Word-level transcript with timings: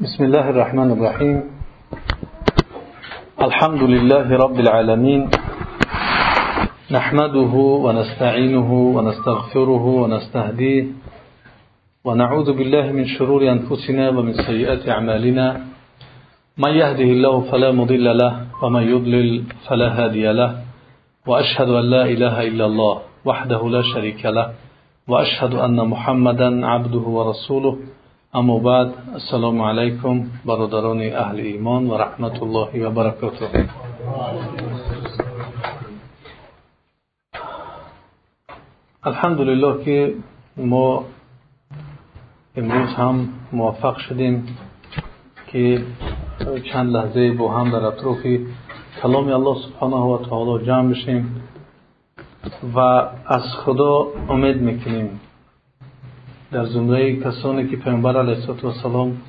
بسم 0.00 0.24
الله 0.24 0.50
الرحمن 0.50 0.90
الرحيم. 0.92 1.42
الحمد 3.42 3.82
لله 3.82 4.36
رب 4.36 4.60
العالمين. 4.60 5.30
نحمده 6.90 7.54
ونستعينه 7.84 8.70
ونستغفره 8.72 9.84
ونستهديه 10.02 10.84
ونعوذ 12.04 12.48
بالله 12.52 12.92
من 12.92 13.04
شرور 13.06 13.52
أنفسنا 13.52 14.08
ومن 14.08 14.32
سيئات 14.32 14.88
أعمالنا. 14.88 15.46
من 16.58 16.72
يهده 16.76 17.10
الله 17.16 17.40
فلا 17.50 17.72
مضل 17.72 18.18
له 18.18 18.32
ومن 18.62 18.82
يضلل 18.82 19.42
فلا 19.68 19.88
هادي 20.04 20.32
له. 20.32 20.50
وأشهد 21.26 21.68
أن 21.68 21.84
لا 21.90 22.04
إله 22.04 22.36
إلا 22.48 22.64
الله 22.66 22.96
وحده 23.24 23.68
لا 23.68 23.82
شريك 23.94 24.26
له. 24.26 24.46
وأشهد 25.08 25.54
أن 25.54 25.88
محمدا 25.88 26.66
عبده 26.66 27.04
ورسوله. 27.16 27.95
اما 28.34 28.58
بعد 28.58 28.94
السلام 29.14 29.62
علیکم 29.62 30.24
برادران 30.44 31.00
اهل 31.00 31.40
ایمان 31.40 31.86
و 31.86 31.96
رحمت 31.96 32.42
الله 32.42 32.86
و 32.86 32.90
برکاته. 32.90 33.68
الحمدلله 39.04 39.84
که 39.84 40.14
ما 40.56 41.04
امروز 42.56 42.88
هم 42.88 43.28
موفق 43.52 43.96
شدیم 43.98 44.56
که 45.46 45.84
چند 46.72 46.90
لحظه 46.90 47.32
با 47.32 47.52
هم 47.52 47.70
در 47.70 47.84
اطراف 47.84 48.18
کلام 49.02 49.28
الله 49.32 49.56
سبحانه 49.62 49.96
و 49.96 50.24
تعالی 50.28 50.66
جمع 50.66 50.90
بشیم 50.90 51.42
و 52.74 52.78
از 53.26 53.42
خدا 53.64 54.06
امید 54.28 54.56
می‌کنیم. 54.56 55.20
در 56.52 56.64
زمره 56.66 57.16
کسانی 57.16 57.68
که 57.68 57.76
پیامبر 57.76 58.16
علیه 58.16 58.50
السلام 58.64 59.22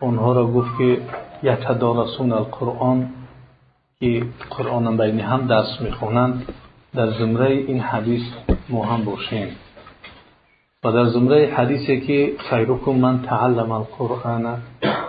آنها 0.00 0.32
را 0.32 0.46
گفت 0.46 0.78
که 0.78 0.98
یتدارسون 1.42 2.32
القرآن 2.32 3.10
که 4.00 4.22
قرآن 4.50 4.96
بین 4.96 5.20
هم 5.20 5.46
درس 5.46 5.80
می‌خوانند 5.80 6.52
در 6.94 7.10
زمره 7.10 7.50
این 7.50 7.80
حدیث 7.80 8.22
ما 8.68 8.84
هم 8.84 9.04
باشیم. 9.04 9.48
و 10.84 10.92
در 10.92 11.04
زمره 11.04 11.54
حدیثی 11.56 12.00
که 12.00 12.32
خیرکم 12.50 12.92
من 12.92 13.22
تعلم 13.22 13.70
القرآن 13.72 14.44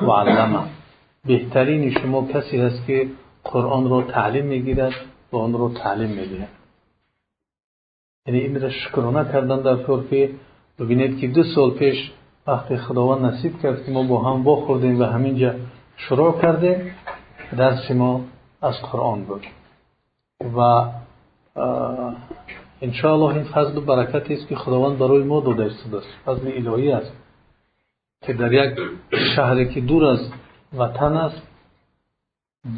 و 0.02 0.12
علمه. 0.12 0.59
بهترین 1.26 1.92
شما 1.92 2.28
کسی 2.28 2.58
هست 2.58 2.86
که 2.88 3.08
قرآن 3.44 3.90
را 3.90 4.02
تعلیم 4.02 4.46
می‌گیرد 4.46 4.94
و 5.31 5.38
آن 5.38 5.54
را 5.54 5.72
تعلیم 5.84 6.09
می‌گیرد 6.09 6.50
یعنی 8.28 8.40
این 8.40 8.62
را 8.62 8.70
شکرانه 8.70 9.31
کردن 9.31 9.62
در 9.62 9.76
طور 9.76 10.08
که 10.09 10.30
ببینید 10.80 11.20
که 11.20 11.28
دو 11.28 11.44
سال 11.44 11.72
پیش 11.72 12.12
وقتی 12.48 12.78
خداوند 12.78 13.26
نصیب 13.26 13.62
کرد 13.62 13.86
که 13.86 13.92
ما 13.92 14.04
با 14.04 14.22
هم 14.22 14.44
بخوردیم 14.44 15.00
و 15.00 15.04
همینجا 15.04 15.54
شروع 15.98 16.42
کردیم 16.42 16.95
درس 17.58 17.92
ما 17.92 18.22
از 18.62 18.81
قرآن 18.81 19.23
بود. 19.23 19.46
و 20.58 20.90
انشاءالله 22.81 23.36
این 23.36 23.44
فضل 23.44 23.78
و 23.78 23.81
برکتی 23.81 24.34
است 24.34 24.48
که 24.48 24.56
خداوند 24.56 24.98
برای 24.98 25.23
ما 25.23 25.40
داده 25.40 25.66
است 25.66 25.86
فضل 26.26 26.52
الهی 26.56 26.92
است 26.92 27.12
که 28.22 28.34
در 28.34 28.53
یک 28.53 28.80
شهری 29.36 29.73
که 29.73 29.81
دور 29.81 30.06
از 30.06 30.20
وطن 30.78 31.18
است 31.18 31.42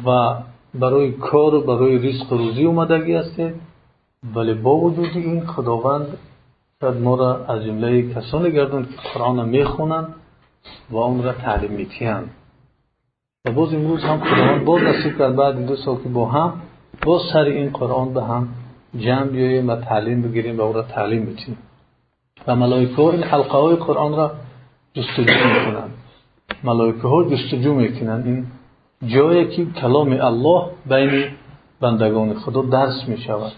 و 0.06 0.36
برای 0.74 1.12
کار 1.12 1.54
و 1.54 1.60
برای 1.60 1.98
رزق 1.98 2.32
و 2.32 2.36
روزی 2.36 2.64
اومدگی 2.64 3.14
است. 3.14 3.40
ولی 4.34 4.54
با 4.54 4.76
وجود 4.76 5.10
این 5.14 5.46
خداوند 5.46 6.18
شاید 6.80 6.96
ما 6.96 7.14
را 7.14 7.44
از 7.46 7.64
جمله 7.64 8.14
کسانی 8.14 8.50
گردون 8.52 8.82
که 8.82 9.08
قرآن 9.14 9.36
را 9.36 9.44
می‌خونند 9.44 10.14
و 10.90 10.96
اون 10.96 11.22
را 11.22 11.32
تعلیم 11.32 11.72
میتیند 11.72 12.30
و 13.44 13.52
باز 13.52 13.74
امروز 13.74 14.00
هم 14.00 14.20
خداوند 14.20 14.64
باز 14.64 14.82
نصیب 14.82 15.18
کرد 15.18 15.36
بعد 15.36 15.66
دو 15.66 15.76
سال 15.76 15.96
که 16.02 16.08
با 16.08 16.26
هم 16.26 16.52
باز 17.06 17.20
سر 17.32 17.44
این 17.44 17.70
قرآن 17.70 18.14
به 18.14 18.24
هم 18.24 18.48
جمع 18.98 19.24
بیاییم 19.24 19.68
و 19.68 19.76
تعلیم 19.76 20.22
بگیریم 20.22 20.58
و 20.58 20.60
او 20.60 20.72
را 20.72 20.82
تعلیم 20.82 21.22
میتیم 21.22 21.58
و 22.46 22.56
ملائکه 22.56 23.00
این 23.00 23.22
حلقه 23.22 23.58
های 23.58 23.76
قرآن 23.76 24.16
را 24.16 24.30
جستجو 24.94 25.48
می‌کنند. 25.48 25.94
ملائکه 26.64 27.08
ها 27.08 27.24
جستجو 27.24 27.74
می‌کنند. 27.74 28.26
این 28.26 28.46
جایی 29.06 29.48
که 29.48 29.66
کلام 29.66 30.12
الله 30.12 30.70
بین 30.86 31.24
بندگان 31.80 32.34
خدا 32.34 32.62
درس 32.62 33.08
می‌شود. 33.08 33.52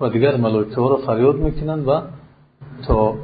و 0.00 0.08
دیگر 0.08 0.36
ملائکه 0.36 0.80
ها 0.80 0.88
را 0.88 0.96
فریاد 0.96 1.36
می‌کنند 1.36 1.88
و 1.88 2.02
تا 2.86 3.14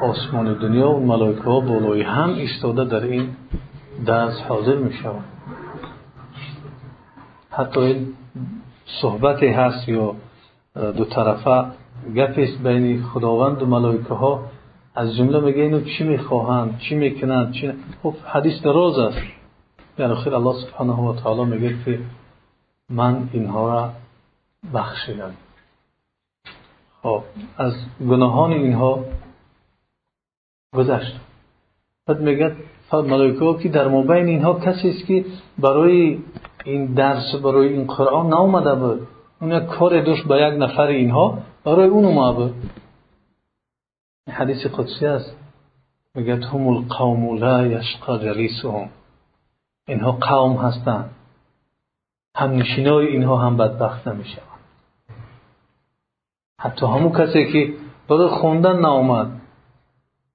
آسمان 0.00 0.54
دنیا 0.54 0.90
و 0.90 1.06
ملائکه 1.06 1.42
ها 1.42 1.60
بالای 1.60 2.02
هم 2.02 2.28
ایستاده 2.28 2.84
در 2.84 3.02
این 3.02 3.28
درس 4.06 4.40
حاضر 4.40 4.76
می‌شوند. 4.76 5.24
حتی 7.50 7.80
این 7.80 8.14
صحبتی 9.02 9.46
هست 9.46 9.88
یا 9.88 10.14
دو 10.74 11.04
طرفه 11.04 11.64
گپی 12.16 12.42
است 12.42 12.62
بین 12.62 13.02
خداوند 13.02 13.62
و 13.62 13.66
ملائکه 13.66 14.14
ها 14.14 14.44
از 14.94 15.16
جمله 15.16 15.40
میگه 15.40 15.62
اینو 15.62 15.80
چی 15.80 16.04
می‌خواهند 16.04 16.78
چی 16.78 16.94
می‌کنند 16.94 17.52
چی 17.52 17.72
خب 18.02 18.14
حدیث 18.26 18.62
دراز 18.62 18.98
است. 18.98 19.18
یعنی 19.98 20.14
خیر 20.14 20.34
الله 20.34 20.54
سبحانه 20.62 20.92
و 20.92 21.14
تعالی 21.14 21.44
میگه 21.44 21.76
که 21.84 21.98
من 22.90 23.28
اینها 23.32 23.68
را 23.68 23.90
بخشیدم. 24.74 25.34
خب 27.02 27.22
از 27.56 27.72
گناهان 28.00 28.52
اینها 28.52 29.04
گذشت. 30.74 31.20
بعد 32.06 32.20
میگه 32.20 32.56
ملائکه 32.92 33.62
که 33.62 33.68
در 33.68 33.88
مابین 33.88 34.26
اینها 34.26 34.60
کسی 34.60 34.90
است 34.90 35.06
که 35.06 35.24
برای 35.58 36.18
این 36.64 36.86
درس 36.94 37.34
برای 37.34 37.68
این 37.68 37.86
قرآن 37.86 38.28
ناومده 38.28 38.74
بود. 38.74 39.06
اون 39.40 39.52
یک 39.52 39.66
کار 39.66 40.00
داشت 40.00 40.26
با 40.26 40.36
یک 40.38 40.54
نفر 40.58 40.86
اینها 40.86 41.38
برای 41.64 41.88
اون 41.88 42.04
اومده 42.04 42.36
بود. 42.36 42.54
حدیث 44.30 44.66
قدسی 44.66 45.06
است. 45.06 45.36
میگه 46.14 46.36
هم 46.36 46.68
القوم 46.68 47.38
لا 47.38 47.66
یشقا 47.66 48.18
جلیسهم. 48.18 48.88
اینها 49.88 50.12
قوم 50.12 50.56
هستند. 50.56 51.10
هم 52.36 52.50
نشینای 52.50 53.06
اینها 53.06 53.36
هم 53.36 53.56
بدبخت 53.56 54.08
نمیشه 54.08 54.47
حتی 56.60 56.86
همون 56.86 57.12
کسی 57.12 57.52
که 57.52 57.74
برای 58.08 58.28
خوندن 58.28 58.78
نامد 58.80 59.26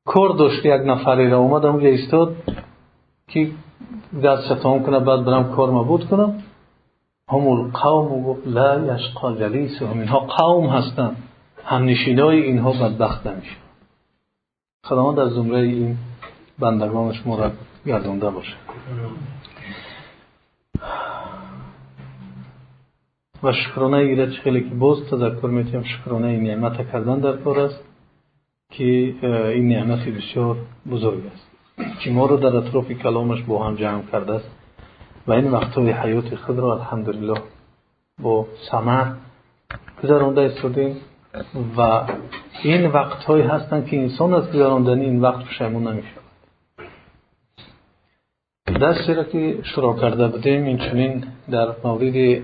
کار 0.05 0.29
داشت 0.29 0.65
یک 0.65 0.81
نفری 0.85 1.29
را 1.29 1.37
اومد 1.37 1.65
اونجا 1.65 1.87
ایستاد 1.87 2.35
که 3.27 3.51
دست 4.23 4.45
شتام 4.45 4.83
کنه 4.83 4.99
بعد 4.99 5.25
برم 5.25 5.55
کار 5.55 5.71
مبود 5.71 6.07
کنم. 6.09 6.43
هم 7.29 7.47
القوم 7.47 8.23
گفت 8.23 8.47
لا 8.47 8.95
یشقا 8.95 9.35
جلیس 9.35 9.81
هم. 9.81 9.99
اینها 9.99 10.19
قوم 10.19 10.69
هستند. 10.69 11.17
هم 11.65 11.85
نشینای 11.85 12.41
اینها 12.41 12.71
بدبخت 12.71 13.27
نمیشه 13.27 13.55
خداوند 14.85 15.17
در 15.17 15.29
زمره 15.29 15.59
این 15.59 15.97
بندگانش 16.59 17.21
ما 17.25 17.35
را 17.39 17.51
گردونده 17.85 18.29
باشه. 18.29 18.53
و 23.43 23.51
شکرانه 23.51 23.97
ایرد 23.97 24.29
خیلی 24.29 24.69
که 24.69 24.75
باز 24.75 24.97
تذکر 25.09 25.47
میتیم 25.47 25.83
شکرانه 25.83 26.27
این 26.27 26.43
نعمت 26.43 26.91
کردن 26.91 27.19
در 27.19 27.37
کار 27.37 27.59
است 27.59 27.83
که 28.71 28.83
این 29.53 29.69
نعمت 29.69 30.07
بسیار 30.07 30.57
بزرگ 30.91 31.23
است. 31.25 31.53
که 31.99 32.11
ما 32.11 32.25
رو 32.25 32.37
در 32.37 32.55
اطراف 32.55 32.91
کلامش 32.91 33.43
با 33.43 33.67
هم 33.67 33.75
جمع 33.75 34.01
کرده 34.11 34.33
است 34.33 34.49
و 35.27 35.31
این 35.31 35.51
وقتهای 35.51 35.91
حیات 35.91 36.35
خود 36.35 36.59
را 36.59 36.73
الحمدلله 36.73 37.41
با 38.21 38.47
سمع 38.71 39.13
گذرانده 40.03 40.41
استودیم 40.41 40.95
و 41.77 42.01
این 42.63 42.87
وقتهایی 42.87 43.43
هستند 43.43 43.85
که 43.87 43.99
انسان 43.99 44.33
از 44.33 44.49
گذراندن 44.49 44.99
این 44.99 45.21
وقت 45.21 45.45
پشیمون 45.45 45.87
نمیشه 45.87 46.07
درسی 48.79 49.13
را 49.13 49.23
که 49.23 49.57
شروع 49.63 49.99
کرده 49.99 50.27
بودیم 50.27 50.63
این 50.63 50.77
چنین 50.77 51.23
در 51.51 51.67
مورد 51.83 52.41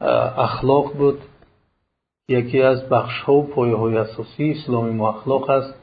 اخلاق 0.00 0.92
بود. 0.92 1.18
یکی 2.28 2.62
از 2.62 2.88
بخش 2.88 3.20
ها 3.20 3.34
و 3.34 3.46
پایه 3.46 3.76
های 3.76 3.96
اساسی 3.96 4.50
اسلامی 4.50 4.90
ما 4.90 5.08
اخلاق 5.08 5.50
است. 5.50 5.74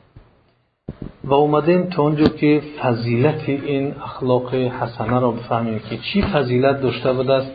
و 1.23 1.33
اومدیم 1.33 1.89
تا 1.89 2.03
اونجا 2.03 2.25
که 2.25 2.61
فضیلت 2.81 3.49
این 3.49 3.95
اخلاق 4.01 4.55
حسنه 4.55 5.19
را 5.19 5.31
بفهمیم 5.31 5.79
که 5.79 5.97
چی 5.97 6.21
فضیلت 6.21 6.81
داشته 6.81 7.13
بود 7.13 7.29
است 7.29 7.51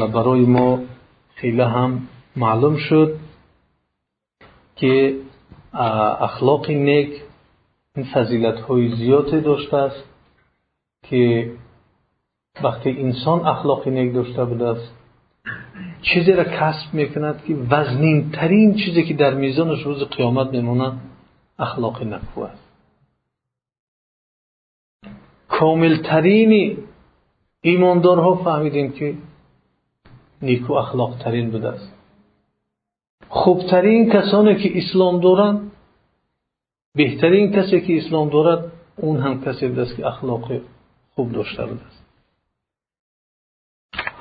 و 0.00 0.06
برای 0.06 0.40
ما 0.40 0.80
خیلی 1.34 1.60
هم 1.60 2.08
معلوم 2.36 2.76
شد 2.76 3.16
که 4.76 5.16
اخلاق 6.20 6.70
نیک 6.70 7.22
این 7.96 8.06
فضیلت 8.14 8.60
های 8.60 8.96
زیادی 8.96 9.40
داشته 9.40 9.76
است 9.76 10.04
که 11.02 11.52
وقتی 12.62 12.90
انسان 12.90 13.46
اخلاق 13.46 13.88
نیک 13.88 14.14
داشته 14.14 14.44
بود 14.44 14.62
است 14.62 14.99
چیزی 16.02 16.32
را 16.32 16.44
کسب 16.44 16.94
می‌کند 16.94 17.44
که 17.44 17.54
وزنین 17.54 18.30
ترین 18.30 18.74
چیزی 18.74 19.04
که 19.04 19.14
در 19.14 19.34
میزانش 19.34 19.82
روز 19.82 20.02
قیامت 20.02 20.50
میماند 20.50 21.00
اخلاق 21.58 22.02
نکو 22.02 22.40
است 22.40 22.70
کاملترین 25.48 26.78
ایماندارها 27.60 28.34
فهمیدیم 28.34 28.92
که 28.92 29.14
نیکو 30.42 30.72
اخلاق 30.72 31.18
ترین 31.18 31.50
بوده 31.50 31.68
است. 31.68 31.92
خوبترین 33.28 34.10
کسانی 34.10 34.54
که 34.54 34.78
اسلام 34.78 35.20
دارند 35.20 35.72
بهترین 36.94 37.52
کسی 37.52 37.80
که 37.80 37.98
اسلام 37.98 38.28
دارد 38.28 38.72
اون 38.96 39.20
هم 39.20 39.44
کسی 39.44 39.68
بوده 39.68 39.82
است 39.82 39.96
که 39.96 40.06
اخلاق 40.06 40.52
خوب 41.14 41.32
داشته 41.32 41.66
بوده 41.66 41.80
است. 41.86 42.04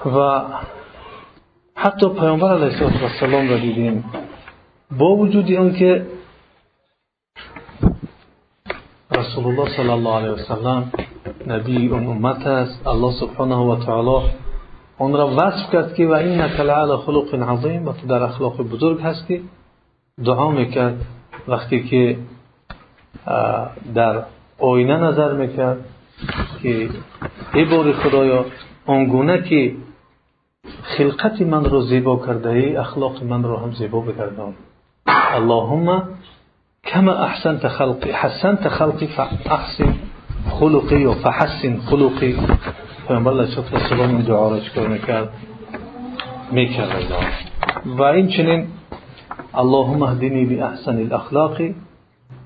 و 0.06 0.44
حتی 1.82 2.10
پیامبر 2.10 2.54
علیه 2.54 3.04
السلام 3.04 3.50
را 3.50 3.58
دیدیم. 3.58 4.04
با 4.98 5.16
وجود 5.16 5.52
آنکه 5.52 6.06
رسول 9.12 9.46
الله 9.46 9.76
صلی 9.78 9.90
الله 9.90 10.14
علیه 10.16 10.32
وسلم 10.32 10.92
نبی 11.48 11.88
اون 11.88 12.08
امت 12.08 12.48
است 12.48 12.88
الله 12.88 13.12
سبحانه 13.12 13.56
و 13.56 13.86
تعالی 13.86 14.26
اون 14.98 15.14
را 15.14 15.28
وصف 15.28 15.72
کرد 15.72 15.96
که 15.96 16.08
و 16.08 16.12
این 16.12 16.42
لعلی 16.42 16.98
خلق 16.98 17.50
عظیم 17.50 17.88
و 17.88 17.94
تو 17.94 18.08
در 18.08 18.24
اخلاق 18.24 18.62
بزرگ 18.62 19.02
هستی. 19.02 19.50
دعا 20.26 20.52
می‌کرد. 20.52 21.06
وقتی 21.48 21.84
که 21.84 22.18
در 23.96 24.24
آینه 24.60 24.98
نظر 24.98 25.34
می‌کرد 25.34 25.86
که 26.62 26.90
ای 27.54 27.66
بار 27.66 27.94
خدایا 27.94 28.46
آنگونه 28.86 29.42
که 29.42 29.74
خلقت 30.84 31.42
من 31.42 31.66
رو 31.66 31.82
زیبا 31.82 32.26
کرده 32.26 32.50
ای 32.50 32.76
اخلاق 32.76 33.24
من 33.24 33.44
رو 33.44 33.58
هم 33.58 33.72
زیبا 33.72 34.00
بگردان 34.00 34.54
اللهم 35.36 36.04
کما 36.84 37.12
احسنت 37.14 37.68
خلقی 37.68 38.12
حسنت 38.12 38.70
خلقی 38.70 39.08
فاحسن 39.08 39.96
خلقی 40.50 41.06
و 41.06 41.14
فحسن 41.14 41.78
خلقی. 41.78 42.38
پیامبر 43.08 43.32
علیه 43.32 43.58
السلام 43.74 44.10
این 44.10 44.22
دعا 44.22 44.50
را 44.50 44.60
چکار 44.60 44.88
میکرد. 44.88 45.30
میکرد 46.52 47.12
و 47.86 48.04
این 48.04 48.28
چنین 48.28 48.68
اللهم 49.54 50.02
اهدنی 50.02 50.46
باحسن 50.46 50.98
الاخلاق 50.98 51.62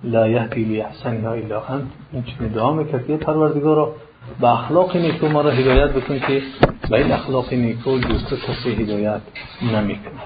لا 0.03 0.27
یهدی 0.27 0.63
لاحسنها 0.63 1.31
الا 1.33 1.61
انت. 1.61 1.83
این 2.13 2.23
چنین 2.23 2.51
دعا 2.51 2.73
میکرد. 2.73 3.07
که 3.07 3.17
پروردگارا 3.17 3.95
به 4.41 4.47
اخلاق 4.47 4.97
نیکو 4.97 5.27
ما 5.27 5.41
را 5.41 5.51
هدایت 5.51 5.89
بکن 5.89 6.19
که 6.19 6.41
به 6.89 6.97
این 6.97 7.11
اخلاق 7.11 7.53
نیکو 7.53 7.99
جز 7.99 8.23
کسی 8.25 8.69
هدایت 8.69 9.21
نمی‌کند. 9.61 10.19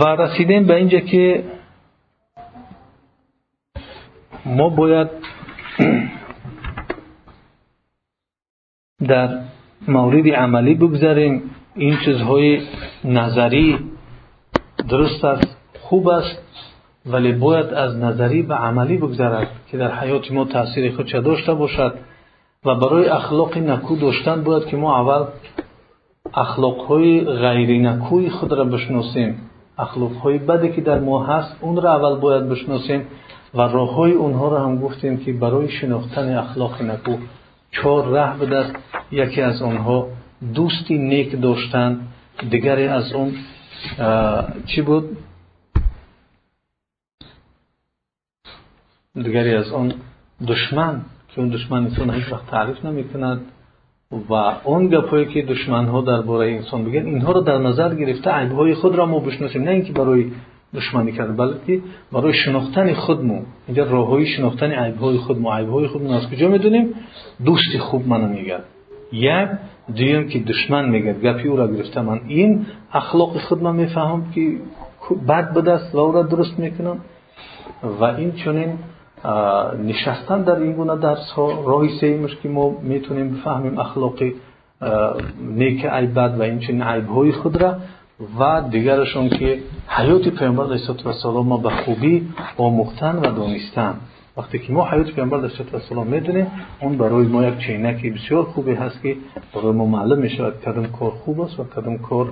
و 0.00 0.04
رسیدیم 0.04 0.64
به 0.64 0.74
اینجا 0.74 0.98
که 1.00 1.44
ما 4.46 4.68
باید 4.68 5.08
در 9.08 9.38
مورد 9.88 10.28
عملی 10.28 10.74
بگذاریم. 10.74 11.50
این 11.74 11.98
چیزهای 12.04 12.62
نظری 13.04 13.78
درست 14.88 15.24
است 15.24 15.56
خوب 15.80 16.08
است. 16.08 16.43
ولی 17.06 17.32
باید 17.32 17.66
از 17.66 17.96
نظری 17.96 18.42
به 18.42 18.54
عملی 18.54 18.96
بگذرد 18.96 19.48
که 19.70 19.78
در 19.78 19.94
حیات 19.94 20.32
ما 20.32 20.44
تاثیر 20.44 20.96
خود 20.96 21.06
چه 21.06 21.20
داشته 21.20 21.54
باشد 21.54 21.94
و 22.64 22.74
برای 22.74 23.08
اخلاق 23.08 23.58
نکو 23.58 23.96
داشتن 23.96 24.44
باید 24.44 24.66
که 24.66 24.76
ما 24.76 25.00
اول 25.00 25.26
اخلاقهای 26.34 27.20
غیر 27.24 27.90
نکوی 27.90 28.30
خود 28.30 28.52
را 28.52 28.64
بشناسیم. 28.64 29.50
اخلاقهای 29.78 30.38
بدی 30.38 30.72
که 30.72 30.80
در 30.80 31.00
ما 31.00 31.24
هست 31.24 31.56
اون 31.60 31.82
را 31.82 31.94
اول 31.94 32.20
باید 32.20 32.48
بشناسیم 32.48 33.06
و 33.54 33.60
راه 33.60 33.94
های 33.94 34.12
اونها 34.12 34.48
را 34.48 34.64
هم 34.64 34.80
گفتیم 34.80 35.16
که 35.16 35.32
برای 35.32 35.68
شناختن 35.68 36.36
اخلاق 36.36 36.82
نکو 36.82 37.16
چهار 37.70 38.08
ره 38.08 38.38
بدست 38.38 38.74
یکی 39.12 39.42
از 39.42 39.62
آنها 39.62 40.08
دوستی 40.54 40.98
نیک 40.98 41.42
داشتن 41.42 42.00
دیگری 42.50 42.86
از 42.86 43.12
اون 43.12 43.32
چی 44.66 44.82
بود؟ 44.82 45.16
دیگری 49.22 49.54
از 49.54 49.72
اون 49.72 49.92
دشمن 50.48 51.00
که 51.28 51.40
اون 51.40 51.52
انسان 51.70 52.10
هیچ 52.10 52.32
وقت 52.32 52.46
تعریف 52.46 52.84
نمی 52.84 53.04
کند 53.04 53.40
و 54.28 54.34
اون 54.64 54.86
گپایی 54.86 55.26
که 55.26 55.42
دشمن 55.42 55.84
ها 55.84 56.00
درباره 56.00 56.52
انسان 56.52 56.84
بگن 56.84 57.06
اینها 57.06 57.32
رو 57.32 57.40
در 57.40 57.58
نظر 57.58 57.94
گرفته 57.94 58.30
عیب 58.30 58.52
های 58.52 58.74
خود 58.74 58.94
را 58.94 59.06
ما 59.06 59.18
بشناسیم 59.18 59.62
نه 59.62 59.70
اینکه 59.70 59.92
برای 59.92 60.30
دشمنی 60.74 61.12
کرد 61.12 61.36
بلکه 61.36 61.80
برای 62.12 62.32
شناختن 62.32 62.94
خودمون 62.94 63.42
اینجا 63.66 63.84
راههای 63.84 64.26
شناختن 64.26 64.72
عیب 64.72 64.96
های 64.96 65.18
خود 65.18 65.36
عیب 65.36 65.68
های 65.68 65.86
خودمون 65.86 66.14
از 66.14 66.30
کجا 66.30 66.48
می‌دونیم؟ 66.48 66.94
دوستی 67.44 67.78
خوب 67.78 68.08
منو 68.08 68.28
میگه. 68.28 68.58
یک 69.12 69.48
دویم 69.96 70.28
که 70.28 70.38
دشمن 70.38 70.88
میگه. 70.88 71.12
گپی 71.12 71.48
او 71.48 71.56
را 71.56 71.66
گرفته 71.68 72.00
من. 72.00 72.20
این 72.28 72.66
اخلاق 72.92 73.38
خود 73.38 73.62
من 73.62 73.76
میفهم 73.76 74.30
که 74.34 74.58
بد 75.28 75.54
بده 75.54 75.72
است 75.72 75.94
و 75.94 75.98
او 75.98 76.12
را 76.12 76.22
درست 76.22 76.58
می‌کنم. 76.58 76.98
و 78.00 78.04
این 78.04 78.32
چنین 78.32 78.78
نشستن 79.84 80.42
در 80.42 80.56
این 80.56 80.72
گونه 80.72 80.96
درس 80.96 81.30
ها 81.30 81.64
راهی 81.66 81.98
سیمش 82.00 82.36
که 82.42 82.48
ما 82.48 82.70
می‌تونیم 82.82 83.30
بفهمیم 83.30 83.78
اخلاق 83.78 84.14
نیک 85.40 85.86
عیب 85.86 86.14
بد 86.18 86.38
و 86.38 86.42
این 86.42 86.58
چنین 86.58 86.82
عیب 86.82 87.08
های 87.08 87.32
خود 87.32 87.62
را. 87.62 87.76
و 88.40 88.62
دیگرشون 88.70 89.28
که 89.28 89.58
حیات 89.86 90.28
پیامبر 90.28 90.64
علیه 90.64 90.90
السلام 91.06 91.46
ما 91.46 91.56
به 91.56 91.70
خوبی 91.70 92.28
آموختن 92.58 93.16
و 93.16 93.20
دانستن. 93.20 93.94
وقتی 94.36 94.58
که 94.58 94.72
ما 94.72 94.88
حیات 94.90 95.10
پیامبر 95.10 95.38
علیه 95.38 95.50
السلام 95.74 96.06
می‌دونیم 96.06 96.46
اون 96.80 96.98
برای 96.98 97.26
ما 97.26 97.44
یک 97.44 97.58
چینکی 97.58 98.10
بسیار 98.10 98.42
خوبی 98.42 98.74
هست 98.74 99.02
که 99.02 99.16
برای 99.54 99.72
ما 99.72 99.86
معلوم 99.86 100.18
میشه 100.18 100.50
کدام 100.66 100.86
کار 100.86 101.10
خوب 101.10 101.40
است 101.40 101.60
و 101.60 101.64
کدام 101.64 101.98
کار 101.98 102.30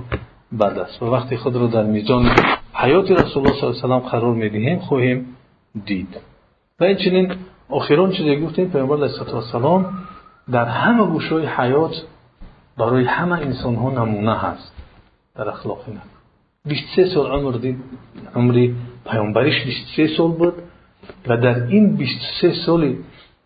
بد 0.60 0.78
است. 0.78 1.02
و 1.02 1.06
وقتی 1.06 1.36
خود 1.36 1.56
رو 1.56 1.66
در 1.66 1.84
میزان 1.84 2.26
حیات 2.74 3.10
رسول 3.10 3.46
الله 3.46 3.60
صلی 3.60 3.68
الله 3.68 3.84
علیه 3.84 4.06
و 4.06 4.08
قرار 4.08 4.34
می‌دهیم 4.34 4.78
خواهیم 4.78 5.26
دید. 5.84 6.31
و 6.82 6.84
این 6.84 6.96
چنین 6.96 7.34
آخران 7.68 8.12
چیزی 8.12 8.40
گفتیم 8.40 8.70
پیامبر 8.70 8.96
علیه 8.96 9.34
السلام 9.34 9.98
در 10.52 10.64
همه 10.64 11.06
گوشه 11.06 11.34
حیات 11.34 11.94
برای 12.78 13.04
همه 13.04 13.32
انسان 13.32 13.74
ها 13.74 13.90
نمونه 13.90 14.38
هست. 14.38 14.72
در 15.34 15.48
اخلاق 15.48 15.88
نکو 15.88 15.98
23 16.64 17.14
سال 17.14 17.30
عمر 17.30 17.52
دید 17.52 17.78
عمری 18.34 18.76
پیامبریش 19.10 19.64
23 19.64 20.16
سال 20.16 20.30
بود 20.30 20.54
و 21.26 21.36
در 21.36 21.66
این 21.66 21.96
23 21.96 22.52
سال 22.66 22.94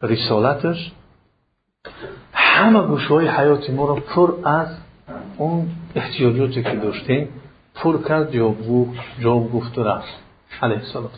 رسالتش 0.03 0.93
همه 2.32 2.82
گوشه 2.82 3.08
های 3.08 3.29
حیات 3.29 3.70
ما 3.70 3.89
را 3.89 3.94
پر 3.94 4.49
از 4.49 4.69
اون 5.39 5.69
احتیاجاتی 5.94 6.63
که 6.63 6.77
داشتیم 6.77 7.29
پر 7.75 8.03
کرد 8.08 8.32
جواب 9.20 9.53
گفت 9.53 9.79
و 9.79 9.84
رفت. 9.84 10.15
علیه 10.63 10.77
السلام 10.77 11.10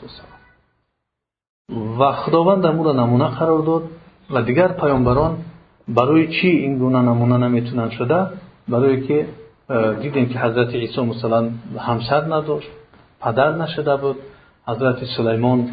و 1.98 2.12
خداوند 2.12 2.66
امور 2.66 2.86
را 2.86 2.92
نمونه 2.92 3.28
قرار 3.28 3.58
داد 3.58 3.82
و 4.30 4.42
دیگر 4.42 4.68
پیامبران 4.68 5.36
برای 5.88 6.28
چی 6.28 6.48
این 6.48 6.78
گونه 6.78 6.98
نمونه 6.98 7.36
نمی‌تونن 7.36 7.90
شده؟ 7.90 8.26
برای 8.68 9.06
که 9.06 9.26
دیدیم 10.02 10.28
که 10.28 10.38
حضرت 10.38 10.68
عیسی 10.74 11.00
مثلا 11.00 11.50
همسر 11.78 12.34
نداشت 12.34 12.68
پدر 13.20 13.52
نشده 13.52 13.96
بود 13.96 14.16
حضرت 14.66 15.04
سلیمان 15.16 15.68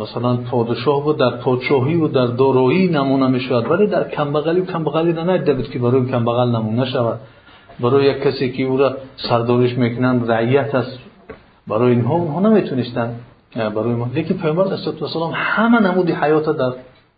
مثلا 0.00 0.36
پادشاه 0.36 1.04
بود 1.04 1.18
در 1.18 1.30
پادشاهی 1.30 1.96
و 1.96 2.08
در 2.08 2.26
دارایی 2.26 2.88
نمونه 2.88 3.26
می‌شود. 3.26 3.70
ولی 3.70 3.86
در 3.86 4.08
کمبغلی 4.08 4.60
و 4.60 4.64
کمبغلی 4.64 5.12
ندیده 5.12 5.54
بود 5.54 5.70
که 5.70 5.78
برای 5.78 6.06
کمبغل 6.06 6.48
نمونه 6.48 6.86
شود. 6.86 7.18
برای 7.80 8.04
یک 8.04 8.22
کسی 8.22 8.52
که 8.52 8.62
او 8.62 8.76
را 8.76 8.96
سردارش 9.16 9.78
می‌کنند 9.78 10.30
رعیت 10.30 10.74
است. 10.74 10.98
برای 11.68 11.90
اینها 11.90 12.14
اونها 12.14 12.40
نمی‌تونستن 12.40 13.14
برای 13.54 13.94
ما. 13.94 14.06
لیکن 14.14 14.34
پیامبر 14.34 14.64
علیه 14.64 15.02
السلام 15.02 15.32
همه 15.34 15.80
نمودی 15.80 16.12
حیات 16.12 16.56
در 16.56 16.72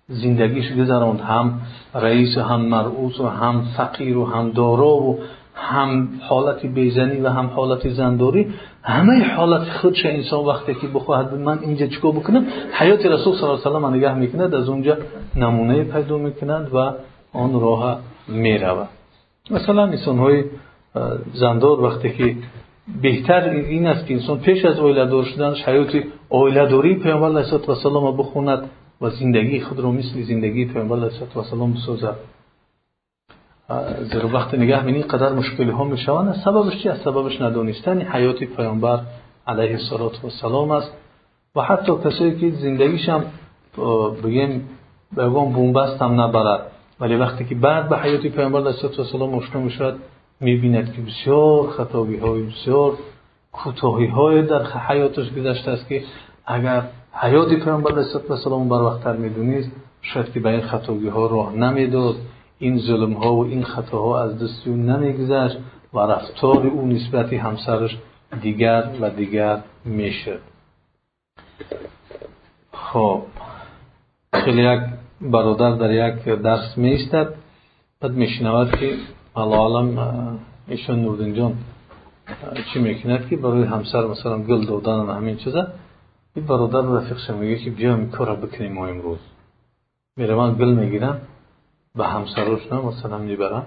زندگیش 0.09 0.73
گذراند. 0.73 1.21
هم 1.21 1.61
رئیس 1.95 2.39
هم 2.39 2.61
مرعوس 2.61 3.21
و 3.21 3.29
هم 3.29 3.63
فقیر 3.77 4.19
و 4.19 4.25
هم 4.25 4.51
دارا 4.51 4.95
و 4.97 5.19
هم 5.55 6.09
حالت 6.29 6.67
بیزنی 6.67 7.21
و 7.21 7.29
هم 7.29 7.47
حالت 7.47 7.89
زنداری. 7.89 8.55
همه 8.83 9.25
حالت 9.25 9.69
خودش 9.71 10.07
انسان 10.07 10.45
وقتی 10.45 10.75
که 10.75 10.87
بخواهد 10.87 11.35
من 11.35 11.59
اینجا 11.59 11.87
چیکار 11.87 12.13
بکنم؟ 12.13 12.47
حیات 12.73 13.07
رسول 13.07 13.37
صلی 13.37 13.49
الله 13.49 13.65
علیه 13.67 13.89
و 13.89 13.91
نگاه 13.91 14.15
می‌کند 14.15 14.55
از 14.55 14.69
اونجا 14.69 14.97
نمونه 15.37 15.85
پیدا 15.85 16.19
می‌کند 16.19 16.75
و 16.75 16.93
آن 17.33 17.61
راه 17.61 18.01
می‌رود. 18.29 18.89
مثلا 19.51 19.83
انسان 19.83 20.19
های 20.19 20.45
زندار 21.35 21.81
وقتی 21.81 22.11
که 22.11 22.37
بهتر 23.03 23.51
این 23.51 23.87
است 23.87 24.07
که 24.07 24.15
انسان 24.15 24.39
پیش 24.39 24.65
از 24.65 24.77
دار 24.77 25.25
شدنش 25.25 25.63
حیات 25.63 26.05
داری 26.55 26.95
پیامبر 26.95 27.29
علیه 27.29 27.55
السلام 27.69 28.17
بخوند 28.17 28.71
و 29.01 29.11
زندگی 29.11 29.61
خود 29.61 29.81
رو 29.81 29.93
مثل 29.93 30.23
زندگی 30.23 30.65
پیامبر 30.65 30.97
علیه 30.97 31.11
السلام 31.37 31.73
بسازد. 31.73 32.17
زیرا 34.13 34.29
وقت 34.29 34.55
نگاه 34.55 34.85
بینی 34.85 35.03
قدر 35.03 35.33
مشکلی 35.33 35.71
ها 35.71 35.85
می‌شوند. 35.85 36.35
سببش 36.45 36.83
چی 36.83 36.89
است؟ 36.89 37.05
سببش 37.05 37.41
ندانستن. 37.41 38.03
حیات 38.03 38.45
پیامبر 38.45 39.01
علیه 39.47 39.79
السلام 40.25 40.71
است. 40.71 40.93
و 41.57 41.63
حتی 41.63 41.93
کسایی 42.05 42.39
که 42.41 42.51
زندگیش 42.51 43.09
هم 43.09 43.25
بگیم 44.25 44.69
بگم 45.17 45.53
بومبست 45.53 46.03
هم 46.03 46.21
نبرد. 46.21 46.61
ولی 47.01 47.17
وقتی 47.17 47.45
که 47.45 47.55
بعد 47.55 47.89
به 47.89 47.99
حیات 47.99 48.27
پیامبر 48.27 48.61
علیه 48.61 48.85
السلام 48.99 49.35
آشنا 49.35 49.61
می‌شود 49.61 49.99
می‌بیند 50.43 50.93
که 50.93 51.03
بسیار 51.03 51.71
خطابی 51.71 52.17
های 52.17 52.43
بسیار 52.43 52.93
کوتاهی 53.53 54.07
های 54.07 54.43
در 54.43 54.67
حیاتش 54.67 55.31
گذشته 55.33 55.71
است 55.71 55.89
که 55.89 56.03
اگر 56.47 56.83
حیات 57.13 57.49
پیامبر 57.49 57.93
علیه 57.93 58.31
السلام 58.31 58.69
بر 58.69 58.83
وقتتر 58.83 59.17
می‌دونید 59.17 59.73
شاید 60.03 60.33
که 60.33 60.41
به 60.41 60.49
این 60.49 60.61
خطاگی 60.61 61.09
ها 61.09 61.27
راه 61.27 61.53
نمی‌داد. 61.53 62.15
این 62.59 62.79
ظلم 62.79 63.13
ها 63.13 63.35
و 63.35 63.45
این 63.45 63.65
خطاها 63.65 64.23
از 64.23 64.39
دست 64.43 64.67
او 64.67 64.77
نمیگذشت 64.77 65.59
و 65.95 65.99
رفتار 65.99 66.67
او 66.67 66.87
نسبت 66.87 67.33
همسرش 67.33 67.99
دیگر 68.43 68.85
و 69.01 69.11
دیگر 69.11 69.59
می‌شد. 69.85 70.41
خب 72.73 73.23
خیلی 74.33 74.63
یک 74.63 74.81
برادر 75.21 75.71
در 75.71 75.91
یک 76.09 76.25
درس 76.25 76.79
میستد 76.79 77.35
بعد 78.01 78.13
میشنود 78.13 78.71
که 78.71 78.97
العالم 79.37 80.39
ایشان 80.69 81.03
نوردین 81.03 81.35
جان 81.35 81.55
چی 82.73 82.79
می‌کند 82.79 83.29
که 83.29 83.37
برای 83.37 83.63
همسر 83.63 84.07
مثلا 84.07 84.39
گل 84.39 84.67
دادن 84.67 84.93
و 84.93 85.13
همین 85.13 85.37
چیزا 85.37 85.67
این 86.35 86.47
برادر 86.47 86.81
رفیقش 86.81 87.31
میگه 87.31 87.57
که 87.57 87.71
بیا 87.71 87.95
این 87.95 88.11
کار 88.11 88.37
بکنیم 88.37 88.73
ما 88.73 88.87
امروز 88.87 89.19
می‌روم 90.17 90.55
گل 90.55 90.73
می‌گیرم 90.73 91.21
به 91.95 92.07
همسروش 92.07 92.73
نه 92.73 92.81
مثلا 92.81 93.19
می‌برم 93.19 93.65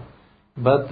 بعد 0.58 0.90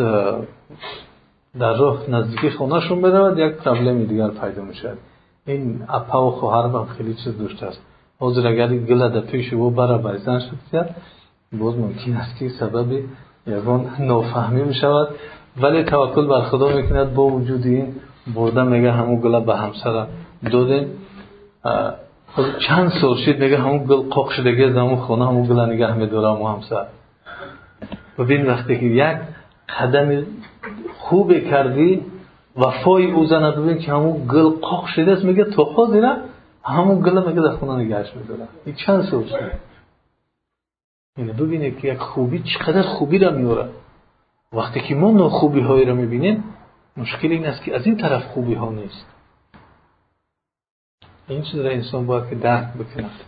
در 1.59 1.73
راه 1.73 2.09
نزدیکی 2.09 2.49
خونهشون 2.49 3.01
برود 3.01 3.37
یک 3.37 3.53
پرابلم 3.53 4.03
دیگر 4.03 4.27
پیدا 4.27 4.61
میشه 4.61 4.93
این 5.45 5.83
اپا 5.89 6.27
و 6.27 6.31
خواهر 6.31 6.85
خیلی 6.85 7.13
چیز 7.13 7.37
دوست 7.37 7.63
است 7.63 7.81
حاضر 8.19 8.47
اگر 8.47 8.67
گل 8.77 9.09
در 9.09 9.21
پیش 9.21 9.53
او 9.53 9.69
برا 9.69 9.97
بایزن 9.97 10.39
شد 10.39 10.89
باز 11.53 11.75
ممکن 11.75 12.13
است 12.13 12.37
که 12.37 12.49
سبب 12.49 13.03
یکان 13.47 13.89
نافهمی 13.99 14.63
می 14.63 14.73
شود 14.73 15.07
ولی 15.61 15.83
توکل 15.83 16.27
بر 16.27 16.41
خدا 16.41 16.75
می‌کند 16.75 17.13
با 17.13 17.23
وجود 17.23 17.65
این 17.65 17.95
برده 18.35 18.63
میگه 18.63 18.91
همون 18.91 19.21
گل 19.21 19.39
به 19.39 19.57
همسر 19.57 20.07
دادیم. 20.51 20.87
چند 22.67 22.91
سال 23.01 23.15
شد 23.15 23.39
میگه 23.39 23.57
همون 23.57 23.85
گل 23.85 24.09
قاق 24.09 24.29
شدگی 24.29 24.63
از 24.63 24.75
همون 24.75 24.95
خونه 24.95 25.27
همون 25.27 25.43
گل 25.43 25.59
نگه 25.59 25.97
میداره 25.97 26.35
همون 26.35 26.51
همسر. 26.51 26.85
ببین 28.19 28.47
وقتی 28.47 28.79
که 28.79 28.85
یک 28.85 29.17
قدم 29.79 30.23
خوب 30.99 31.33
کردی 31.49 32.01
وفای 32.57 33.11
او 33.11 33.25
زنه 33.25 33.51
ببین 33.51 33.77
که 33.77 33.91
همون 33.91 34.27
گل 34.27 34.49
قاق 34.49 34.85
شده 34.85 35.11
است 35.11 35.25
میگه 35.25 35.43
تو 35.43 35.63
حاضره 35.63 36.15
همون 36.63 37.01
گل 37.01 37.27
میگه 37.27 37.41
در 37.41 37.55
خونه 37.55 37.83
نگهش 37.83 38.13
میداره 38.15 38.47
این 38.65 38.75
چند 38.75 39.03
سال 39.03 39.23
شد؟ 39.23 39.72
یعنی 41.17 41.31
ببینه 41.31 41.71
که 41.71 41.87
یک 41.87 41.99
خوبی 41.99 42.43
چقدر 42.43 42.81
خوبی 42.81 43.19
را 43.19 43.31
میوره 43.31 43.69
وقتی 44.53 44.79
که 44.79 44.95
ما 44.95 45.11
ناخوبی 45.11 45.61
هایی 45.61 45.85
را 45.85 45.95
می‌بینیم 45.95 46.43
مشکل 46.97 47.31
این 47.31 47.45
است 47.45 47.63
که 47.63 47.75
از 47.75 47.85
این 47.85 47.97
طرف 47.97 48.23
خوبی 48.23 48.53
ها 48.53 48.71
نیست. 48.71 49.05
این 51.27 51.41
چیز 51.41 51.59
را 51.59 51.69
انسان 51.69 52.05
باید 52.05 52.29
که 52.29 52.35
درک 52.35 52.73
بکند. 52.73 53.19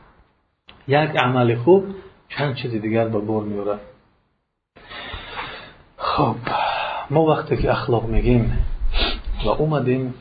یک 0.87 1.09
عمل 1.15 1.55
خوب 1.55 1.85
چند 2.29 2.55
چیز 2.55 2.71
دیگر 2.71 3.07
به 3.07 3.19
بار 3.19 3.43
میوره 3.43 3.79
خب 5.97 6.35
ما 7.09 7.25
وقتی 7.25 7.57
که 7.57 7.71
اخلاق 7.71 8.05
میگیم 8.05 8.65
و 9.45 9.49
اومدیم 9.49 10.13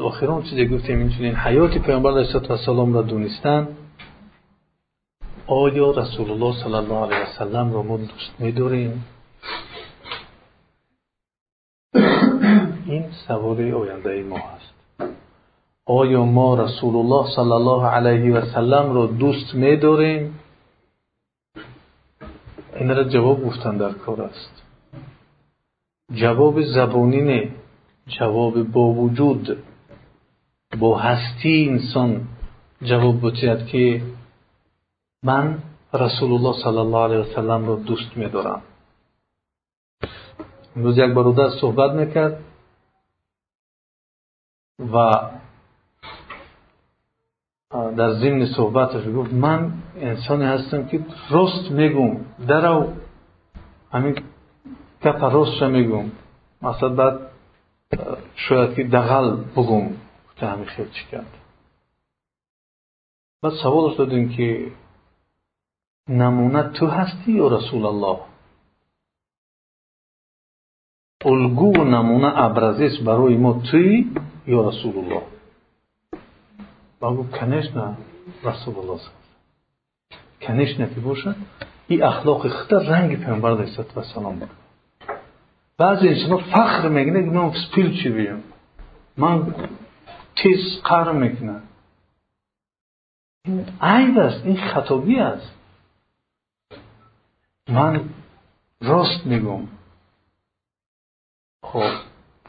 آخران 0.00 0.42
چیزی 0.42 0.68
گفتیم 0.68 1.14
این 1.20 1.34
حیات 1.34 1.78
پیامبر 1.78 2.10
علیه 2.10 2.50
السلام 2.50 2.94
را 2.94 3.02
دونستن 3.02 3.68
آیا 5.48 5.90
رسول 5.90 6.30
الله 6.30 6.64
صلی 6.64 6.74
الله 6.74 7.06
علیه 7.06 7.22
وسلم 7.22 7.72
را 7.72 7.82
ما 7.82 7.96
دوست 7.96 8.34
میداریم 8.38 9.04
این 12.86 13.04
سوال 13.26 13.74
آینده 13.74 14.22
ما 14.22 14.36
هست. 14.36 14.74
آیا 15.86 16.24
ما 16.24 16.54
رسول 16.54 16.96
الله 16.96 17.30
صلی 17.36 17.52
الله 17.52 17.86
علیه 17.86 18.34
و 18.34 18.44
سلم 18.54 18.94
را 18.94 19.06
دوست 19.06 19.54
میداریم؟ 19.54 20.40
این 22.76 22.88
را 22.88 23.04
جواب 23.04 23.44
گفتن 23.44 23.76
در 23.76 23.92
کار 23.92 24.22
است. 24.22 24.62
جواب 26.12 26.62
زبانی 26.62 27.20
نه 27.20 27.50
جواب 28.06 28.62
با 28.62 28.80
وجود 28.80 29.58
با 30.78 30.98
هستی 30.98 31.68
انسان 31.70 32.26
جواب 32.82 33.26
بتید 33.26 33.66
که 33.66 34.02
من 35.22 35.62
رسول 35.92 36.32
الله 36.32 36.62
صلی 36.62 36.78
الله 36.78 36.98
علیه 36.98 37.18
وسلم 37.18 37.66
را 37.66 37.76
دوست 37.76 38.16
میدارم. 38.16 38.62
امروز 40.76 40.98
یک 40.98 41.14
برادر 41.14 41.50
صحبت 41.60 41.92
می‌کرد 41.92 42.44
و 44.92 45.20
در 47.70 48.12
ضمن 48.12 48.46
صحبتش 48.46 49.04
گفت 49.16 49.32
من 49.32 49.72
انسانی 49.96 50.44
هستم 50.44 50.86
که 50.86 51.06
راست 51.30 51.70
میگم 51.70 52.16
درو 52.48 52.92
همین 53.92 54.22
گپ 55.02 55.24
راست 55.24 55.62
میگم 55.62 56.10
مثلا 56.62 56.88
بعد 56.88 57.18
شاید 58.34 58.74
که 58.74 58.84
دغل 58.84 59.36
بگم 59.36 59.88
گفته 60.28 60.46
همین 60.46 60.64
خیلی 60.64 60.90
چی 60.90 61.06
کرد. 61.10 61.38
بعد 63.42 63.52
سوالش 63.52 63.96
دادیم 63.96 64.28
که 64.28 64.72
نمونه 66.08 66.62
تو 66.62 66.86
هستی 66.86 67.32
یا 67.32 67.48
رسول 67.48 67.86
الله؟ 67.86 68.18
الگو 71.24 71.72
و 71.80 71.84
نمونه 71.84 72.38
ابرزیست 72.42 73.04
برای 73.04 73.36
ما 73.36 73.62
توی 73.70 74.10
یا 74.46 74.68
رسول 74.68 74.98
الله؟ 74.98 75.22
بگو 77.02 77.26
کنشنا 77.26 77.94
رسول 78.44 78.78
الله 78.78 79.00
کنشنا 80.40 80.86
که 80.86 81.00
باشه. 81.00 81.34
این 81.88 82.02
اخلاق 82.02 82.48
خدا 82.48 82.78
رنگ 82.78 83.24
پیامبر 83.24 83.50
علیه 83.50 83.84
و 83.96 84.02
سلام 84.02 84.38
بود 84.38 84.50
بعضی 85.78 86.08
انسان 86.08 86.38
فخر 86.38 86.88
می‌کنه 86.88 87.24
که 87.24 87.30
من 87.30 87.52
سپیل 87.52 88.02
چی 88.02 88.08
بیم؟ 88.08 88.42
من 89.16 89.54
تیز 90.36 90.82
قهر 90.84 91.12
می‌کنه 91.12 91.62
این 93.44 93.66
عیب 93.80 94.18
است 94.18 94.46
این 94.46 94.56
خطابی 94.56 95.18
است. 95.20 95.57
من 97.68 98.00
راست 98.80 99.26
میگم. 99.26 99.68
خب 101.62 101.90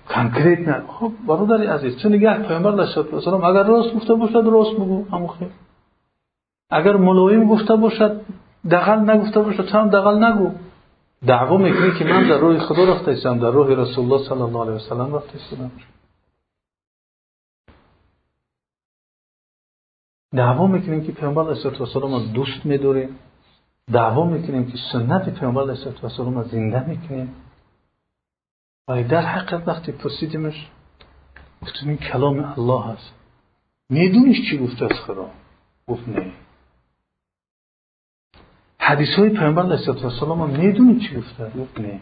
کنکریت 0.10 0.60
نه. 0.60 0.88
خب 0.88 1.12
برادر 1.28 1.74
عزیز 1.74 1.98
چه 1.98 2.10
نگه 2.10 2.48
پیامبر 2.48 2.72
علیه 2.72 2.98
السلام 3.14 3.44
اگر 3.44 3.64
راست 3.64 3.96
گفته 3.96 4.14
باشد 4.14 4.44
راست 4.46 4.72
بگو 4.72 5.06
همون 5.12 5.28
خیر. 5.28 5.52
اگر 6.70 6.96
ملایم 6.96 7.48
گفته 7.48 7.76
باشد 7.76 8.22
دغل 8.72 9.10
نگفته 9.10 9.42
باشد 9.42 9.70
هم 9.70 9.90
دغل 9.90 10.24
نگو. 10.24 10.52
دعوا 11.28 11.58
می‌کنی 11.58 12.00
که 12.00 12.06
من 12.06 12.28
در 12.28 12.38
روح 12.38 12.60
خدا 12.60 12.84
رفته 12.84 13.12
ایستم 13.12 13.40
در 13.40 13.52
روح 13.52 13.68
رسول 13.68 14.06
الله 14.06 14.30
صلی 14.30 14.42
الله 14.42 14.62
علیه 14.62 14.74
وسلم 14.74 15.16
رفته 15.16 15.34
ایستم 15.34 15.72
دعوا 20.36 20.68
می‌کنیم 20.68 21.06
که 21.06 21.12
پیامبر 21.12 21.42
علیه 21.52 21.82
السلام 21.82 22.34
دوست 22.34 22.66
میداریم 22.66 23.20
دعوا 23.92 24.26
می‌کنیم 24.26 24.72
که 24.72 24.78
سنت 24.92 25.40
پیامبر 25.40 25.62
علیه 25.62 25.88
السلام 26.04 26.36
را 26.36 26.44
زنده 26.44 26.90
می‌کنیم. 26.90 27.36
و 28.88 29.04
در 29.04 29.22
حقیقت 29.22 29.68
وقتی 29.68 29.92
پرسیدیمش 29.92 30.68
گفتیم 31.62 31.90
این 31.90 31.98
کلام 31.98 32.54
الله 32.58 32.86
هست. 32.86 33.14
میدونیش 33.90 34.50
چی 34.50 34.58
گفته 34.58 34.86
از 34.86 34.92
خدا؟ 34.92 35.30
گفت 35.88 36.10
نه. 36.10 36.32
حدیث 38.80 39.10
های 39.18 39.30
پیامبر 39.30 39.64
علیه 39.64 39.90
السلام 39.90 40.50
می‌دونی 40.50 41.00
چی 41.00 41.18
گفته؟ 41.18 41.52
گفت 41.60 41.80
نه. 41.80 42.02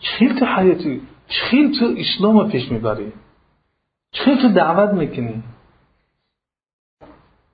چخیل 0.00 0.38
تو 0.38 0.46
حیاتی 0.46 1.02
چخیل 1.28 1.78
تو 1.78 1.94
اسلام 1.98 2.50
پیش 2.50 2.72
می‌بری. 2.72 3.12
چخیل 4.10 4.42
تو 4.42 4.48
دعوت 4.48 4.94
می‌کنی. 4.94 5.42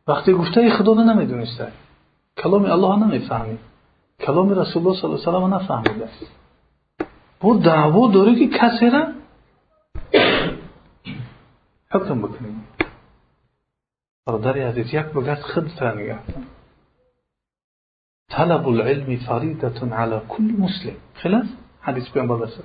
وقتی 0.09 0.33
گفته 0.33 0.71
خدا 0.71 0.93
رو 0.93 1.05
نمی‌دونسته. 1.05 1.73
کلام 2.37 2.65
الله 2.65 3.07
نمی‌فهمی 3.07 3.59
کلام 4.21 4.51
رسول 4.51 4.87
الله 4.87 5.01
صلی 5.01 5.11
الله 5.11 5.29
علیه 5.29 5.39
و 5.39 5.49
نفهمیده. 5.49 6.09
با 7.41 7.57
دعوا 7.57 8.11
داره 8.11 8.35
که 8.35 8.59
کسی 8.59 8.91
را 8.91 9.07
حکم 11.95 12.23
بکنیم 12.23 12.65
برادر 14.27 14.59
عزیز 14.59 14.95
یک 14.95 15.07
بگرد 15.07 15.41
خود 15.41 15.85
نگه 15.85 16.19
طلب 18.31 18.69
العلم 18.69 19.17
فریدة 19.17 19.97
على 19.97 20.21
كل 20.29 20.43
مسلم. 20.43 20.97
خلاص؟ 21.15 21.47
حدیث 21.81 22.11
پیامبر 22.11 22.37
رسول 22.37 22.65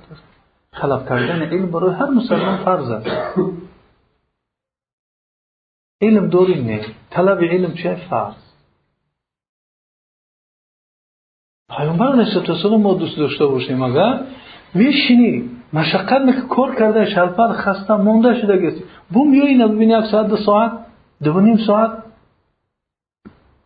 خلق 0.72 1.08
کردن 1.08 1.42
علم 1.42 1.70
برای 1.70 1.94
هر 1.94 2.10
مسلمان 2.10 2.64
فرض 2.64 2.90
است. 2.90 3.06
علم 6.00 6.28
داری 6.28 6.62
نه. 6.62 6.80
طلب 7.10 7.38
علم 7.38 7.74
چه 7.74 7.94
فرض؟ 8.10 8.34
پیامبر 11.76 12.12
علیه 12.12 12.76
ما 12.76 12.94
دوست 12.94 13.18
داشته 13.18 13.46
باشیم 13.46 13.82
اگر؟ 13.82 14.20
میشینی. 14.74 15.50
مشقت 15.72 16.22
می‌کنی 16.22 16.48
کار 16.48 16.74
کرده 16.74 17.10
شلپر 17.10 17.52
خسته 17.52 17.96
مونده 17.96 18.40
شده 18.40 18.66
گستی 18.66 18.84
بو 19.10 19.24
میایی 19.24 19.58
ببینی 19.68 19.92
یک 19.92 20.04
ساعت 20.04 20.26
دو 20.26 20.36
ساعت 20.36 20.72
دو 21.22 21.40
نیم 21.40 21.56
ساعت. 21.56 21.90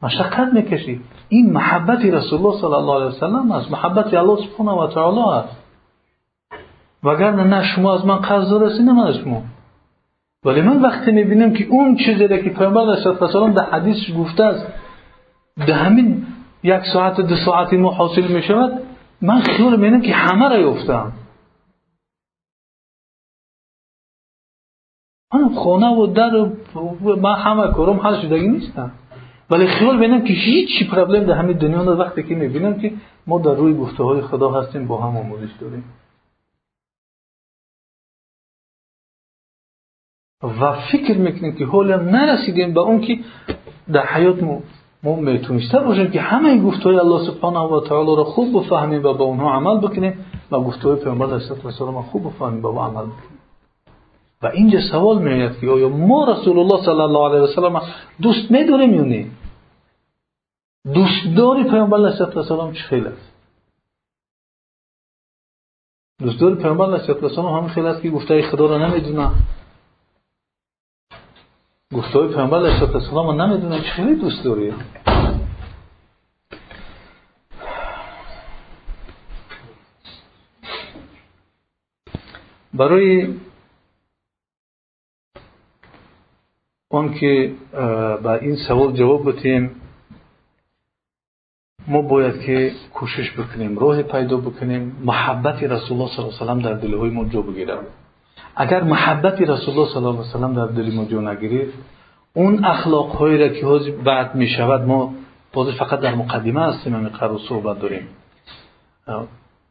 مشقت 0.03 0.53
می‌کشی. 0.53 1.01
این 1.29 1.53
محبت 1.53 2.05
رسول 2.05 2.39
الله 2.39 2.61
صلی 2.61 2.73
الله 2.73 2.95
علیه 2.95 3.07
وسلم 3.07 3.53
است. 3.53 3.71
محبت 3.71 4.15
الله 4.15 4.37
سبحانه 4.37 4.73
و 4.73 4.87
تعالی 4.87 5.21
است. 5.21 5.57
وگرنه 7.05 7.45
نه 7.45 7.75
شما 7.75 7.95
از 7.95 8.07
من 8.07 8.17
قرض 8.17 8.51
دارستی 8.51 8.83
نه 8.83 8.93
من 8.93 9.07
از 9.07 9.15
شما. 9.15 9.43
ولی 10.45 10.61
من 10.61 10.83
وقتی 10.83 11.13
می‌بینم 11.13 11.53
که 11.53 11.67
اون 11.67 11.97
چیزی 11.97 12.29
که 12.29 12.51
پیامبر 12.51 12.81
علیه 12.81 13.23
السلام 13.23 13.53
در 13.53 13.65
حدیث 13.65 14.11
گفته 14.19 14.45
است 14.45 14.67
در 15.57 15.73
همین 15.73 16.27
یک 16.63 16.83
ساعت 16.93 17.21
دو 17.21 17.37
ساعتی 17.37 17.77
ما 17.77 17.91
حاصل 17.91 18.29
می‌شود 18.29 18.83
من 19.23 19.41
خیال 19.41 19.77
می‌بینم 19.77 20.01
که 20.01 20.15
همه 20.15 20.49
را 20.49 20.59
یافتم. 20.59 21.13
من 25.35 25.55
خانه 25.55 25.97
و 25.97 26.07
در 26.07 26.37
و 26.37 27.17
من 27.17 27.35
همه 27.35 27.73
کارم 27.73 28.01
حل 28.01 28.23
شدگی 28.23 28.49
نیستم. 28.49 28.93
ولی 29.51 29.67
خیال 29.67 29.99
بینم 29.99 30.25
که 30.25 30.33
هیچ 30.33 30.91
پرابلم 30.91 31.25
در 31.25 31.35
همین 31.35 31.57
دنیا 31.57 31.97
وقتی 31.97 32.23
که 32.23 32.35
می‌بینم 32.35 32.81
که 32.81 32.93
ما 33.27 33.39
در 33.39 33.55
روی 33.55 33.75
گفته 33.75 34.05
های 34.05 34.21
خدا 34.21 34.51
هستیم 34.51 34.87
با 34.87 35.01
هم 35.01 35.17
آموزش 35.17 35.53
داریم. 35.61 35.85
و 40.61 40.73
فکر 40.93 41.19
می‌کنیم 41.19 41.57
که 41.57 41.67
حالا 41.67 41.97
نرسیدیم 41.97 42.75
به 42.75 42.81
اون 42.81 43.01
که 43.01 43.19
در 43.93 44.07
حیات 44.07 44.43
ما 45.03 45.17
می‌تونسته 45.17 45.79
باشیم 45.79 46.11
که 46.11 46.21
همه 46.21 46.49
این 46.49 46.65
گفته 46.65 46.85
های 46.85 46.99
الله 46.99 47.27
سبحانه 47.27 47.59
و 47.59 47.81
تعالی 47.81 48.17
را 48.17 48.25
خوب 48.25 48.61
بفهمیم 48.61 49.05
و 49.05 49.15
با 49.15 49.25
اونها 49.25 49.53
عمل 49.53 49.79
بکنیم 49.79 50.25
و 50.51 50.61
گفته 50.61 50.89
های 50.89 50.97
پیامبر 50.97 51.27
علیه 51.27 51.51
السلام 51.65 52.03
خوب 52.03 52.27
بفهمیم 52.27 52.65
و 52.65 52.73
با 52.73 52.87
عمل 52.87 53.03
بکنیم. 53.07 53.39
و 54.43 54.47
اینجا 54.47 54.81
سوال 54.91 55.23
میاد 55.23 55.61
که 55.61 55.71
آیا 55.71 55.89
ما 55.89 56.25
رسول 56.25 56.59
الله 56.59 56.85
صلی 56.85 57.01
الله 57.01 57.29
علیه 57.29 57.41
و 57.41 57.47
سلم 57.47 57.83
دوست 58.23 58.51
میداریم 58.51 58.95
یا 58.95 59.05
نه؟ 59.05 59.27
دوستداری 60.95 61.65
پیامبر 61.65 61.97
علیه 61.97 62.21
السلام 62.37 62.73
چه 62.73 62.97
است؟ 62.97 63.35
دوستداری 66.23 66.55
پیامبر 66.55 66.85
علیه 66.85 67.23
السلام 67.23 67.57
همین 67.57 67.69
خیلی 67.69 67.87
است 67.87 68.03
که 68.03 68.11
گفته 68.11 68.43
خدا 68.43 68.67
را 68.67 68.89
نمی‌دونه. 68.89 69.31
گفته 71.95 72.19
های 72.19 72.29
پیامبر 72.29 72.59
علیه 72.59 72.83
السلام 72.83 73.43
نمی‌دونه 73.43 73.81
چه 73.81 73.91
خیلی 73.91 74.15
دوست 74.15 74.45
داری. 74.45 74.73
برای 82.75 83.35
اون 86.89 87.15
که 87.15 87.55
با 88.23 88.35
این 88.35 88.57
سوال 88.57 88.93
جواب 88.93 89.33
بتیم 89.33 89.81
ما 91.87 92.03
باید 92.03 92.41
که 92.41 92.73
کوشش 92.95 93.33
بکنیم 93.33 93.79
راه 93.79 94.03
پیدا 94.03 94.37
بکنیم 94.37 94.97
محبت 95.05 95.63
رسول 95.63 96.01
الله 96.01 96.17
صلی 96.17 96.25
الله 96.25 96.53
علیه 96.53 96.67
و 96.67 96.75
در 96.75 96.81
دلهای 96.81 97.11
ما 97.11 97.25
جا 97.25 97.43
بگیره 97.43 97.79
اگر 98.57 98.83
محبت 98.83 99.41
رسول 99.41 99.79
الله 99.79 99.89
صلی 99.95 100.05
الله 100.05 100.51
علیه 100.51 100.63
و 100.63 100.67
در 100.67 100.73
دل 100.73 100.95
ما 100.95 101.05
جا 101.05 101.21
نگیرید 101.21 101.73
اون 102.35 102.65
اخلاق 102.65 103.11
هایی 103.11 103.39
را 103.39 103.49
که 103.49 103.93
بعد 103.93 104.35
می 104.35 104.47
شود 104.47 104.83
ما 104.83 105.15
باز 105.53 105.69
فقط 105.75 106.01
در 106.01 106.15
مقدمه 106.15 106.61
هستیم 106.61 106.95
همین 106.95 107.09
قرار 107.09 107.39
صحبت 107.49 107.81
داریم. 107.81 108.09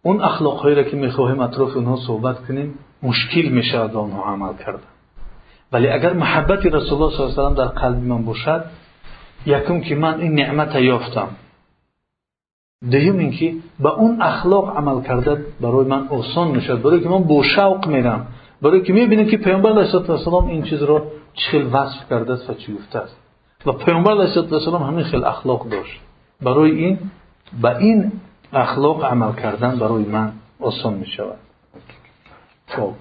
اون 0.02 0.22
اخلاق 0.22 0.58
هایی 0.58 0.76
را 0.76 0.84
که 0.84 0.98
می 0.98 1.12
خواهیم 1.12 1.40
اطراف 1.40 1.76
اونها 1.76 1.98
صحبت 2.08 2.48
کنیم 2.48 2.80
مشکل 3.04 3.50
می 3.50 3.64
شود 3.64 3.96
آنها 3.96 4.24
عمل 4.24 4.54
کردن 4.66 4.80
ولی 5.72 5.90
اگر 5.90 6.14
محبت 6.14 6.66
رسول 6.66 7.02
الله 7.02 7.18
صلی 7.18 7.26
الله 7.26 7.40
علیه 7.40 7.52
و 7.52 7.54
در 7.54 7.66
قلب 7.66 7.98
من 7.98 8.26
باشد 8.26 8.66
یکم 9.46 9.82
که 9.82 9.96
من 9.96 10.20
این 10.20 10.36
نعمت 10.36 10.76
یافتم. 10.76 11.28
دوم 12.92 13.18
اینکه 13.18 13.54
به 13.80 13.90
اون 13.90 14.22
اخلاق 14.22 14.78
عمل 14.78 15.02
کرده 15.02 15.46
برای 15.62 15.86
من 15.86 16.08
آسان 16.08 16.48
می‌شد 16.48 16.82
برای 16.82 17.00
که 17.00 17.10
من 17.10 17.24
با 17.24 17.44
شوق 17.44 17.88
میرم. 17.88 18.28
برای 18.64 18.82
که 18.82 18.94
می‌بینم 18.94 19.26
که 19.26 19.38
پیامبر 19.38 19.70
علیه 19.70 19.96
السلام 19.96 20.48
این 20.48 20.64
چیز 20.64 20.84
را 20.84 21.04
چه 21.34 21.64
وصف 21.64 22.10
کرده 22.10 22.34
است 22.34 22.50
و 22.50 22.54
چی 22.54 22.74
گفته 22.74 23.00
است 23.00 23.18
و 23.66 23.72
پیامبر 23.72 24.12
علیه 24.12 24.54
السلام 24.54 24.84
همین 24.84 25.04
خیلی 25.04 25.24
اخلاق 25.24 25.70
داشت 25.70 26.00
برای 26.42 26.72
این 26.72 27.00
به 27.62 27.78
این 27.78 28.12
اخلاق 28.54 29.04
عمل 29.04 29.36
کردن 29.36 29.76
برای 29.80 30.04
من 30.04 30.32
آسان 30.60 30.94
می‌شود 30.94 31.40
خب 32.68 32.92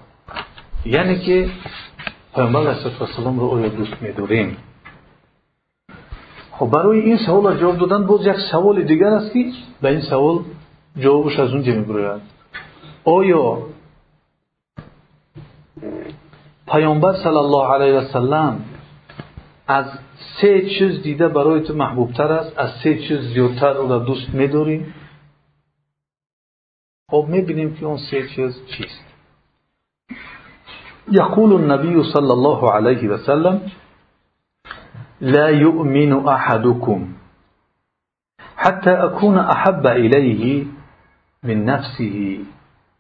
یعنی 0.87 1.19
که 1.19 1.49
پیامبر 2.35 2.61
علیه 2.61 3.01
السلام 3.01 3.41
رو 3.41 3.47
آیا 3.47 3.69
دوست 3.69 4.03
میداریم 4.03 4.57
خب 6.51 6.67
برای 6.67 7.01
این 7.01 7.17
سوال 7.17 7.57
جواب 7.57 7.79
دادن 7.79 8.07
باز 8.07 8.27
یک 8.27 8.37
سوال 8.37 8.83
دیگر 8.83 9.07
است 9.07 9.33
که 9.33 9.45
به 9.83 9.89
این 9.89 10.01
سوال 10.01 10.39
جوابش 10.99 11.39
از 11.39 11.53
اونجا 11.53 11.73
میبراید 11.73 12.23
آیا 13.05 13.59
پیامبر 16.67 17.13
صلی 17.13 17.37
الله 17.37 17.75
علیه 17.75 17.99
و 17.99 18.05
سلم 18.13 18.65
از 19.67 19.85
سه 20.41 20.61
چیز 20.79 21.03
دیده 21.03 21.29
برای 21.29 21.61
تو 21.61 21.75
محبوب 21.75 22.13
تر 22.13 22.33
است 22.33 22.59
از 22.59 22.71
سه 22.85 22.99
چیز 22.99 23.19
زیادتر 23.21 23.71
او 23.77 23.89
را 23.89 23.99
دوست 23.99 24.35
میداری 24.35 24.87
خب 27.11 27.27
می‌بینیم 27.29 27.75
که 27.75 27.87
اون 27.87 27.99
سه 28.11 28.29
چیز 28.29 28.67
چیست 28.67 29.05
يقول 31.11 31.53
النبي 31.53 32.03
صلى 32.13 32.31
الله 32.31 32.73
عليه 32.73 33.09
وسلم 33.09 33.71
لا 35.21 35.49
يؤمن 35.51 36.29
أحدكم 36.29 37.15
حتى 38.57 38.91
أكون 38.91 39.39
أحب 39.39 39.87
إليه 39.87 40.67
من 41.43 41.65
نفسه 41.65 42.39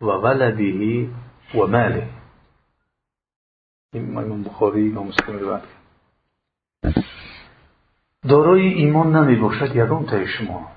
وولده 0.00 1.08
وماله 1.54 2.21
امام 3.94 4.42
بخاری 4.42 4.88
و 4.88 5.02
مسلم 5.02 5.38
روایت 5.38 5.62
دارای 8.28 8.68
ایمان 8.68 9.16
نمی 9.16 9.36
باشد 9.36 9.76
یگان 9.76 10.06
تای 10.06 10.26
شما. 10.26 10.68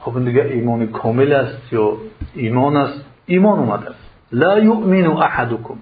خب 0.00 0.24
دیگه 0.24 0.42
ایمان 0.42 0.86
کامل 0.86 1.32
است 1.32 1.72
یا 1.72 1.96
ایمان 2.34 2.76
است؟ 2.76 3.04
ایمان 3.26 3.58
اومده 3.58 3.90
است. 3.90 3.98
لا 4.32 4.58
یؤمن 4.58 5.06
احدکم. 5.06 5.78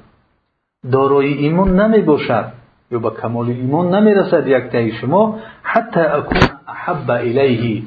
دارای 0.92 1.32
ایمان 1.32 1.80
نمی 1.80 2.02
باشد 2.02 2.52
یا 2.90 2.98
به 2.98 3.10
کمال 3.10 3.48
ایمان 3.48 3.94
نمی 3.94 4.14
رسد 4.14 4.46
یک 4.46 4.64
تای 4.64 4.92
شما. 4.92 5.40
حتی 5.62 6.00
اکون 6.00 6.38
احب 6.68 7.10
الیه. 7.10 7.82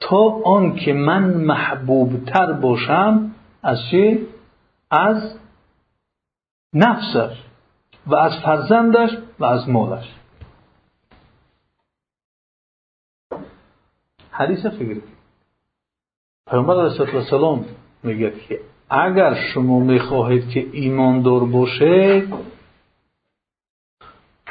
تا 0.00 0.40
آن 0.44 0.74
که 0.74 0.92
من 0.92 1.24
محبوب 1.34 2.24
تر 2.24 2.52
باشم 2.52 3.30
از 3.62 3.78
چی؟ 3.90 4.26
از 4.90 5.38
نفسش 6.74 7.47
و 8.08 8.16
از 8.16 8.32
فرزندش 8.44 9.10
و 9.38 9.44
از 9.44 9.68
مالش 9.68 10.14
حدیث 14.30 14.66
فکر. 14.66 15.00
پیامبر 16.50 16.88
علیه 16.88 17.14
السلام 17.14 17.64
میگه 18.02 18.32
که 18.48 18.60
اگر 18.90 19.34
شما 19.34 19.80
می‌خواهید 19.80 20.48
که 20.50 20.66
ایماندار 20.72 21.44
باشه 21.44 22.22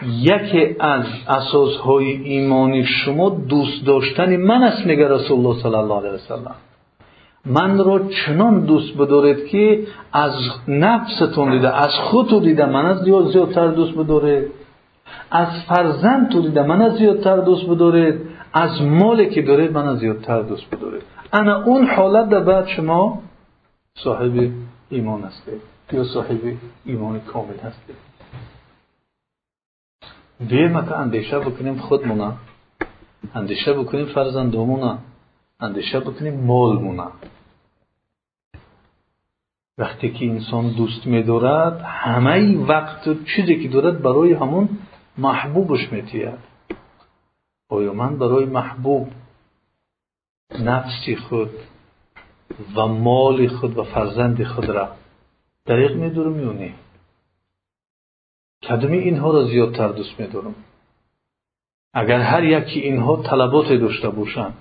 یکی 0.02 0.76
از 0.80 1.06
اساسهای 1.28 2.06
ایمانی 2.06 2.86
شما 2.86 3.30
دوست 3.30 3.86
داشتن 3.86 4.36
من 4.36 4.64
است 4.64 4.86
میگه 4.86 5.08
رسول 5.08 5.46
الله 5.46 5.64
صلی 5.64 5.76
الله 5.76 5.98
علیه 5.98 6.12
وسلم 6.12 6.56
من 7.50 7.78
را 7.78 8.00
چنان 8.00 8.66
دوست 8.66 8.98
بدارید 8.98 9.48
که 9.48 9.88
از 10.14 10.34
نفستون 10.68 11.52
دیده 11.52 11.76
از 11.76 11.94
خودتون 11.94 12.44
دیده 12.44 12.66
من 12.66 12.86
از 12.86 12.98
زیادتر 12.98 13.68
دوست 13.68 13.98
بدارید. 13.98 14.48
از 15.32 15.48
فرزند 15.68 16.30
تو 16.32 16.42
دیده 16.42 16.64
من 16.64 16.82
از 16.82 16.98
زیادتر 16.98 17.38
دوست 17.38 17.66
بدارید. 17.66 18.22
از 18.54 18.82
مالی 18.82 19.30
که 19.30 19.42
دارید 19.42 19.72
من 19.72 19.88
از 19.88 20.00
زیادتر 20.00 20.42
دوست 20.42 20.76
بدارید. 20.76 21.04
انا 21.34 21.64
اون 21.64 21.88
حالت 21.88 22.30
در 22.30 22.40
بعد 22.40 22.68
شما 22.68 23.22
صاحب 23.98 24.52
ایمان 24.90 25.22
هستید 25.22 25.62
یا 25.92 26.04
صاحب 26.04 26.40
ایمان 26.86 27.20
کامل 27.20 27.58
هستید. 27.58 27.96
بیایم 30.50 30.74
که 30.74 30.98
اندیشه 30.98 31.40
بکنیم 31.40 31.78
خودمونه 31.78 32.32
اندیشه 33.36 33.74
بکنیم 33.74 34.06
فرزندامونه 34.06 34.98
اندیشه 35.60 36.00
بکنیم 36.00 36.46
مالمونه 36.46 37.08
وقتی 39.78 40.12
که 40.12 40.26
انسان 40.26 40.70
دوست 40.70 41.08
میدارد 41.08 41.82
همه 41.82 42.58
وقت 42.58 43.24
چیزی 43.36 43.64
که 43.64 43.68
دارد 43.70 44.02
برای 44.02 44.34
همون 44.34 44.70
محبوبش 45.18 45.92
میتید 45.92 46.34
آیا 47.70 47.94
من 47.94 48.18
برای 48.18 48.46
محبوب 48.46 49.08
نفس 50.60 51.10
خود 51.30 51.50
و 52.76 52.88
مال 52.88 53.48
خود 53.48 53.78
و 53.78 53.84
فرزند 53.84 54.44
خود 54.44 54.70
را 54.70 54.96
دریغ 55.66 55.96
میدارم 55.96 56.40
یا 56.40 56.52
نه؟ 56.52 56.74
کدومی 58.64 58.98
اینها 58.98 59.32
را 59.32 59.46
زیادتر 59.46 59.88
دوست 59.88 60.20
میدارم؟ 60.20 60.56
اگر 61.94 62.20
هر 62.20 62.44
یکی 62.44 62.80
اینها 62.80 63.24
طلبات 63.24 63.74
داشته 63.74 64.10
باشند 64.10 64.54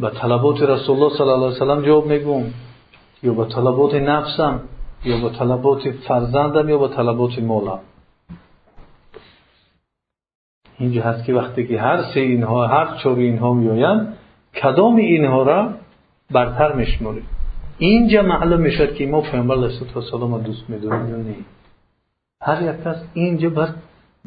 به 0.00 0.10
طلبات 0.10 0.62
رسول 0.62 0.96
الله 0.96 1.16
صلی 1.16 1.28
الله 1.28 1.46
علیه 1.46 1.56
وسلم 1.56 1.82
جواب 1.82 2.06
میگم 2.06 2.44
یا 3.22 3.32
به 3.32 3.44
طلبات 3.44 3.94
نفسم 3.94 4.60
یا 5.04 5.28
به 5.28 5.36
طلبات 5.36 5.90
فرزندم 5.90 6.68
یا 6.68 6.78
به 6.78 6.88
طلبات 6.88 7.38
مالم 7.38 7.78
اینجا 10.78 11.02
هست 11.02 11.24
که 11.24 11.34
وقتی 11.34 11.66
که 11.66 11.80
هر 11.80 12.02
سه 12.02 12.20
اینها 12.20 12.66
هر 12.66 12.96
چهار 13.02 13.16
اینها 13.16 13.54
میآیند 13.54 14.16
کدام 14.62 14.96
اینها 14.96 15.42
را 15.42 15.70
برتر 16.30 16.72
میشماریم؟ 16.72 17.26
اینجا 17.78 18.22
معلوم 18.22 18.60
می‌شد 18.60 18.94
که 18.94 19.06
ما 19.06 19.20
پیامبر 19.20 19.54
علیه 19.54 19.96
السلام 19.96 20.42
دوست 20.42 20.70
میداریم 20.70 21.08
یا 21.08 21.16
نه. 21.16 21.34
هر 22.42 22.62
یک 22.62 22.84
کس 22.84 22.96
اینجا 23.14 23.50
بر 23.50 23.68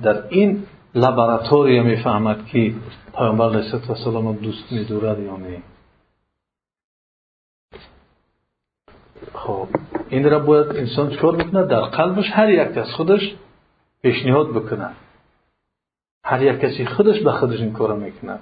در 0.04 0.24
این 0.30 0.64
لابراتوری 0.96 1.80
می‌فهمد 1.80 2.46
که 2.46 2.74
پیامبر 3.18 3.50
علیه 3.50 3.90
السلام 3.90 4.36
دوست 4.36 4.72
میدارد 4.72 5.20
یا 5.20 5.38
نه 5.38 5.62
خب 9.34 9.68
این 10.10 10.30
را 10.30 10.40
باید 10.40 10.68
انسان 10.68 11.10
چکار 11.10 11.36
بکنه 11.36 11.66
در 11.66 11.82
قلبش 11.82 12.26
هر 12.32 12.50
یک 12.50 12.78
از 12.78 12.92
خودش 12.92 13.36
پیشنهاد 14.02 14.50
بکنه 14.50 14.90
هر 16.26 16.42
یک 16.44 16.60
کسی 16.60 16.86
خودش 16.86 17.20
به 17.20 17.32
خودش 17.32 17.60
این 17.60 17.74
کار 17.74 17.96
می‌کنه 17.96 18.40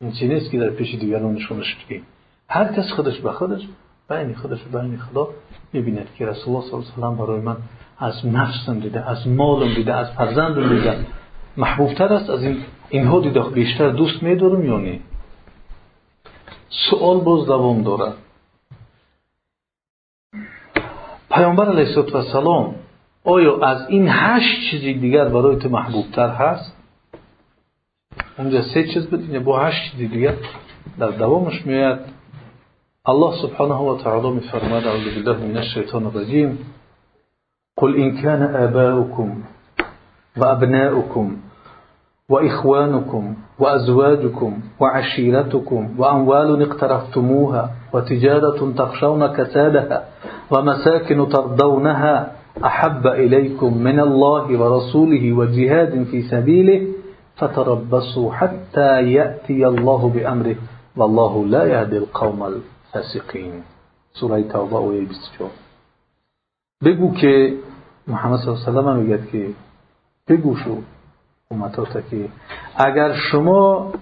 این 0.00 0.12
چی 0.12 0.28
نیست 0.28 0.50
که 0.50 0.58
در 0.58 0.70
پیش 0.70 0.94
دیگران 0.94 1.34
نشونش 1.34 1.76
بدیم 1.84 2.06
هر 2.48 2.72
کس 2.72 2.92
خودش 2.96 3.20
به 3.20 3.32
خودش 3.32 3.68
بین 4.10 4.34
خودش 4.34 4.58
و 4.72 4.78
بین 4.78 4.98
خدا 4.98 5.28
می‌بیند 5.72 6.08
که 6.18 6.26
رسول 6.26 6.54
الله 6.54 6.70
صلی 6.70 6.74
الله 6.96 7.06
علیه 7.06 7.22
و 7.22 7.26
برای 7.26 7.40
من 7.40 7.56
از 7.98 8.26
نفسم 8.26 8.80
دیده 8.80 9.10
از 9.10 9.28
مالم 9.28 9.74
دیده 9.74 9.94
از 9.94 10.10
فرزندم 10.10 10.76
دیده 10.76 11.06
محبوبتر 11.56 12.12
است 12.12 12.30
از 12.30 12.42
این 12.42 12.64
اینها 12.90 13.20
دیده 13.20 13.40
بیشتر 13.40 13.88
دوست 13.88 14.22
میدارم 14.22 14.64
یا 14.64 14.78
نه؟ 14.78 15.00
سوال 16.68 17.20
باز 17.20 17.46
دوام 17.46 17.82
دارد. 17.82 18.14
پیامبر 21.30 21.68
علیه 21.68 21.98
السلام 21.98 22.74
آیا 23.24 23.60
از 23.60 23.88
این 23.88 24.08
هشت 24.08 24.70
چیزی 24.70 24.94
دیگر 24.94 25.28
برای 25.28 25.56
تو 25.56 25.68
محبوبتر 25.68 26.28
هست؟ 26.28 26.76
اونجا 28.38 28.62
سه 28.62 28.84
چیز 28.94 29.06
بود 29.06 29.38
با 29.38 29.60
هشت 29.60 29.92
چیزی 29.92 30.08
دیگر 30.08 30.34
در 30.98 31.08
دوامش 31.08 31.66
میاد 31.66 32.04
الله 33.06 33.42
سبحانه 33.42 33.74
و 33.74 33.98
تعالی 34.02 34.30
میفرماد 34.30 34.86
اعوذ 34.86 35.14
بالله 35.14 35.46
من 35.46 35.56
الشیطان 35.56 36.06
الرجیم. 36.06 36.58
قل 37.76 37.94
إن 37.96 38.22
كان 38.22 38.42
آباؤكم 38.56 39.42
وأبناؤكم 40.36 41.36
وإخوانكم 42.28 43.34
وأزواجكم 43.58 44.60
وعشيرتكم 44.80 45.94
وأموال 45.98 46.62
اقترفتموها 46.62 47.70
وتجارة 47.92 48.72
تخشون 48.78 49.26
كسادها 49.26 50.04
ومساكن 50.50 51.28
ترضونها 51.28 52.32
أحب 52.64 53.06
إليكم 53.06 53.78
من 53.78 54.00
الله 54.00 54.60
ورسوله 54.60 55.32
وجهاد 55.32 56.04
في 56.10 56.22
سبيله 56.22 56.86
فتربصوا 57.36 58.32
حتى 58.32 59.12
يأتي 59.12 59.66
الله 59.66 60.08
بأمره 60.08 60.56
والله 60.96 61.46
لا 61.46 61.64
يهدي 61.64 61.98
القوم 61.98 62.42
الفاسقين. 62.42 63.62
سورة 64.12 64.40
توبة 64.40 64.78
آیه 64.78 65.06
24 65.06 65.50
بگو 66.82 67.14
که 67.14 67.54
محمد 68.08 68.38
صلی 68.38 68.48
الله 68.48 68.62
علیه 68.68 68.70
و 68.70 68.82
سلم 68.82 68.96
میگه 68.96 69.18
که 69.32 69.46
بگو 70.32 70.56
شو 70.56 70.76
امتات 71.50 72.10
که 72.10 72.28
اگر 72.76 73.12
شما 73.12 73.92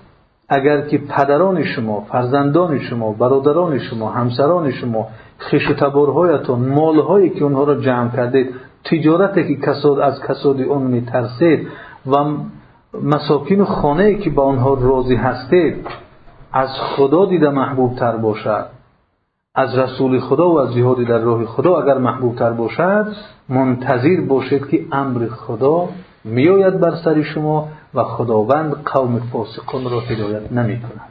اگر 0.49 0.81
که 0.81 0.99
پدران 0.99 1.65
شما 1.65 2.01
فرزندان 2.01 2.79
شما 2.79 3.13
برادران 3.13 3.79
شما 3.79 4.11
همسران 4.11 4.71
شما 4.71 5.09
خیش 5.39 5.71
و 5.71 5.75
تبارهایتان 5.75 6.69
مالهایی 6.69 7.31
که 7.31 7.45
اونها 7.45 7.65
را 7.65 7.75
جمع 7.75 8.17
کردید 8.17 8.55
تجارتی 8.85 9.49
که 9.49 9.67
کساد 9.67 9.99
از 9.99 10.23
کساد 10.23 10.61
اون 10.61 10.83
میترسید 10.83 11.69
و 12.07 12.25
مساکین 13.03 13.65
خانه 13.65 14.15
که 14.15 14.31
با 14.31 14.43
آنها 14.43 14.75
راضی 14.75 15.15
هستید 15.15 15.87
از 16.53 16.69
خدا 16.97 17.27
دیده 17.27 17.51
محبوب 17.51 17.97
تر 17.97 18.17
باشد. 18.17 18.67
از 19.55 19.79
رسول 19.79 20.21
خدا 20.21 20.51
و 20.51 20.59
از 20.59 20.75
جهادی 20.75 21.05
در 21.05 21.19
راه 21.19 21.45
خدا 21.45 21.83
اگر 21.83 21.99
محبوب 21.99 22.37
تر 22.37 22.51
باشد 22.51 23.07
منتظر 23.49 24.21
باشید 24.29 24.69
که 24.69 24.87
امر 24.93 25.27
خدا 25.27 25.89
میآید 26.25 26.81
بر 26.81 26.97
سر 27.05 27.23
شما 27.23 27.69
و 27.95 28.05
خداوند 28.05 28.73
قوم 28.73 29.19
فاسقان 29.19 29.91
را 29.91 30.01
هدایت 30.01 30.53
نمی 30.53 30.81
کند 30.81 31.11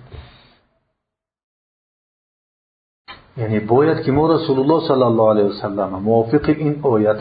یعنی 3.37 3.59
باید 3.59 4.03
که 4.03 4.11
ما 4.11 4.33
رسول 4.33 4.59
الله 4.59 4.87
صلی 4.87 5.03
الله 5.03 5.29
علیه 5.29 5.43
وسلم 5.43 5.89
موافق 5.89 6.49
این 6.57 6.79
آیت 6.83 7.17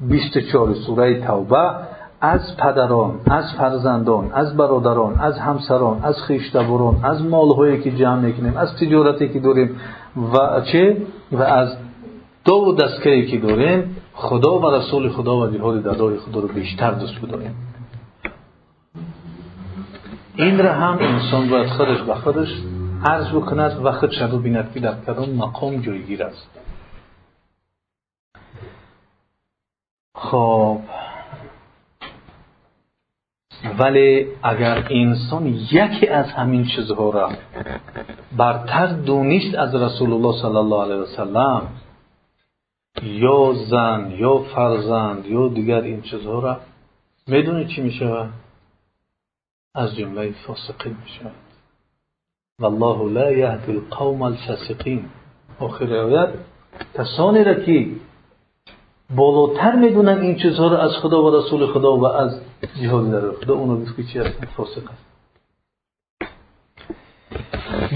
24 0.00 0.74
سوره 0.74 1.26
توبه 1.26 1.70
از 2.20 2.56
پدران 2.56 3.20
از 3.26 3.44
فرزندان 3.58 4.30
از 4.32 4.56
برادران 4.56 5.20
از 5.20 5.38
همسران 5.38 6.00
از 6.02 6.22
خویشتبران 6.22 7.00
از 7.02 7.22
مالهایی 7.22 7.80
که 7.80 7.90
جمع 7.90 8.20
می‌کنیم 8.20 8.56
از 8.56 8.76
تجارتی 8.76 9.28
که 9.28 9.40
داریم 9.40 9.80
و 10.32 10.60
چه؟ 10.60 10.96
و 11.32 11.42
از 11.42 11.76
دو 12.48 12.54
و 12.54 12.72
دستگاهی 12.72 13.26
که 13.26 13.38
داریم 13.38 13.96
خدا 14.14 14.58
و 14.58 14.70
رسول 14.70 15.08
خدا 15.08 15.36
و 15.36 15.46
جهاد 15.46 15.86
راه 15.86 16.16
خدا 16.16 16.40
رو 16.40 16.48
بیشتر 16.48 16.90
دوست 16.90 17.20
بداریم 17.20 17.56
این 20.36 20.58
را 20.58 20.72
هم 20.72 20.98
انسان 21.00 21.48
باید 21.48 21.66
خودش 21.68 22.00
به 22.00 22.14
خودش 22.14 22.48
عرض 23.04 23.28
بکند 23.28 23.84
و 23.84 23.92
خودش 23.92 24.22
رو 24.22 24.38
بیند 24.38 24.72
که 24.74 24.80
در 24.80 24.94
کدام 25.06 25.30
مقام 25.30 25.80
جایگیر 25.80 26.22
است 26.22 26.50
خب 30.14 30.78
ولی 33.78 34.26
اگر 34.42 34.86
انسان 34.90 35.46
یکی 35.46 36.06
از 36.06 36.26
همین 36.26 36.66
چیزها 36.76 37.10
را 37.10 37.30
برتر 38.36 38.86
دونیست 38.86 39.54
از 39.54 39.74
رسول 39.74 40.12
الله 40.12 40.42
صلی 40.42 40.56
الله 40.56 40.82
علیه 40.82 40.96
وسلم 40.96 41.62
یا 43.02 43.54
زن 43.70 44.14
یا 44.18 44.38
فرزند 44.38 45.26
یا 45.26 45.48
دیگر 45.48 45.80
این 45.80 46.02
چیزها 46.02 46.38
را 46.38 46.56
می‌دونی 47.26 47.66
چی 47.74 47.80
میشه 47.80 48.28
از 49.74 49.96
جمله 49.96 50.34
فاسقین 50.46 50.96
میشه. 51.04 51.30
والله 52.60 53.12
لا 53.12 53.32
یهدی 53.32 53.72
القوم 53.72 54.22
الفاسقین. 54.22 55.04
آخر 55.60 55.94
آیت 55.94 56.28
کسانی 56.94 57.44
را 57.44 57.54
که 57.54 57.86
بالاتر 59.16 59.76
می‌دونن 59.76 60.18
این 60.18 60.36
چیزها 60.36 60.68
رو 60.68 60.76
از 60.76 60.90
خدا 61.02 61.22
و 61.24 61.36
رسول 61.36 61.66
خدا 61.66 61.96
و 61.96 62.06
از 62.06 62.40
جهاد 62.82 63.10
در 63.10 63.32
خدا 63.32 63.54
اونو 63.54 63.84
که 63.96 64.02
چی 64.12 64.18
هست 64.18 64.44
فاسق 64.56 64.82
است 64.90 65.08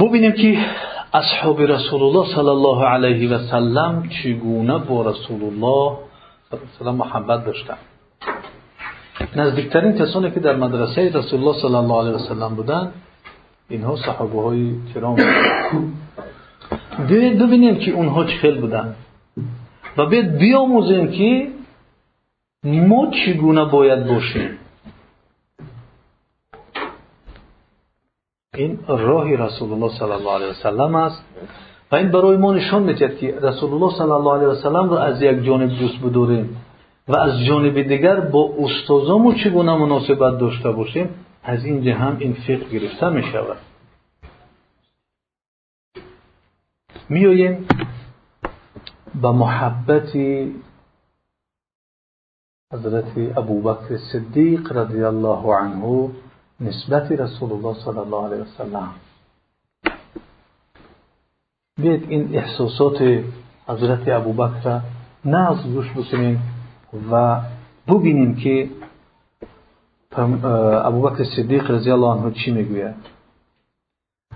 ببینیم 0.01 0.33
که 0.33 0.67
اصحاب 1.15 1.61
رسول 1.61 2.03
الله 2.03 2.35
صلی 2.35 2.49
الله 2.49 2.85
علیه 2.85 3.31
و 3.31 3.39
سلم 3.39 4.09
چگونه 4.23 4.79
با 4.79 5.11
رسول 5.11 5.43
الله 5.43 5.99
صلی 6.79 6.89
الله 6.89 6.93
محبت 6.93 7.45
داشتن؟ 7.47 7.77
نزدیکترین 9.37 9.93
کسانی 9.93 10.31
که 10.31 10.41
در 10.41 10.57
مدرسه 10.57 11.13
رسول 11.15 11.41
الله 11.41 11.63
صلی 11.63 11.75
الله 11.75 11.99
علیه 12.01 12.13
و 12.13 12.19
سلم 12.19 12.55
بودن 12.55 12.93
اینها 13.69 13.97
صحابه 13.97 14.43
های 14.43 14.75
کرام 14.95 15.17
ببینیم 17.09 17.79
که 17.79 17.91
اونها 17.91 18.25
چه 18.25 18.37
خیل 18.37 18.61
بودن. 18.61 18.95
و 19.97 20.07
بیاید 20.07 20.39
بیاموزیم 20.39 21.11
که 21.11 21.49
ما 22.65 23.11
چگونه 23.11 23.65
باید 23.65 24.07
باشیم. 24.07 24.59
این 28.57 28.79
راه 28.89 29.35
رسول 29.37 29.73
الله 29.73 29.99
صلی 29.99 30.11
الله 30.11 30.31
علیه 30.31 30.47
وسلم 30.47 30.95
است. 30.95 31.25
و 31.93 31.97
این 31.97 32.11
برای 32.11 32.37
ما 32.37 32.53
نشان 32.53 32.83
می‌دهد 32.83 33.19
که 33.19 33.39
رسول 33.43 33.73
الله 33.73 33.99
صلی 33.99 34.11
الله 34.11 34.35
علیه 34.35 34.47
وسلم 34.47 34.91
را 34.91 35.03
از 35.03 35.23
یک 35.23 35.45
جانب 35.45 35.69
دوست 35.69 36.05
بداریم 36.05 36.57
و 37.09 37.17
از 37.17 37.45
جانب 37.45 37.83
دیگر 37.83 38.21
با 38.21 38.55
استادامون 38.59 39.35
چگونه 39.35 39.77
مناسبت 39.77 40.39
داشته 40.39 40.71
باشیم 40.71 41.09
از 41.43 41.65
اینجا 41.65 41.95
هم 41.95 42.17
این 42.19 42.33
فقه 42.33 42.69
گرفته 42.79 43.09
می 43.09 43.23
شود 43.23 43.57
میاییم 47.09 47.67
به 49.23 49.31
محبت 49.31 50.17
حضرت 52.73 53.37
ابوبکر 53.37 53.97
صدیق 54.13 54.73
رضی 54.73 55.03
الله 55.03 55.57
عنه 55.57 56.11
نسبت 56.63 57.13
رسول 57.13 57.53
الله 57.53 57.75
صلی 57.75 57.99
الله 57.99 58.27
علیه 58.27 58.43
وسلم 58.43 58.89
بیاید 61.77 62.05
این 62.09 62.37
احساسات 62.37 63.23
حضرت 63.67 64.09
ابوبکر 64.09 64.81
ناز 65.25 65.63
گوش 65.63 65.91
بکنیم 65.91 66.43
و 67.11 67.41
ببینیم 67.89 68.37
که 68.37 68.69
ابوبکر 70.85 71.25
صدیق 71.25 71.71
رضی 71.71 71.91
الله 71.91 72.07
عنه 72.07 72.31
چی 72.31 72.51
می‌گوید. 72.51 72.95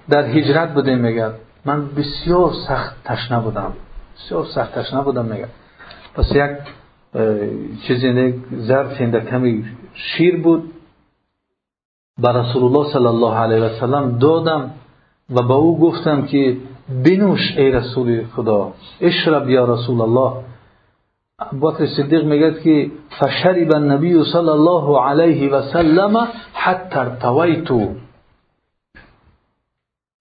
در 0.08 0.24
هجرت 0.24 0.74
بوده 0.74 0.94
میگه. 0.94 1.30
من 1.64 1.88
بسیار 1.88 2.52
سخت 2.68 3.04
تشنه 3.04 3.40
بودم. 3.40 3.72
بسیار 4.16 4.44
سخت 4.54 4.78
تشنه 4.78 5.02
بودم 5.02 5.24
میگه. 5.24 5.48
پس 6.14 6.32
یک 6.34 6.50
چیزی 7.86 8.42
ظرف 8.56 9.02
کمی 9.30 9.64
شیر 9.94 10.42
بود. 10.42 10.72
به 12.22 12.28
رسول 12.28 12.64
الله 12.64 12.92
صلی 12.92 13.06
الله 13.06 13.34
علیه 13.34 13.60
و 13.60 14.18
دادم 14.18 14.70
و 15.30 15.42
به 15.42 15.54
او 15.54 15.80
گفتم 15.80 16.22
که 16.22 16.56
بنوش 17.04 17.56
ای 17.56 17.70
رسول 17.70 18.24
خدا 18.36 18.72
اشرب 19.00 19.48
یا 19.48 19.64
رسول 19.64 20.00
الله 20.00 20.32
بکر 21.62 21.86
صدیق 21.86 22.24
میگه 22.24 22.54
که 22.64 22.90
فشرب 23.20 23.74
النبی 23.74 24.24
صلی 24.32 24.48
الله 24.48 25.00
علیه 25.00 25.50
و 25.50 25.62
سلم 25.62 26.28
حتی 26.52 26.98
ارتویتو 26.98 27.88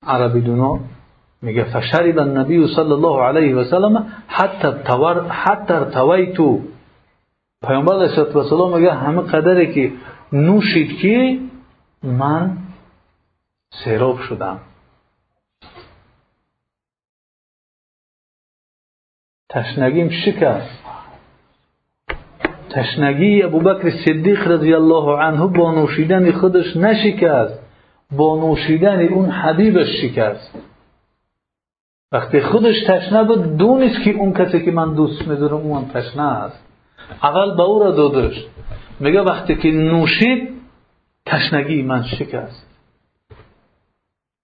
عربی 0.04 0.42
دونا 0.42 0.80
میگه 1.42 1.64
فشرب 1.64 2.20
النبی 2.20 2.68
صلی 2.76 2.92
الله 2.92 3.22
علیه 3.22 3.56
و 3.56 3.64
سلم 3.64 4.08
حتی 4.28 4.68
تور 4.86 5.28
حتی 5.28 5.74
ارتویتو 5.74 6.60
پیامبر 7.68 7.94
علیه 7.94 8.24
و 8.24 8.44
سلام 8.44 8.78
میگه 8.78 8.94
همه 8.94 9.22
قدری 9.22 9.74
که 9.74 9.92
نوشید 10.34 10.98
که 10.98 11.40
من 12.06 12.58
سیراب 13.84 14.20
شدم. 14.20 14.60
تشنگیم 19.50 20.10
شکست 20.10 20.86
تشنگی 22.70 23.44
ابوبکر 23.44 23.90
صدیق 23.90 24.48
رضی 24.48 24.74
الله 24.74 25.18
عنه 25.20 25.48
با 25.48 25.72
نوشیدن 25.72 26.32
خودش 26.32 26.78
نشکست. 26.78 27.60
با 28.12 28.40
نوشیدن 28.40 29.08
اون 29.08 29.30
حبیبش 29.30 29.88
شکست. 30.02 30.58
وقتی 32.12 32.42
خودش 32.42 32.76
تشنه 32.88 33.24
بود 33.24 33.58
دونست 33.58 34.04
که 34.04 34.12
اون 34.12 34.34
کسی 34.34 34.66
که 34.66 34.72
من 34.72 34.94
دوست 34.94 35.28
میدارم 35.28 35.56
اون 35.56 35.90
تشنه 35.94 36.24
است. 36.24 36.66
اول 37.24 37.56
به 37.58 37.64
او 37.64 37.80
را 37.80 37.92
دادش. 37.92 38.46
میگه 39.00 39.22
وقتی 39.22 39.56
که 39.56 39.72
نوشید 39.72 40.55
تشنگی 41.26 41.82
من 41.82 42.04
شکست. 42.04 42.68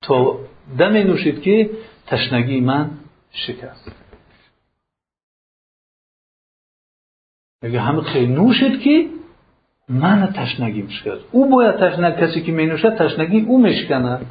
تو 0.01 0.39
دم 0.77 0.93
نوشید 0.93 1.41
که 1.41 1.69
تشنگی 2.07 2.59
من 2.59 2.91
شکست. 3.31 3.91
میگه 7.63 7.81
همه 7.81 8.01
خیلی 8.01 8.33
نوشید 8.33 8.81
که 8.81 9.09
من 9.89 10.33
تشنگی 10.33 10.81
میشکست 10.81 11.21
او 11.31 11.49
باید 11.49 11.75
تشنگ 11.75 12.15
کسی 12.15 12.41
که 12.41 12.51
می 12.51 12.65
نوشد 12.65 12.97
تشنگی 12.97 13.41
او 13.41 13.61
میشکند 13.61 14.25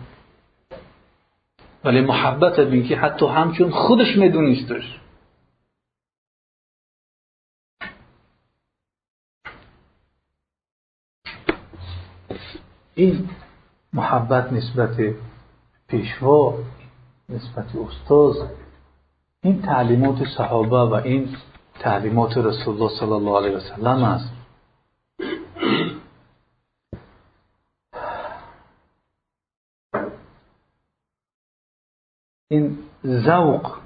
ولی 1.85 2.01
محبت 2.01 2.61
بین 2.61 2.89
که 2.89 2.97
حتی 2.97 3.27
همچون 3.27 3.71
خودش 3.71 4.17
میدونیستش 4.17 5.00
این 13.01 13.29
محبت 13.93 14.53
نسبت 14.53 15.15
پیشوا 15.89 16.55
نسبت 17.29 17.67
استاد 17.77 18.51
این 19.43 19.63
تعلیمات 19.63 20.25
صحابه 20.37 20.77
و 20.77 20.95
این 20.95 21.37
تعلیمات 21.79 22.37
رسول 22.37 22.75
الله 22.75 22.99
صلی 23.01 23.13
الله 23.13 23.37
علیه 23.39 23.57
و 23.57 23.61
سلم 23.61 24.05
است. 24.05 24.33
این 32.49 32.79
ذوق 33.07 33.77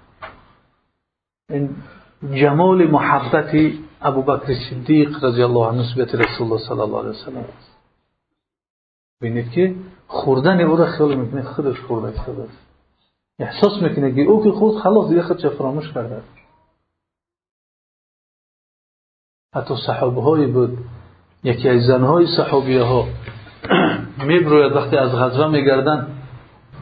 این 1.51 1.77
جمال 2.35 2.91
محبت 2.91 3.55
ابوبکر 4.03 4.55
صدیق 4.71 5.25
رضی 5.25 5.43
الله 5.43 5.69
عنه 5.69 5.81
نسبت 5.81 6.15
رسول 6.15 6.47
الله 6.47 6.69
صلی 6.69 6.81
الله 6.81 6.99
علیه 6.99 7.11
و 7.11 7.25
سلم 7.25 7.37
است. 7.59 7.74
ببینید 9.21 9.51
که 9.51 9.75
خوردن 10.07 10.61
او 10.61 10.77
را 10.77 10.87
خیال 10.87 11.15
می‌کنه 11.15 11.43
خودش 11.43 11.81
خورده 11.81 12.21
است 12.21 12.59
احساس 13.39 13.83
می‌کنه 13.83 14.15
که 14.15 14.21
او 14.21 14.45
که 14.45 14.51
خود 14.51 14.79
خلاص 14.79 15.09
دیگه 15.09 15.23
خودش 15.23 15.47
فراموش 15.47 15.93
کرده. 15.93 16.23
حتی 19.55 19.75
صحابه 19.87 20.23
های 20.23 20.47
بود. 20.47 20.79
یکی 21.45 21.69
از 21.69 21.83
زنهای 21.83 22.27
صحابیه 22.37 22.83
ها 22.83 23.09
میبروید 24.29 24.73
وقتی 24.73 24.97
از 24.97 25.11
غزوه 25.11 25.47
میگردن 25.47 26.07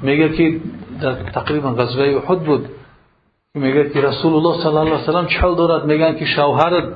میگه 0.03 0.29
که 0.29 0.61
در 1.01 1.13
تقریبا 1.31 1.71
غزوه 1.71 2.05
احد 2.05 2.45
بود. 2.45 2.69
میگه 3.55 3.91
که 3.91 4.01
رسول 4.01 4.35
الله 4.35 4.63
صلی 4.63 4.67
الله 4.67 4.81
علیه 4.81 4.95
و 4.95 5.07
سلم 5.07 5.27
چه 5.27 5.41
دارد؟ 5.41 5.85
میگن 5.85 6.19
که 6.19 6.25
شوهرت 6.25 6.89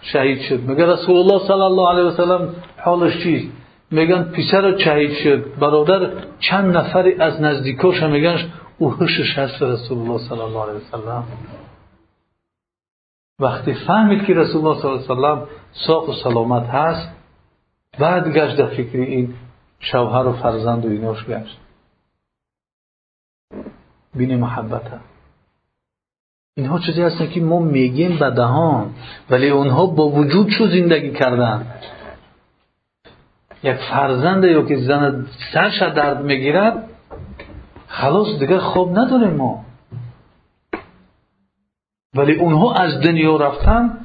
شهید 0.00 0.40
شد. 0.40 0.60
میگه 0.60 0.86
رسول 0.86 1.16
الله 1.16 1.46
صلی 1.46 1.60
الله 1.60 1.88
علیه 1.88 2.02
و 2.02 2.10
سلم 2.10 2.54
حالش 2.84 3.22
چی؟ 3.22 3.52
میگن 3.90 4.22
پسر 4.22 4.78
شهید 4.78 5.12
شد. 5.12 5.58
برادر 5.58 6.24
چند 6.40 6.76
نفری 6.76 7.14
از 7.14 7.40
نزدیکاش 7.40 8.02
میگن 8.02 8.52
او 8.78 8.90
هوشش 8.90 9.38
هست 9.38 9.62
رسول 9.62 9.98
الله 9.98 10.28
صلی 10.28 10.40
الله 10.40 10.62
علیه 10.62 10.74
و 10.74 10.80
سلم. 10.90 11.24
وقتی 13.40 13.74
فهمید 13.74 14.24
که 14.24 14.34
رسول 14.34 14.66
الله 14.66 14.82
صلی 14.82 14.90
الله 14.90 15.02
علیه 15.04 15.10
و 15.10 15.14
سلم 15.14 15.48
ساق 15.86 16.08
و 16.08 16.12
سلامت 16.12 16.66
هست 16.66 17.08
بعد 17.98 18.32
گشت 18.32 18.56
در 18.56 18.66
فکر 18.66 18.98
این 18.98 19.34
شوهر 19.80 20.26
و 20.26 20.32
فرزند 20.32 20.86
و 20.86 20.88
ایناش 20.88 21.24
گشت. 21.24 21.58
بین 24.14 24.36
محبت 24.36 24.88
ها. 24.88 24.98
اینها 26.56 26.78
چیزی 26.78 27.02
هستن 27.02 27.26
که 27.26 27.40
ما 27.40 27.58
میگیم 27.58 28.18
به 28.18 28.30
دهان 28.30 28.94
ولی 29.30 29.48
اونها 29.48 29.86
با 29.86 30.08
وجود 30.08 30.50
چو 30.58 30.66
زندگی 30.66 31.10
کردن. 31.10 31.66
یک 33.62 33.76
فرزند 33.76 34.44
یا 34.44 34.62
که 34.62 34.76
زن 34.76 35.26
سرش 35.52 35.82
درد 35.82 36.24
می‌گیرد 36.24 36.88
خلاص 37.86 38.38
دیگه 38.38 38.58
خوب 38.58 38.98
نداریم 38.98 39.36
ما. 39.36 39.64
ولی 42.14 42.34
اونها 42.34 42.74
از 42.74 43.00
دنیا 43.00 43.36
رفتن 43.36 43.98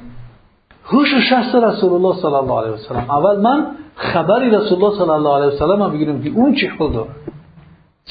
هوش 0.84 1.14
و 1.14 1.20
شخص 1.20 1.54
رسول 1.54 1.92
الله 1.92 2.22
صلی 2.22 2.34
الله 2.34 2.60
علیه 2.60 2.70
و 2.70 2.76
سلم. 2.76 3.10
اول 3.10 3.40
من 3.40 3.66
خبری 3.96 4.50
رسول 4.50 4.84
الله 4.84 4.98
صلی 4.98 5.10
الله 5.10 5.34
علیه 5.34 5.46
و 5.46 5.58
سلم 5.58 5.90
بگیرم 5.90 6.22
که 6.22 6.30
اون 6.30 6.54
چی 6.54 6.70
داره 6.78 7.10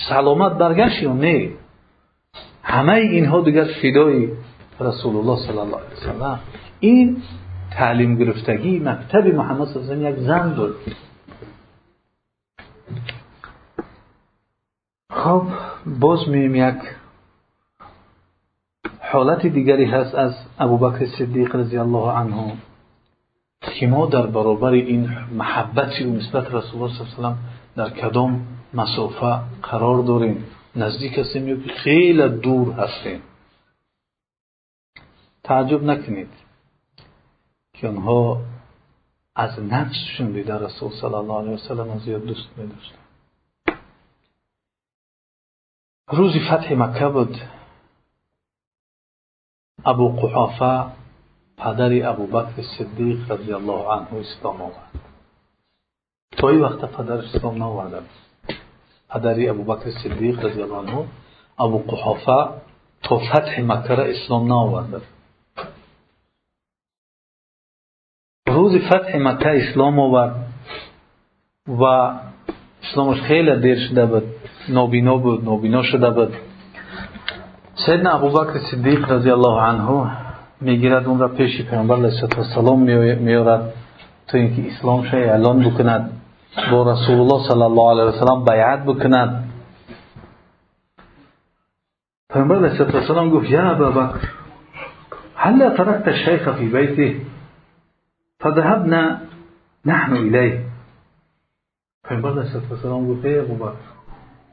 سلامت 0.10 0.52
برگشت 0.52 1.04
یا 1.04 1.14
نه؟ 1.14 1.50
همه 2.64 2.94
اینها 2.94 3.42
دیگر 3.42 3.64
فدای 3.64 4.30
رسول 4.80 5.16
الله 5.16 5.36
صلی 5.36 5.58
الله 5.58 5.78
علیه 5.78 5.98
و 5.98 6.20
سلم. 6.20 6.40
این 6.80 7.18
تعلیم 7.72 8.16
گرفتگی 8.16 8.80
مکتب 8.80 9.28
محمد 9.28 9.68
صلی 9.68 9.82
الله 9.82 9.94
علیه 9.94 10.08
و 10.08 10.12
یک 10.12 10.20
زن 10.20 10.50
بود. 10.50 10.76
خب 15.16 15.44
باز 15.86 16.30
میم 16.30 16.56
یک 16.56 16.82
حالت 19.00 19.46
دیگری 19.46 19.86
هست 19.86 20.16
از 20.16 20.34
ابوبکر 20.60 21.06
صدیق 21.06 21.56
رضی 21.56 21.78
الله 21.78 22.12
عنه 22.12 22.58
که 23.80 23.88
ما 23.88 24.06
در 24.06 24.26
برابر 24.26 24.72
این 24.72 25.10
محبتی 25.32 26.04
و 26.04 26.10
نسبت 26.10 26.54
رسول 26.54 26.82
الله 26.82 26.96
صلی 26.98 27.16
الله 27.18 27.28
علیه 27.28 27.38
و 27.76 27.76
در 27.76 27.90
کدام 27.90 28.48
مسافه 28.74 29.40
قرار 29.64 30.04
داریم. 30.04 30.46
نزدیک 30.76 31.20
هستیم 31.20 31.48
یا 31.48 31.58
خیلی 31.84 32.30
دور 32.30 32.74
هستیم. 32.74 33.22
تعجب 35.44 35.84
نکنید 35.84 36.30
که 37.74 37.88
آنها 37.88 38.42
از 39.36 39.60
نفسشون 39.60 40.32
دیده 40.32 40.56
رسول 40.56 40.92
صلی 41.02 41.14
الله 41.14 41.38
علیه 41.40 41.54
و 41.54 41.58
سلم 41.58 42.00
زیاد 42.00 42.26
دوست 42.26 42.48
می 42.58 42.68
داشتن 42.68 43.06
روزی 46.10 46.40
فتح 46.40 46.74
مکه 46.74 47.08
بود. 47.08 47.38
ابو 49.86 50.10
قحافه 50.10 50.92
پدر 51.58 52.10
ابو 52.10 52.28
بکر 52.28 52.62
صدیق 52.78 53.32
رضی 53.32 53.54
الله 53.54 53.92
عنه 53.92 54.08
اسلام 54.14 54.62
آورد. 54.62 55.06
تا 56.38 56.50
این 56.50 56.62
وقت 56.62 56.86
پدرش 56.86 57.36
اسلام 57.36 57.58
نآورده 57.58 58.02
پدری 59.10 59.50
ابو 59.50 59.64
بکر 59.64 59.92
صدیق 60.04 60.46
رضی 60.46 60.62
الله 60.62 60.78
عنه 60.78 61.08
ابو 61.60 61.78
قحافه 61.78 62.62
تا 63.04 63.20
فتح 63.20 63.62
مکه 63.62 63.96
را 63.96 64.04
اسلام 64.04 64.48
نآورده 64.48 65.02
روز 68.48 68.72
فتح 68.88 69.18
مکه 69.18 69.70
اسلام 69.70 70.00
آورد 70.00 70.54
و 71.68 71.84
اسلامش 72.92 73.22
خیلی 73.22 73.56
دیر 73.56 73.88
شده 73.88 74.06
بود 74.06 74.24
نابینا 74.70 75.18
بود 75.18 75.46
نابینا 75.46 75.84
شده 75.84 76.10
بود 76.10 76.34
سیدنا 77.76 78.12
ابوبکر 78.12 78.60
صدیق 78.72 79.12
رضی 79.12 79.32
الله 79.32 79.62
عنه 79.62 80.12
می‌گیرد 80.62 81.08
اون 81.08 81.20
را 81.20 81.28
پیش 81.28 81.62
پیامبر 81.62 81.96
علیه 81.96 82.24
السلام 82.38 82.80
میارد 83.20 83.74
تو 84.28 84.38
اینکه 84.38 84.72
اسلام 84.72 85.04
شای 85.04 85.24
اعلان 85.24 85.70
بکند 85.70 86.12
با 86.72 86.92
رسول 86.92 87.20
الله 87.20 87.48
صلی 87.48 87.62
الله 87.62 87.90
علیه 87.90 88.04
وسلم 88.04 88.46
بیعت 88.46 88.84
بکند 88.86 89.50
پیامبر 92.34 92.56
علیه 92.56 92.82
السلام 92.82 93.30
گفت 93.30 93.50
یا 93.50 93.72
ابوبکر 93.72 94.28
هل 95.36 95.70
تركت 95.70 96.08
الشيخ 96.08 96.52
في 96.52 96.68
بيته 96.68 97.16
فذهبنا 98.40 99.18
نحن 99.86 100.14
الیه 100.14 100.75
پیامبر 102.08 102.30
علیه 102.30 102.56
السلام 102.72 103.14
گفت 103.14 103.26
ای 103.26 103.40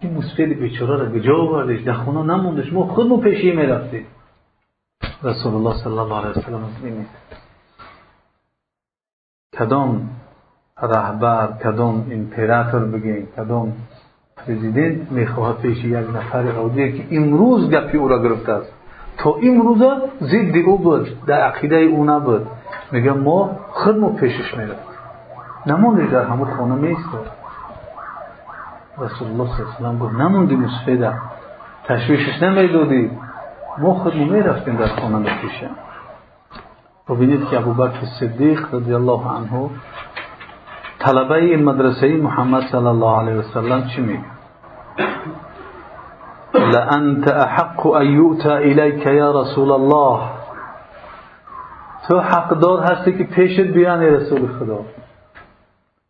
این 0.00 0.16
مسفید 0.16 0.58
بیچاره 0.58 0.96
را 0.96 1.12
کجا 1.12 1.36
آوردش 1.36 1.80
در 1.80 1.92
خونه 1.92 2.34
نموندش 2.34 2.72
ما 2.72 2.86
خودمون 2.86 3.20
پیشی 3.20 3.52
می‌رفتیم 3.52 4.06
رسول 5.22 5.54
الله 5.54 5.74
صلی 5.74 5.98
الله 5.98 6.16
علیه 6.16 6.30
وسلم 6.30 6.62
ببینید 6.80 7.06
کدام 9.58 10.10
رهبر 10.82 11.52
کدام 11.64 12.06
امپراتور 12.10 12.84
بگیم 12.84 13.28
کدام 13.36 13.72
پرزیدنت 14.36 15.12
می‌خواهد 15.12 15.56
پیش 15.60 15.84
یک 15.84 16.16
نفر 16.16 16.52
عادی 16.52 16.92
که 16.92 17.16
امروز 17.16 17.70
گپی 17.70 17.98
او 17.98 18.08
را 18.08 18.22
گرفته 18.22 18.52
است. 18.52 18.72
تا 19.18 19.34
امروز 19.42 19.78
ضد 20.22 20.56
او 20.66 20.78
بود 20.78 21.24
در 21.26 21.40
عقیده 21.40 21.76
او 21.76 22.04
نبود. 22.04 22.46
میگه 22.92 23.12
ما 23.12 23.56
خودمون 23.70 24.16
پیشش 24.16 24.54
می‌رفت 24.56 24.92
نماندش 25.66 26.12
در 26.12 26.24
همون 26.24 26.56
خانه 26.56 26.74
میستاد 26.74 27.41
رسول 29.02 29.28
الله 29.28 29.48
صلی 29.56 29.64
الله 29.64 29.88
علیه 29.88 30.00
و 30.00 30.06
گفت 30.06 30.14
نموندی 30.14 30.56
مسفیده 30.56 31.14
تشویشش 31.84 32.42
نمی‌دادی 32.42 33.10
ما 33.78 33.94
خود 33.94 34.14
می‌رفتیم 34.14 34.76
در 34.76 34.86
خانه 34.86 35.40
پیشه. 35.40 35.70
ببینید 37.08 37.48
که 37.48 37.58
ابوبکر 37.58 38.06
صدیق 38.20 38.74
رضی 38.74 38.94
الله 38.94 39.28
عنه 39.28 39.70
طلبه 40.98 41.34
این 41.34 41.64
مدرسه 41.64 42.16
محمد 42.16 42.62
صلی 42.72 42.86
الله 42.86 43.18
علیه 43.18 43.34
و 43.34 43.42
سلم 43.42 43.88
چی 43.88 44.02
میگه؟ 44.02 44.24
لانت 46.54 47.32
احق 47.32 47.86
ان 47.86 48.06
یؤتى 48.06 48.48
الیک 48.48 49.06
یا 49.06 49.42
رسول 49.42 49.70
الله. 49.70 50.20
تو 52.08 52.20
حقدار 52.20 52.82
هستی 52.82 53.18
که 53.18 53.24
پیشت 53.24 53.60
بیانی 53.60 54.06
رسول 54.06 54.48
خدا. 54.58 54.78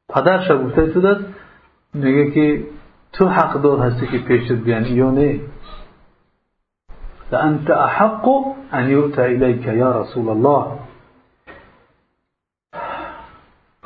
پدرش 0.09 0.50
گفته 0.50 1.00
دست 1.00 1.24
میگه 1.94 2.31
که 2.31 2.64
تو 3.12 3.29
حقدار 3.29 3.79
هستی 3.79 4.07
که 4.07 4.18
پیشت 4.18 4.53
بیان 4.53 4.87
یا 4.87 5.11
نه؟ 5.11 5.40
لانت 7.33 7.70
احق 7.70 8.29
ان 8.72 8.88
یؤتى 8.88 9.20
الیک 9.20 9.66
یا 9.66 10.01
رسول 10.01 10.29
الله. 10.29 10.79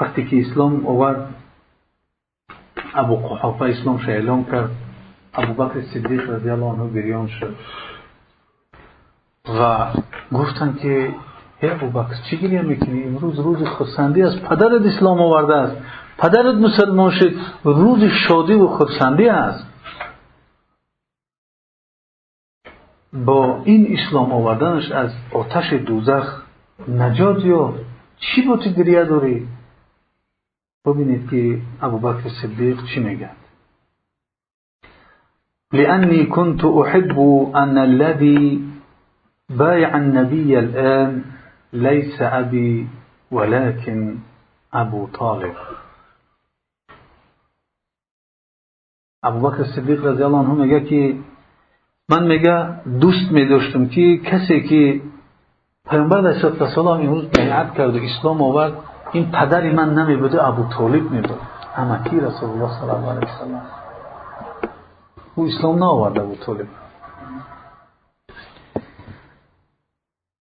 وقتی 0.01 0.25
که 0.27 0.41
اسلام 0.41 0.87
آورد 0.87 1.35
ابو 2.95 3.17
قحافه 3.17 3.65
اسلام 3.65 4.01
اعلام 4.09 4.45
کرد. 4.45 4.71
ابو 5.35 5.65
بکر 5.65 5.83
صدیق 5.83 6.31
رضی 6.31 6.51
الله 6.51 6.67
عنه 6.67 6.93
گریان 6.95 7.27
شد. 7.27 7.57
و 9.61 9.87
گفتن 10.33 10.79
که 10.83 11.15
ای 11.61 11.71
ابو 11.71 11.87
بکر 11.91 12.15
چی 12.31 12.37
گریه 12.37 12.63
می‌کنی؟ 12.63 13.03
امروز 13.05 13.39
روز 13.39 13.63
خرسندی 13.65 14.23
است 14.23 14.43
پدرت 14.43 14.87
اسلام 14.87 15.21
آورده 15.21 15.55
است. 15.55 15.77
پدرت 16.19 16.55
مسلمان 16.55 17.11
شد 17.11 17.33
روز 17.65 18.05
شادی 18.29 18.55
و 18.55 18.67
خرسندی 18.69 19.29
است. 19.29 19.67
با 23.13 23.63
این 23.65 23.99
اسلام 23.99 24.33
آوردنش 24.33 24.91
از 24.91 25.11
آتش 25.33 25.73
دوزخ 25.73 26.43
نجات 26.89 27.45
یا 27.45 27.75
چی 28.19 28.43
با 28.43 28.57
تو 28.57 28.71
گریه 28.71 29.05
داری؟ 29.05 29.49
ببینید 30.87 31.31
که 31.31 31.61
ابوبکر 31.83 32.29
صدیق 32.43 32.85
چی 32.85 33.01
میگه؟ 33.01 33.31
لأني 35.73 36.27
كنت 36.27 36.65
أحب 36.65 37.19
أن 37.55 37.79
الذي 37.79 38.61
بايع 39.51 39.97
النبي 39.97 40.59
الآن 40.59 41.25
ليس 41.73 42.23
أبي 42.23 42.89
ولكن 43.31 44.19
أبو 44.75 45.07
طالب. 45.07 45.55
ابوبکر 49.27 49.65
صدیق 49.65 50.07
رضی 50.07 50.23
الله 50.23 50.39
عنه 50.39 50.55
میگه 50.55 50.81
که 50.81 51.17
من 52.11 52.27
میگه 52.27 52.57
دوست 53.01 53.33
میداشتم 53.33 53.87
که 53.87 54.17
کسی 54.17 54.63
که 54.63 55.01
پیامبر 55.91 56.19
علیه 56.19 56.45
السلام 56.45 57.01
امروز 57.01 57.25
بیعت 57.29 57.75
کرد 57.75 57.97
و 57.97 57.99
اسلام 57.99 58.43
آورد 58.43 58.73
این 59.13 59.31
پدری 59.31 59.71
من 59.71 59.95
نمی 59.95 60.17
بوده 60.17 60.47
ابو 60.49 60.63
طالب 60.79 61.09
بود 61.09 61.31
امکی 61.77 62.21
رسول 62.21 62.51
الله 62.51 62.81
صلی 62.81 62.91
الله 62.91 63.11
علیه 63.11 63.29
وسلم 63.29 63.63
او 65.35 65.47
اسلام 65.47 65.79
نآورد 65.79 66.19
ابو 66.19 66.35
طالب 66.35 66.67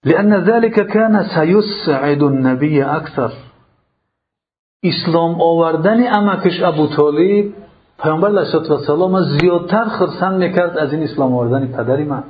لأن 0.05 0.35
ذلك 0.35 0.87
كان 0.87 1.23
سيسعد 1.23 2.23
النبي 2.23 2.85
أكثر 2.85 3.33
اسلام 4.85 5.40
آوردن 5.40 6.07
امکش 6.07 6.62
ابو 6.62 6.87
طالب 6.87 7.53
پیامبر 7.98 8.28
علیه 8.28 8.54
السلام 8.54 9.22
زیادتر 9.22 9.85
خرسند 9.85 10.38
می‌کرد 10.38 10.78
از 10.78 10.92
این 10.92 11.02
اسلام 11.02 11.35
آوردن 11.35 11.66
پدری 11.66 12.04
من. 12.04 12.22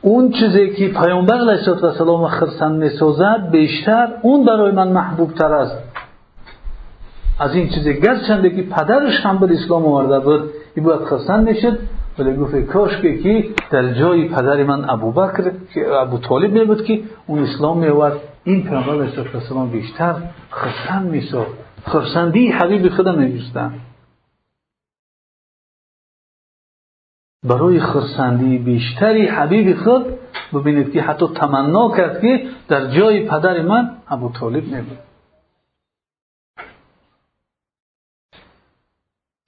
اون 0.00 0.30
چیزی 0.30 0.74
که 0.74 0.88
پیامبر 0.88 1.34
علیه 1.34 1.68
السلام 1.68 2.28
خرسند 2.28 2.82
می‌سازد 2.82 3.48
بیشتر 3.50 4.08
اون 4.22 4.44
برای 4.44 4.72
من 4.72 4.88
محبوب 4.88 5.34
تر 5.34 5.52
است. 5.52 5.78
از 7.40 7.54
این 7.54 7.68
چیزی 7.68 8.00
گرچنده 8.00 8.50
که 8.50 8.62
پدرش 8.62 9.20
هم 9.20 9.38
به 9.38 9.54
اسلام 9.54 9.86
آورده 9.86 10.18
بود 10.18 10.50
این 10.74 10.84
باید 10.84 11.00
خرسند 11.00 11.48
می‌شد. 11.48 11.78
ولی 12.18 12.36
گفت 12.36 12.60
کاش 12.60 12.96
که 13.00 13.18
کی 13.18 13.54
در 13.70 13.92
جای 13.92 14.28
پدر 14.28 14.64
من 14.64 14.90
ابو 14.90 15.12
بکر 15.12 15.52
که 15.74 15.88
ابو 15.88 16.18
طالب 16.18 16.52
می 16.52 16.64
بود 16.64 16.84
که 16.84 17.02
اون 17.26 17.42
اسلام 17.42 17.78
میورد 17.78 18.12
این 18.44 18.68
پیامبر 18.68 18.92
علیه 18.92 19.34
السلام 19.34 19.70
بیشتر 19.70 20.14
خرسند 20.50 21.10
میساخت. 21.10 21.63
خرسندی 21.86 22.48
حبیب 22.48 22.88
خدا 22.88 23.12
میگوستند 23.12 23.80
برای 27.44 27.80
خرسندی 27.80 28.58
بیشتری 28.58 29.26
حبیب 29.26 29.76
خود 29.76 30.18
ببینید 30.54 30.92
که 30.92 31.02
حتی 31.02 31.26
تمنا 31.28 31.96
کرد 31.96 32.20
که 32.20 32.50
در 32.68 32.96
جای 32.96 33.28
پدر 33.28 33.62
من 33.62 33.96
ابو 34.08 34.32
طالب 34.32 34.74
نبود. 34.74 34.98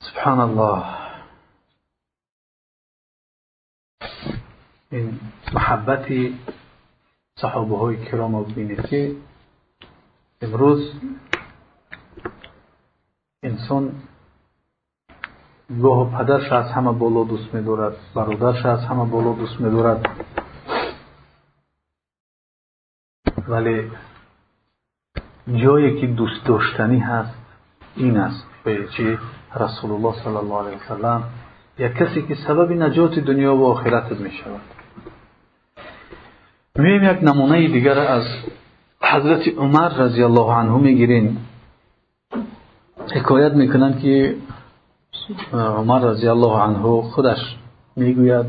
سبحان 0.01 0.40
الله 0.40 0.85
این 4.90 5.20
محبتی 5.55 6.38
صحابه 7.38 7.77
های 7.77 8.05
کرام 8.05 8.44
ببینید 8.44 8.87
که 8.87 9.16
امروز 10.42 10.92
انسان 13.42 13.92
گاه 15.83 16.18
پدرش 16.18 16.53
از 16.53 16.72
همه 16.72 16.92
بالا 16.92 17.25
دوست 17.25 17.55
میدارد 17.55 17.96
برادرش 18.14 18.66
از 18.66 18.85
همه 18.85 19.05
بالا 19.05 19.33
دوست 19.33 19.61
میدارد. 19.61 20.09
ولی 23.49 23.90
جایی 25.55 26.01
که 26.01 26.07
دوست 26.07 26.47
داشتنی 26.47 26.99
هست 26.99 27.34
این 27.97 28.16
است. 28.16 28.47
چی؟ 28.97 29.18
رسول 29.57 29.93
الله 29.93 30.14
صلی 30.24 30.37
الله 30.37 30.66
علیه 30.66 30.78
وسلم 30.84 31.24
یک 31.78 31.93
کسی 31.93 32.22
که 32.22 32.34
سبب 32.34 32.72
نجات 32.72 33.18
دنیا 33.18 33.57
و 33.57 33.66
آخرت 33.66 34.12
می 34.12 34.30
شود 34.30 34.61
مییم 36.78 37.05
یک 37.05 37.18
نمونه 37.22 37.68
دیگر 37.68 37.99
از 37.99 38.24
حضرت 39.03 39.49
عمر 39.49 39.89
رضی 39.89 40.22
الله 40.22 40.55
عنه 40.55 40.78
می‌گیرین. 40.78 41.39
حکایت 43.12 43.52
می‌کنند 43.52 44.00
که 44.00 44.36
عمر 45.52 46.00
رضی 46.00 46.28
الله 46.28 46.61
عنه 46.61 47.02
خودش 47.02 47.57
می‌گوید 47.96 48.46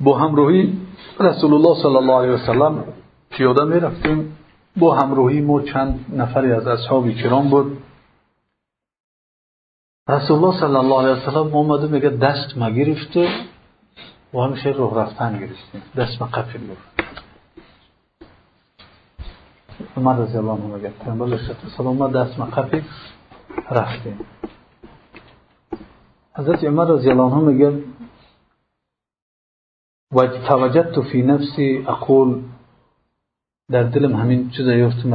با 0.00 0.18
همراهی 0.18 0.78
رسول 1.20 1.54
الله 1.54 1.82
صلی 1.82 1.96
الله 1.96 2.12
علیه 2.12 2.30
وسلم 2.30 2.84
پیاده 3.30 3.64
می‌رفتیم. 3.64 4.34
با 4.76 4.94
همراهی 4.94 5.40
ما 5.40 5.62
چند 5.62 6.04
نفری 6.16 6.52
از 6.52 6.66
اصحاب 6.66 7.10
کرام 7.10 7.50
بود. 7.50 7.82
رسول 10.08 10.44
الله 10.44 10.60
صلی 10.60 10.76
الله 10.76 10.98
علیه 10.98 11.22
وسلم 11.22 11.54
اومده 11.54 11.86
میگه 11.86 12.08
دست 12.08 12.58
ما 12.58 12.70
گرفت 12.70 13.16
و 14.34 14.40
همیشه 14.40 14.70
راه 14.70 14.98
رفتن 14.98 15.38
گرفتیم. 15.38 15.82
دست 15.96 16.22
ما 16.22 16.28
قفل 16.28 16.58
گفت 16.66 16.97
عمر 19.96 20.16
رضی 20.16 20.38
الله 20.38 20.52
عنه 20.52 20.66
میگه 20.74 20.88
پیامبر 21.04 21.26
علیه 21.26 21.40
السلام 21.64 21.96
ما 21.96 22.08
دست 22.08 22.38
ما 22.38 22.44
قفل 22.46 22.82
رفتیم. 23.70 24.20
حضرت 26.36 26.64
عمر 26.64 26.84
رضی 26.84 27.10
الله 27.10 27.22
عنه 27.22 27.38
میگه 27.38 27.82
و 30.14 30.26
توجدت 30.26 31.00
فی 31.00 31.22
نفسی 31.22 31.84
اقول 31.88 32.42
در 33.70 33.82
دلم 33.82 34.16
همین 34.16 34.50
چیز 34.50 34.66
یافت 34.66 35.06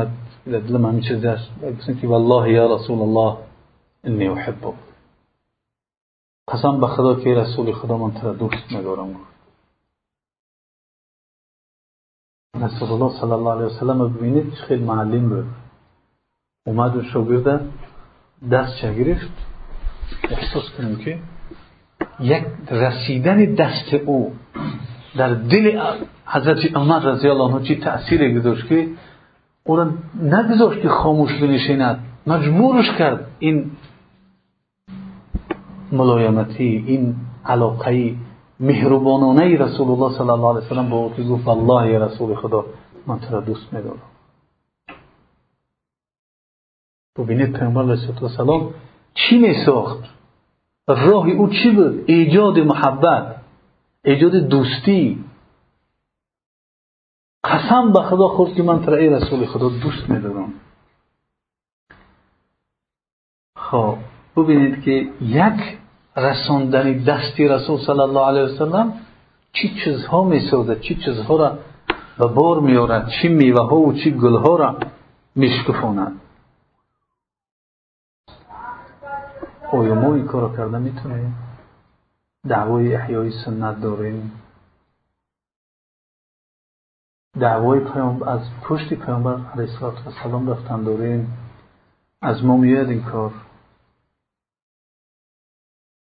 در 0.45 0.59
دلم 0.59 0.86
همین 0.86 1.01
چیز 1.01 1.26
است 1.26 2.01
که 2.01 2.07
والله 2.07 2.51
یا 2.51 2.76
رسول 2.76 2.99
الله 3.01 3.38
انی 4.03 4.28
احبه 4.28 4.74
قسم 6.47 6.80
به 6.80 6.88
خدا 6.88 7.16
که 7.16 7.30
رسول 7.30 7.72
خدا 7.72 7.97
من 7.97 8.11
ترا 8.11 8.34
دوست 8.34 8.72
میدارم 8.72 9.09
رسول 9.09 9.32
الله 12.55 12.69
صلی 13.19 13.31
الله 13.31 13.51
علیه 13.51 13.65
وسلم 13.65 14.13
ببینید 14.13 14.53
خیلی 14.53 14.83
معلم 14.83 15.29
بود 15.29 15.45
اومد 16.67 16.95
و 16.95 17.03
شاگرد 17.03 17.61
دست 18.51 18.77
چه 18.81 18.93
گرفت 18.93 19.31
احساس 20.29 20.63
کنیم 20.77 20.95
که 20.95 21.19
یک 22.19 22.43
رسیدن 22.71 23.45
دست 23.55 23.93
او 23.93 24.33
در 25.17 25.33
دل 25.33 25.81
حضرت 26.25 26.75
عمر 26.75 26.99
رضی 26.99 27.27
الله 27.27 27.53
عنه 27.55 27.63
چی 27.63 27.75
تأثیر 27.75 28.39
گذاشت 28.39 28.67
که 28.67 28.87
او 29.63 29.75
را 29.75 29.91
نگذاشت 30.21 30.81
که 30.81 30.89
خاموش 30.89 31.41
بنشیند 31.41 31.99
مجبورش 32.27 32.91
کرد 32.97 33.27
این 33.39 33.71
ملایمتی 35.91 36.83
این 36.87 37.15
علاقه 37.45 38.15
مهربانانه 38.59 39.57
رسول 39.57 39.91
الله 39.91 40.17
صلی 40.17 40.29
الله 40.29 40.49
علیه 40.49 40.65
وسلم 40.65 40.89
با 40.89 40.97
او 40.97 41.13
که 41.13 41.23
گفت 41.23 41.47
الله 41.47 41.89
یا 41.89 42.05
رسول 42.05 42.35
خدا 42.35 42.65
من 43.07 43.19
تو 43.19 43.33
را 43.35 43.41
دوست 43.41 43.73
میدارم 43.73 44.01
ببینید 47.17 47.57
پیامبر 47.57 47.81
علیه 47.81 48.23
السلام 48.23 48.73
چی 49.13 49.37
میساخت؟ 49.37 50.03
راه 50.87 51.27
او 51.27 51.49
چی 51.49 51.71
بود؟ 51.71 52.03
ایجاد 52.07 52.59
محبت 52.59 53.35
ایجاد 54.05 54.35
دوستی. 54.35 55.25
قسم 57.43 57.93
به 57.93 57.99
خدا 57.99 58.27
خورد 58.27 58.53
که 58.53 58.63
من 58.63 58.85
تو 58.85 58.91
ای 58.91 59.09
رسول 59.09 59.45
خدا 59.45 59.69
دوست 59.69 60.09
میدارم 60.09 60.53
خب 63.55 63.97
ببینید 64.37 64.83
که 64.83 65.09
یک 65.21 65.77
رساندن 66.18 67.03
دستی 67.03 67.47
رسول 67.47 67.80
صلی 67.86 67.99
الله 67.99 68.26
علیه 68.26 68.41
وسلم 68.41 68.93
چی 69.53 69.76
چیزها 69.84 70.24
می‌سازد 70.24 70.80
چی 70.80 70.95
چیزها 70.95 71.36
را 71.36 71.57
به 72.18 72.28
بار 72.28 72.59
میارد 72.59 73.09
چی 73.09 73.28
میوه 73.28 73.61
ها 73.61 73.76
و 73.76 73.93
چی 73.93 74.11
گل 74.11 74.36
ها 74.36 74.55
را 74.55 74.78
میشکفاند 75.36 76.20
آیا 79.72 79.95
ما 79.95 80.16
این 80.16 80.28
کار 80.28 80.57
کرده 80.57 80.78
می‌تونیم؟ 80.78 81.36
دعوای 82.47 82.95
احیای 82.95 83.32
سنت 83.45 83.82
داریم. 83.82 84.32
دعوای 87.39 87.80
پیامبر 87.80 88.30
از 88.30 88.41
پشت 88.64 88.93
پیامبر 88.93 89.34
علیه 89.53 89.84
السلام 89.84 90.49
رفتن 90.49 90.84
داریم. 90.84 91.38
از 92.22 92.45
ما 92.45 92.57
میاد 92.57 92.89
این 92.89 93.03
کار. 93.03 93.32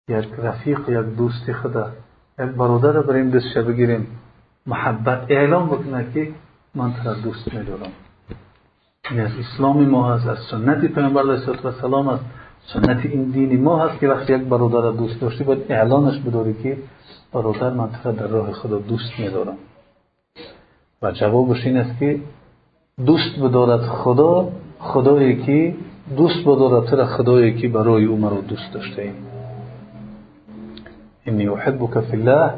یک 0.10 0.28
رفیق 0.38 0.90
یک 0.90 1.16
دوست 1.18 1.52
خدا 1.52 1.92
یک 2.40 2.46
برادر 2.46 2.92
را 2.92 3.02
بریم 3.02 3.30
دستش 3.30 3.58
بگیریم. 3.58 4.08
محبت 4.66 5.26
اعلام 5.30 5.68
بکنه 5.68 6.06
که 6.14 6.28
من 6.76 6.94
تو 6.94 7.14
دوست 7.14 7.54
میدارم 7.54 7.92
این 9.12 9.20
از 9.20 9.32
اسلام 9.40 9.86
ما 9.86 10.14
هست 10.14 10.28
از 10.28 10.38
سنت 10.52 10.86
پیامبر 10.86 11.22
علیه 11.22 11.66
السلام 11.66 12.08
است. 12.08 12.26
سنت 12.74 13.06
این 13.06 13.24
دین 13.24 13.64
ما 13.64 13.86
هست 13.86 14.00
که 14.00 14.08
وقتی 14.08 14.34
یک 14.34 14.42
برادر 14.42 14.82
را 14.82 14.92
دوست 14.92 15.22
داشتی 15.22 15.44
باید 15.44 15.72
اعلانش 15.72 16.20
بداری 16.20 16.54
که 16.64 16.78
برادر 17.34 17.70
من 17.70 17.90
تو 18.04 18.12
در 18.12 18.28
راه 18.28 18.52
خدا 18.52 18.78
دوست 18.78 19.20
میدارم 19.20 19.58
و 21.02 21.12
جوابش 21.12 21.66
این 21.66 21.78
است 21.78 22.00
که 22.00 22.20
دوست 23.06 23.40
بدارد 23.40 23.82
خدا 23.82 24.52
خدایی 24.80 25.44
که 25.44 25.76
دوست 26.18 26.42
بدارد 26.46 26.90
تو 26.90 27.06
خدایی 27.06 27.54
که 27.62 27.68
برای 27.68 28.06
او 28.06 28.18
مرا 28.18 28.42
دوست 28.42 28.74
داشته 28.74 29.02
ایم 29.02 29.16
انی 31.26 31.48
احبک 31.48 32.00
فی 32.00 32.18
الله. 32.18 32.54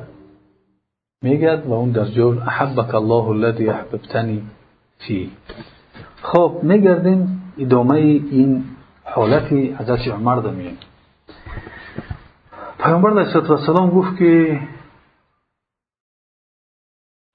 میگد 1.21 1.65
و 1.65 1.73
اون 1.73 1.91
در 1.91 2.05
جور 2.05 2.39
احبک 2.39 2.95
الله 2.95 3.27
الذي 3.29 3.69
احببتنی 3.69 4.43
فی 4.97 5.31
خب 6.21 6.59
میگردیم 6.63 7.53
ادامه 7.57 7.95
این 7.95 8.63
حالت 9.03 9.53
حضرت 9.53 10.07
عمر 10.07 10.35
ده 10.35 10.51
میگیم 10.51 10.77
پیامبر 12.79 13.09
علیه 13.09 13.89
گفت 13.89 14.17
که 14.17 14.59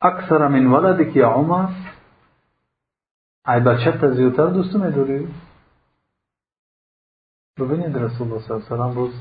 اکثر 0.02 0.48
من 0.48 0.66
ولدی 0.66 1.12
که 1.12 1.24
عمر. 1.24 1.68
ای 3.48 3.60
بچه 3.60 3.92
تا 3.92 4.10
زیادتر 4.10 4.46
دوست 4.46 4.76
میداری 4.76 5.28
ببینید 7.58 7.96
رسول 7.96 8.28
الله 8.28 8.42
صلی 8.42 8.54
الله 8.54 8.66
علیه 8.66 8.74
وسلم 8.74 8.94
روز 8.94 9.14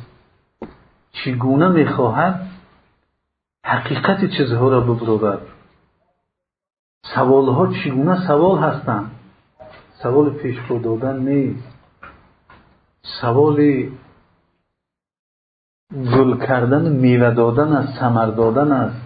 چگونه 1.23 1.69
می‌خواهد 1.69 2.47
حقیقت 3.65 4.25
چیزها 4.37 4.69
را 4.69 4.81
ببرد 4.81 5.41
سوالها 7.15 7.67
چگونه 7.67 8.27
سوال 8.27 8.59
هستند؟ 8.59 9.11
سوال 10.03 10.29
پیشرو 10.29 10.79
دادن 10.79 11.19
نیست. 11.19 11.67
سوال 13.01 13.89
گل 15.93 16.37
کردن 16.37 16.91
میوه 16.91 17.31
دادن 17.31 17.73
است 17.73 17.99
ثمر 17.99 18.25
دادن 18.25 18.71
است. 18.71 19.01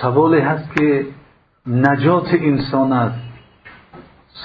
سوالی 0.00 0.40
هست 0.40 0.72
که 0.76 1.06
نجات 1.66 2.28
انسان 2.32 2.92
است. 2.92 3.20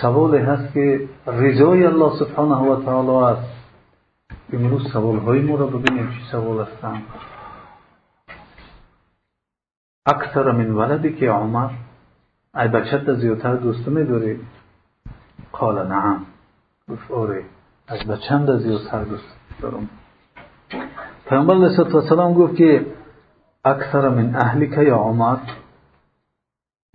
سوالی 0.02 0.38
هست 0.38 0.74
که 0.74 1.10
رضای 1.28 1.86
الله 1.86 2.20
سبحانه 2.20 2.56
و 2.56 2.86
تعالی 2.86 3.38
است. 3.38 3.57
امروز 4.54 4.92
سوال 4.94 5.20
های 5.20 5.42
ما 5.42 5.56
را 5.56 5.68
ببینیم 5.68 6.10
چی 6.10 6.20
سوال 6.32 6.68
هستند 6.68 7.04
اکثر 10.06 10.52
من 10.52 10.72
ولدی 10.72 11.16
که 11.16 11.30
عمر 11.30 11.70
ای 12.56 12.68
بچت 12.68 13.14
زیادتر 13.14 13.56
دوست 13.56 13.88
میداری؟ 13.88 14.40
قال 15.52 15.88
نعم. 15.88 16.26
گفت 16.90 17.12
آره. 17.12 17.46
از 17.88 18.08
بچند 18.08 18.58
زیادتر 18.58 19.04
دوست 19.04 19.36
دارم؟ 19.62 19.90
پیامبر 21.30 21.54
علیه 21.54 21.96
السلام 21.96 22.34
گفت 22.34 22.56
که 22.56 22.86
اکثر 23.66 24.10
من 24.10 24.36
اهلی 24.36 24.70
که 24.70 24.82
یا 24.82 24.96
عمر 24.96 25.38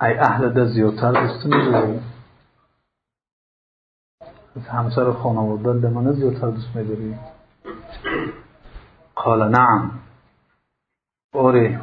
ای 0.01 0.15
اهل 0.19 0.49
ده 0.49 0.65
زیادتر 0.65 1.13
دوست 1.13 1.47
میداری؟ 1.47 2.01
از 4.57 4.69
همسر 4.69 5.13
خانواده 5.13 5.81
ده 5.81 5.89
من 5.89 6.13
زیادتر 6.13 6.51
دوست 6.51 6.77
میداری؟ 6.77 7.15
قال 9.15 9.49
نعم. 9.49 9.91
آره. 11.35 11.81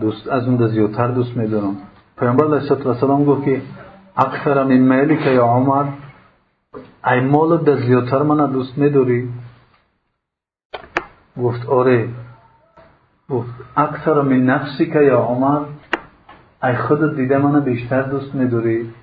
دوست 0.00 0.28
از 0.28 0.48
اون 0.48 0.68
زیادتر 0.68 1.08
دوست 1.08 1.36
میدارم. 1.36 1.76
پیامبر 2.18 2.44
علیه 2.44 2.86
السلام 2.86 3.24
گفت 3.24 3.44
که 3.44 3.62
اکثر 4.16 4.64
من 4.64 4.76
میلی 4.76 5.16
که 5.16 5.30
یا 5.30 5.44
عمر 5.44 5.86
ای 7.06 7.20
مال 7.20 7.64
در 7.64 7.76
زیادتر 7.76 8.22
من 8.22 8.52
دوست 8.52 8.78
میداری 8.78 9.32
گفت 11.42 11.66
آره. 11.66 12.08
گفت 13.30 13.50
اکثر 13.76 14.22
من 14.22 14.36
نفسی 14.36 14.86
که 14.86 14.98
یا 14.98 15.18
عمر 15.18 15.64
ای 16.62 16.76
خودت 16.76 17.16
دیده 17.16 17.38
من 17.38 17.60
بیشتر 17.60 18.02
دوست 18.02 18.34
میداری 18.34 18.94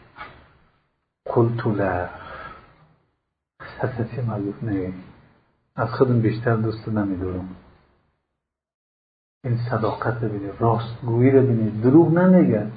قلت 1.25 1.67
لا. 1.67 2.20
عمر 3.83 4.41
گفت 4.41 4.63
نه 4.63 4.93
از 5.75 5.89
خودم 5.89 6.21
بیشتر 6.21 6.55
دوست 6.55 6.87
نمیدارم. 6.87 7.55
این 9.43 9.57
صداقت 9.69 10.19
ببینید 10.19 10.53
راستگویی 10.59 11.31
رو 11.31 11.41
ببینید 11.41 11.81
دروغ 11.81 12.11
نمیگه. 12.13 12.71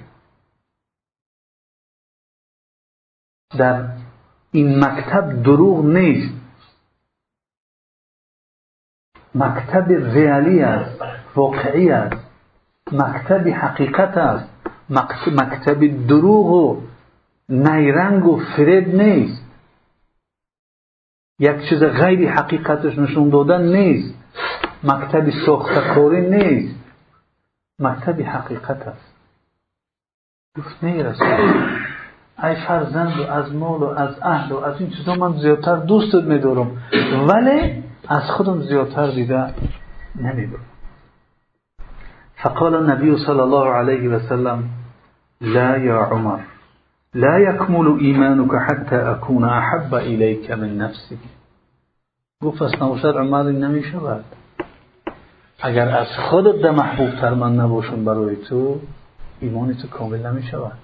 در 3.58 3.88
این 4.52 4.84
مکتب 4.84 5.42
دروغ 5.42 5.84
نیست. 5.84 6.34
مکتب 9.34 9.88
ریالی 9.88 10.62
است 10.62 11.02
واقعی 11.34 11.90
است. 11.90 12.26
مکتب 12.92 13.48
حقیقت 13.48 14.16
است. 14.16 14.50
مکتب 15.26 16.06
دروغ 16.06 16.46
و 16.46 16.82
نیرنگ 17.48 18.26
و 18.26 18.40
فریب 18.56 18.94
نیست. 18.94 19.43
یک 21.38 21.68
چیز 21.68 21.82
غیر 21.82 22.30
حقیقتش 22.30 22.98
نشون 22.98 23.30
دادن 23.30 23.62
نیست. 23.62 24.14
مکتب 24.84 25.30
ساختکاری 25.46 26.30
نیست. 26.30 26.74
مکتب 27.78 28.20
حقیقت 28.20 28.88
است. 28.88 29.14
گفت 30.58 30.84
نه 30.84 31.02
رسول 31.02 31.26
ای 32.42 32.54
فرزند 32.54 33.20
و 33.20 33.30
از 33.30 33.54
مال 33.54 33.82
و 33.82 33.86
از 33.86 34.16
اهل 34.22 34.52
و 34.52 34.56
از 34.58 34.80
این 34.80 34.90
چیزا 34.90 35.14
من 35.14 35.38
زیادتر 35.38 35.76
دوستت 35.76 36.24
میدارم. 36.24 36.70
ولی 37.28 37.82
از 38.08 38.22
خودم 38.30 38.62
زیادتر 38.62 39.10
دیده 39.10 39.54
نمی‌دونم 40.20 40.64
فقال 42.34 42.74
النبي 42.74 43.16
صلى 43.16 43.40
الله 43.40 43.68
عليه 43.70 44.08
وسلم 44.08 44.64
لا 45.40 45.78
يا 45.78 46.04
عمر. 46.04 46.38
لا 47.14 47.38
يكمل 47.38 48.00
إيمانك 48.00 48.50
حتى 48.56 48.96
أكون 48.96 49.44
أحب 49.44 49.94
إليك 49.94 50.50
من 50.50 50.78
نفسك. 50.78 51.18
گفت 52.42 52.62
پس 52.62 52.82
نباشد 52.82 53.16
عمر 53.16 53.42
نمی 53.42 53.82
شود. 53.82 54.24
اگر 55.62 55.88
از 55.88 56.06
خودت 56.30 56.62
ده 56.62 56.70
محبوب 56.70 57.10
تر 57.20 57.34
من 57.34 57.54
نباشم 57.60 58.04
برای 58.04 58.36
تو 58.36 58.80
ایمان 59.40 59.74
تو 59.74 59.88
کامل 59.88 60.26
نمی 60.26 60.42
شود. 60.42 60.78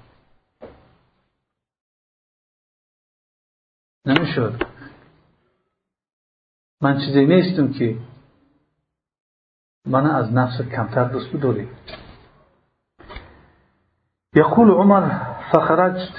نمی 4.06 4.26
شود. 4.34 4.64
من 6.80 6.98
چیزی 7.06 7.26
نیستم 7.26 7.72
که 7.72 7.98
من 9.86 10.06
از 10.06 10.32
نفس 10.32 10.62
کمتر 10.62 11.04
دوست 11.04 11.36
بداری 11.36 11.68
يقول 14.36 14.70
عمر 14.70 15.29
فخرجت 15.52 16.14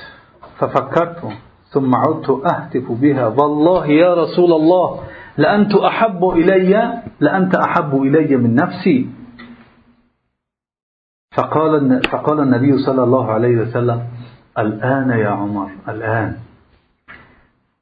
ففكرت 0.57 1.21
ثم 1.73 1.95
عدت 1.95 2.29
أهتف 2.29 2.91
بها. 2.91 3.27
والله 3.27 3.87
يا 3.87 4.13
رسول 4.13 4.53
الله 4.53 4.87
لأنت 5.37 5.75
أحب 5.75 6.29
إلي 6.29 7.01
لأنت 7.19 7.55
أحب 7.55 7.91
إلي 8.01 8.37
من 8.37 8.55
نفسي. 8.55 9.09
فقال 11.37 12.01
فقال 12.11 12.39
النبي 12.39 12.77
صلى 12.77 13.03
الله 13.03 13.31
عليه 13.31 13.55
وسلم 13.57 13.99
الآن 14.57 15.09
يا 15.09 15.29
عمر 15.29 15.69
الآن. 15.87 16.35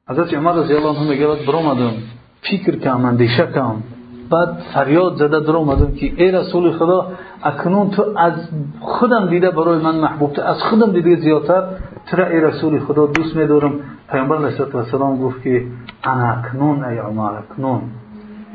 حضرت 0.08 0.34
عمر 0.34 0.54
رضی 0.54 0.74
الله 0.78 0.94
عنه 1.00 1.46
برآمدم. 1.46 1.94
فکر 2.42 2.76
کردم 2.76 3.04
اندیشه 3.04 3.46
کردم. 3.46 3.82
بعد 4.30 4.58
فریاد 4.74 5.16
زده 5.16 5.40
در 5.40 5.56
اومدم 5.56 5.92
که 5.94 6.12
ای 6.16 6.30
رسول 6.30 6.72
خدا 6.72 7.12
اکنون 7.42 7.90
تو 7.90 8.18
از 8.18 8.32
خودم 8.80 9.28
دیده 9.28 9.50
برای 9.50 9.82
من 9.82 9.96
محبوب 9.96 10.32
تو 10.32 10.42
از 10.42 10.62
خودم 10.62 10.92
دیده 10.92 11.16
زیادتر. 11.16 11.64
ترا 12.06 12.26
ای 12.26 12.40
رسول 12.40 12.80
خدا 12.80 13.06
دوست 13.06 13.36
میدارم. 13.36 13.72
پیامبر 14.10 14.36
علیه 14.36 14.76
السلام 14.76 15.22
گفت 15.22 15.42
که 15.42 15.66
انا 16.04 16.32
اکنون 16.32 16.84
ای 16.84 16.98
عمر 16.98 17.38
اکنون. 17.38 17.82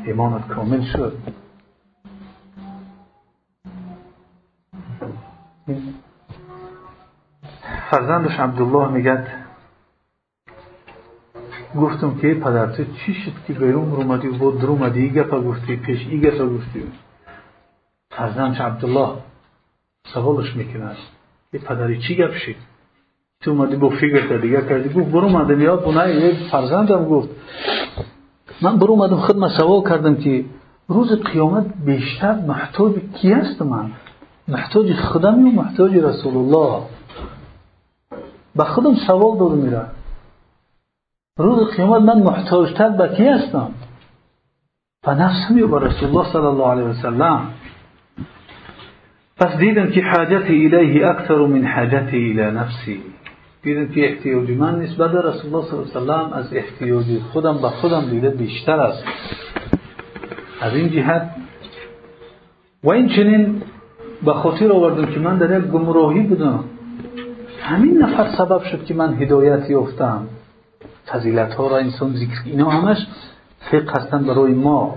ایمانت 0.06 0.48
کامل 0.48 0.80
شد. 0.80 1.12
فرزندش 7.90 8.40
عبدالله 8.40 8.88
میگد 8.88 9.45
گفتم 11.76 12.14
که 12.14 12.34
پدر 12.34 12.66
تو 12.66 12.84
چی 12.84 13.14
شد 13.14 13.32
که 13.46 13.52
بیرون 13.52 13.92
اومدی 13.92 14.28
و 14.28 14.50
در 14.50 14.66
اومدی؟ 14.66 15.00
ای 15.00 15.10
گفت 15.10 15.30
گفتی 15.30 15.76
پیش 15.76 16.06
ای 16.10 16.20
گفت 16.20 16.38
گفتی. 16.38 16.82
فرزندش 18.10 18.60
عبدالله 18.60 19.08
سوالش 20.14 20.56
می‌کنه. 20.56 20.90
ای 21.52 21.58
پدری 21.58 21.98
چی 21.98 22.16
گپ 22.16 22.34
شد؟ 22.34 22.54
تو 23.40 23.50
اومدی 23.50 23.76
با 23.76 23.88
فکر 23.88 24.36
دیگه 24.36 24.62
کردی. 24.68 24.88
گفت 24.88 25.10
برو 25.10 25.24
اومدم 25.24 25.60
یاد 25.60 25.84
بونه 25.84 26.32
فرزندم 26.50 27.04
گفت. 27.04 27.28
من 28.62 28.78
برو 28.78 28.92
اومدم 28.92 29.16
خود 29.16 29.48
سوال 29.48 29.82
کردم 29.82 30.14
که 30.14 30.44
روز 30.88 31.12
قیامت 31.12 31.66
بیشتر 31.84 32.34
محتاج 32.34 32.92
کی 33.14 33.32
است 33.32 33.62
من؟ 33.62 33.90
محتاج 34.48 34.92
خودم 34.92 35.46
یا 35.46 35.52
محتاج 35.52 35.96
رسول 35.96 36.36
الله؟ 36.36 36.82
به 38.56 38.64
خودم 38.64 38.94
سوال 38.94 39.38
دارم 39.38 39.58
میره 39.58 39.86
روز 41.38 41.76
قیامت 41.76 42.02
من 42.02 42.22
محتاجتر 42.22 42.88
به 42.88 43.08
کی 43.08 43.28
هستم؟ 43.28 43.70
و 45.06 45.14
نفسم 45.14 45.58
یا 45.58 45.78
رسول 45.78 46.08
الله 46.08 46.32
صلی 46.32 46.46
الله 46.46 46.70
علیه 46.70 46.84
وسلم 46.84 47.40
پس 49.36 49.56
دیدم 49.56 49.90
که 49.90 50.02
حاجت 50.02 50.44
الیه 50.44 51.06
اکثر 51.06 51.46
من 51.46 51.64
حاجت 51.64 52.08
الی 52.08 52.50
نفسی. 52.50 53.02
دیدم 53.62 53.88
که 53.88 54.10
احتیاج 54.10 54.50
من 54.50 54.80
نسبت 54.82 55.12
به 55.12 55.18
رسول 55.22 55.54
الله 55.54 55.66
صلی 55.66 55.78
الله 55.78 56.14
علیه 56.14 56.26
وسلم 56.26 56.32
از 56.32 56.54
احتیاج 56.54 57.04
خودم 57.32 57.58
به 57.62 57.68
خودم 57.68 58.10
دیده 58.10 58.30
بیشتر 58.30 58.80
است. 58.80 59.04
از 60.60 60.74
این 60.74 60.90
جهت 60.90 61.30
و 62.84 62.90
این 62.90 63.08
چنین 63.08 63.62
به 64.24 64.32
خاطر 64.32 64.72
آوردم 64.72 65.06
که 65.06 65.20
من 65.20 65.38
در 65.38 65.58
یک 65.58 65.64
گمراهی 65.64 66.20
بودم. 66.20 66.64
همین 67.60 68.02
نفر 68.02 68.30
سبب 68.38 68.62
شد 68.62 68.84
که 68.84 68.94
من 68.94 69.14
هدایت 69.14 69.70
یافتم. 69.70 70.28
فضیلت 71.12 71.54
ها 71.54 71.66
را 71.68 71.76
انسان 71.76 72.12
ذکر 72.12 72.42
اینا 72.44 72.70
همش 72.70 73.06
فقه 73.70 73.92
هستن 73.92 74.24
برای 74.24 74.54
ما. 74.54 74.96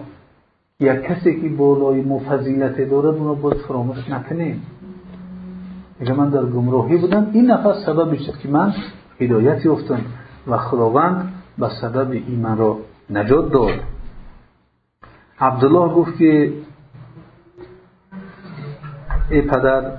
یک 0.80 1.02
کسی 1.02 1.42
که 1.42 1.50
بالای 1.50 2.02
ما 2.02 2.20
فضیلت 2.20 2.90
دارد 2.90 3.16
اونو 3.16 3.36
باید 3.36 3.58
فراموش 3.58 4.10
نکنیم 4.10 4.62
اگر 6.02 6.14
من 6.14 6.30
در 6.30 6.46
گمراهی 6.46 6.98
بودم. 6.98 7.28
این 7.34 7.52
نفر 7.52 7.74
سبب 7.86 8.16
شد 8.16 8.38
که 8.38 8.50
من 8.50 8.74
هدایت 9.20 9.66
یافتم 9.66 10.02
و 10.48 10.58
خداوند 10.58 11.34
به 11.58 11.70
سبب 11.82 12.12
ایمان 12.12 12.58
را 12.58 12.78
نجات 13.10 13.52
داد. 13.52 13.80
عبدالله 15.40 15.94
گفت 15.94 16.18
که 16.18 16.54
ای 19.30 19.42
پدر 19.42 19.92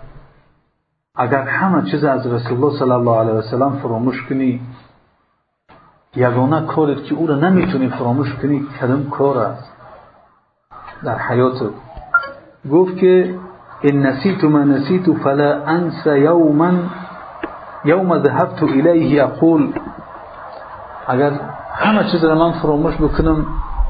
اگر 1.14 1.42
همه 1.42 1.90
چیز 1.90 2.04
از 2.04 2.26
رسول 2.26 2.64
الله 2.64 2.78
صلی 2.78 2.90
الله 2.90 3.16
علیه 3.16 3.32
وسلم 3.32 3.78
فراموش 3.82 4.22
کنی 4.28 4.60
یگانه 6.16 6.66
کارت 6.66 7.04
که 7.04 7.14
او 7.14 7.26
را 7.26 7.34
نمی‌تونی 7.34 7.88
فراموش 7.88 8.34
کنی 8.34 8.66
کدام 8.80 9.10
کار 9.10 9.38
است. 9.38 9.72
در 11.04 11.18
حیات 11.18 11.70
گفت 12.72 12.96
که 12.96 13.38
ان 13.82 14.06
نسیت 14.06 14.44
ما 14.44 14.58
نسیت 14.58 15.12
فلا 15.12 15.64
انسى 15.66 16.18
یوما 16.18 16.72
یوم 17.84 18.22
ذهبت 18.22 18.62
الیه 18.62 19.24
اقول. 19.24 19.72
اگر 21.06 21.30
همه 21.72 22.10
چیز 22.12 22.24
را 22.24 22.34
من 22.34 22.52
فراموش 22.52 22.94
بکنم 22.96 23.46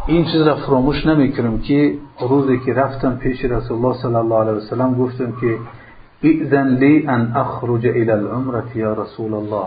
این 0.07 0.25
چیز 0.25 0.43
را 0.43 0.57
فراموش 0.57 1.07
نمی‌کنم 1.07 1.59
که 1.59 1.99
روزی 2.21 2.59
که 2.59 2.73
رفتم 2.73 3.17
پیش 3.17 3.45
رسول 3.45 3.77
الله 3.77 4.03
صلی 4.03 4.15
الله 4.15 4.37
علیه 4.41 4.53
وسلم 4.53 4.95
گفتم 4.95 5.33
که 5.41 5.59
اذن 6.23 6.69
لی 6.69 7.07
ان 7.09 7.33
اخرج 7.37 7.87
الى 7.87 8.11
العمره 8.11 8.77
یا 8.77 8.93
رسول 8.93 9.35
الله 9.35 9.67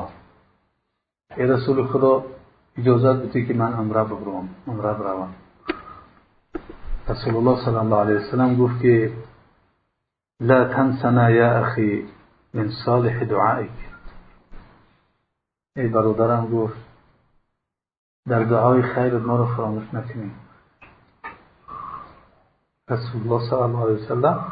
ای 1.38 1.45
رسول 1.47 1.84
خدا 1.88 2.24
اجازت 2.78 3.21
بده 3.24 3.45
که 3.45 3.53
من 3.53 3.74
عمره 3.74 4.03
ببرم 4.03 4.49
عمره 4.67 4.93
بروم 4.93 5.34
رسول 7.09 7.36
الله 7.36 7.65
صلی 7.65 7.76
الله 7.76 7.95
علیه 7.95 8.15
وسلم 8.15 8.57
گفت 8.57 8.82
که 8.82 9.13
لا 10.41 10.65
تنسنا 10.65 11.30
یا 11.30 11.57
اخی 11.57 12.05
من 12.53 12.69
صالح 12.86 13.24
دعائک. 13.24 13.69
ای 15.76 15.88
برادرم 15.88 16.51
گفت 16.51 16.78
در 18.30 18.43
دعای 18.43 18.82
خیر 18.82 19.17
ما 19.17 19.36
رو 19.36 19.45
فراموش 19.45 19.93
نکنیم 19.93 20.32
رسول 22.89 23.21
الله 23.21 23.49
صلی 23.49 23.59
الله 23.59 23.84
علیه 23.84 23.95
وسلم 23.95 24.45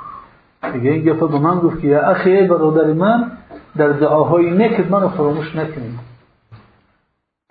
دیگه 0.73 0.91
این 0.91 1.13
گفت 1.13 1.31
به 1.31 1.39
من 1.39 1.59
گفت 1.59 1.81
که 1.81 1.87
یا 1.87 2.01
اخی 2.01 2.31
ای 2.31 2.47
برادر 2.47 2.93
من 2.93 3.37
در 3.75 3.89
دعاهای 3.89 4.51
نیکت 4.51 4.91
من 4.91 5.01
رو 5.01 5.09
فراموش 5.09 5.55
نکنیم 5.55 5.99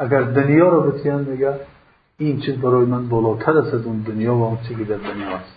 اگر 0.01 0.23
دنیا 0.23 0.69
رو 0.69 0.91
بتیان 0.91 1.25
میگه 1.25 1.55
این 2.19 2.41
چیز 2.41 2.55
برای 2.55 2.87
من 2.87 3.09
بالاتر 3.09 3.59
است 3.59 3.75
از 3.75 3.85
اون 3.85 4.01
دنیا 4.01 4.35
و 4.35 4.43
اون 4.43 4.59
چیزی 4.69 4.85
در 4.85 4.97
دنیا 4.97 5.37
است. 5.37 5.57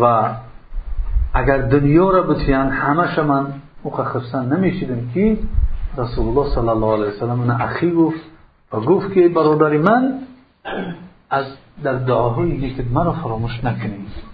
و 0.00 0.34
اگر 1.34 1.58
دنیا 1.58 2.10
رو 2.10 2.34
بتیان 2.34 2.68
همش 2.68 3.18
من 3.18 3.46
مخخصا 3.84 4.42
نمیشیدم 4.42 5.10
که 5.14 5.38
رسول 5.98 6.28
الله 6.28 6.54
صلی 6.54 6.68
الله 6.68 6.92
علیه 6.92 7.06
وسلم 7.06 7.38
من 7.38 7.60
اخی 7.60 7.90
گفت 7.90 8.20
و 8.72 8.80
گفت 8.80 9.12
که 9.12 9.28
برادر 9.28 9.76
من 9.78 10.18
از 11.30 11.46
در 11.82 11.94
دعاهای 11.94 12.52
نیکت 12.52 12.84
من 12.92 13.04
رو 13.04 13.12
فراموش 13.12 13.64
نکنید. 13.64 14.30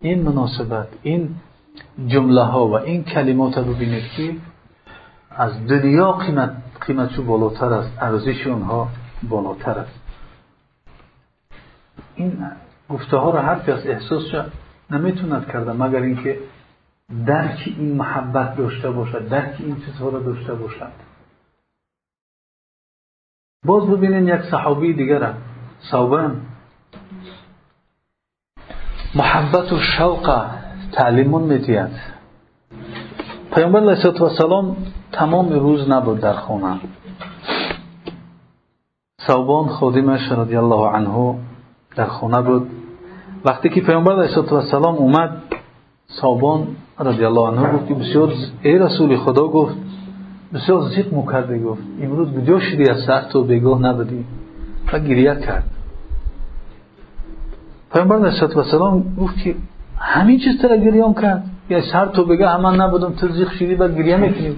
این 0.00 0.22
مناسبت 0.22 0.88
این 1.02 1.34
جمله 2.06 2.42
ها 2.42 2.68
و 2.68 2.74
این 2.74 3.04
کلمات 3.04 3.58
رو 3.58 3.74
ببینید 3.74 4.04
که 4.16 4.34
از 5.36 5.66
دنیا 5.66 6.12
قیمت 6.12 6.56
قیمتشو 6.80 7.22
بالاتر 7.22 7.72
است 7.72 8.02
ارزش 8.02 8.46
اونها 8.46 8.88
بالاتر 9.22 9.78
است. 9.78 10.00
این 12.14 12.46
گفته 12.90 13.16
ها 13.16 13.30
رو 13.30 13.38
هر 13.38 13.58
کس 13.58 13.86
احساس 13.86 14.22
نمی‌توند 14.90 15.46
کرده 15.46 15.72
مگر 15.72 16.00
اینکه 16.00 16.38
درک 17.26 17.58
این 17.66 17.96
محبت 17.96 18.56
داشته 18.56 18.90
باشد 18.90 19.28
درک 19.28 19.56
این 19.58 19.76
چیزها 19.86 20.08
رو 20.08 20.22
داشته 20.22 20.54
باشد. 20.54 20.92
باز 23.64 23.90
ببینین 23.90 24.28
یک 24.28 24.40
صحابی 24.50 24.92
دیگر 24.92 25.34
صوبان 25.78 26.40
محبت 29.14 29.72
و 29.72 29.78
شوق 29.78 30.46
تعلیمون 30.92 31.42
میتید 31.42 31.90
پیامبر 33.54 33.80
علیه 33.80 34.22
السلام 34.22 34.76
تمام 35.16 35.48
روز 35.48 35.90
نبود 35.90 36.20
در 36.20 36.32
خونه. 36.32 36.76
صوبان 39.26 39.68
خادمش 39.68 40.32
رضی 40.32 40.56
الله 40.56 40.88
عنه 40.88 41.34
در 41.96 42.06
خانه 42.06 42.42
بود. 42.42 42.70
وقتی 43.44 43.68
که 43.68 43.80
پیامبر 43.80 44.12
علیه 44.12 44.38
السلام 44.38 44.94
اومد 44.94 45.30
صوبان 46.06 46.66
رضی 47.00 47.24
الله 47.24 47.48
عنه 47.48 47.72
گفت 47.72 47.92
بسیار 47.92 48.32
ای 48.62 48.78
رسول 48.78 49.16
خدا 49.16 49.48
گفت 49.48 49.74
بسیار 50.54 50.82
زیق 50.82 51.14
مو 51.14 51.22
گفت. 51.70 51.82
امروز 52.02 52.28
کجا 52.34 52.60
شدی 52.60 52.90
از 52.90 53.00
سر 53.06 53.22
تو 53.22 53.44
بگاه 53.44 53.82
نبودی. 53.82 54.24
و 54.92 54.98
گریه 54.98 55.34
کرد. 55.34 55.64
پیامبر 57.92 58.16
علیه 58.16 58.42
السلام 58.42 59.16
گفت 59.20 59.38
که 59.44 59.54
همین 59.98 60.38
چیز 60.38 60.62
تر 60.62 60.76
گریان 60.76 61.14
کرد. 61.14 61.44
یا 61.70 61.80
سر 61.92 62.06
تو 62.06 62.24
بگه 62.24 62.48
همان 62.48 62.80
نبودم 62.80 63.12
تو 63.12 63.28
زیق 63.28 63.50
شدی 63.50 63.74
و 63.74 63.88
گریه 63.88 64.16
می‌کنی. 64.16 64.56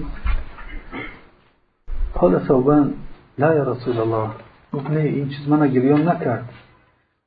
قال 2.18 2.38
ثوبان 2.48 2.94
لا 3.38 3.54
یا 3.54 3.62
رسول 3.62 3.98
الله 3.98 4.28
گفت 4.72 4.90
نه 4.90 5.00
این 5.00 5.28
چیز 5.28 5.48
من 5.48 5.68
گریان 5.68 6.08
نکرد 6.08 6.44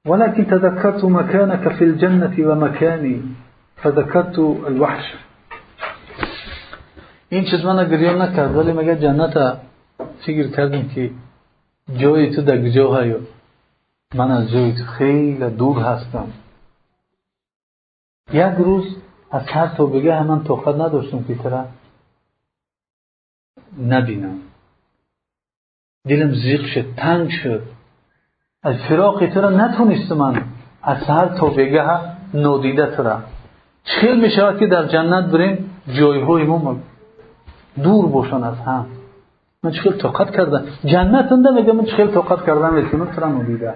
ولكن 0.05 0.47
تذكرت 0.47 1.05
مكانك 1.05 1.69
في 1.77 1.83
الجنة 1.83 2.35
ومكاني 2.47 3.21
فذكرت 3.83 4.39
الوحش 4.39 5.13
این 7.29 7.43
چیز 7.43 7.65
من 7.65 7.89
گریان 7.89 8.21
نکرد 8.21 8.55
ولی 8.55 8.71
مگه 8.73 8.95
جنت 8.95 9.57
فکر 10.25 10.47
کردیم 10.47 10.89
که 10.89 11.11
جای 11.97 12.35
تو 12.35 12.41
در 12.41 12.61
کجا 12.61 13.01
هیو 13.01 13.17
من 14.15 14.31
از 14.31 14.51
جای 14.51 14.73
تو 14.73 14.83
خیلی 14.83 15.49
دور 15.49 15.79
هستم 15.79 16.27
یک 18.33 18.53
روز 18.57 18.97
از 19.31 19.47
هر 19.47 19.67
تو 19.67 19.87
بگه 19.87 20.23
من 20.23 20.43
طاقت 20.43 20.75
نداشتم 20.75 21.23
که 21.23 21.35
ترا 21.35 21.65
نبینم 23.81 24.39
دلم 26.08 26.34
زیق 26.34 26.66
شد 26.66 26.94
تنگ 26.96 27.30
شد. 27.30 27.62
از 28.62 28.76
فراق 28.88 29.26
تو 29.26 29.40
را 29.40 29.50
نتونست 29.50 30.12
من 30.12 30.44
از 30.82 30.98
هر 31.02 31.26
تا 31.28 31.46
بگه 31.46 32.00
نادیده 32.34 32.96
تو 32.96 33.02
را 33.02 33.18
چخیل 33.84 34.20
می 34.20 34.30
شود 34.30 34.58
که 34.58 34.66
در 34.66 34.86
جنت 34.86 35.24
بریم 35.24 35.70
جایهای 35.88 36.44
ما 36.44 36.76
دور 37.82 38.06
باشن 38.06 38.42
از 38.44 38.58
هم. 38.58 38.86
من 39.62 39.70
چخیل 39.70 39.92
طاقت 39.92 40.30
کردم. 40.30 40.64
جنت 40.84 41.32
انده 41.32 41.50
میگه 41.50 41.72
من 41.72 41.84
چخیل 41.84 42.06
طاقت 42.06 42.46
کردم 42.46 42.76
لیکن 42.76 43.12
تو 43.14 43.20
را 43.20 43.28
نادیده. 43.28 43.74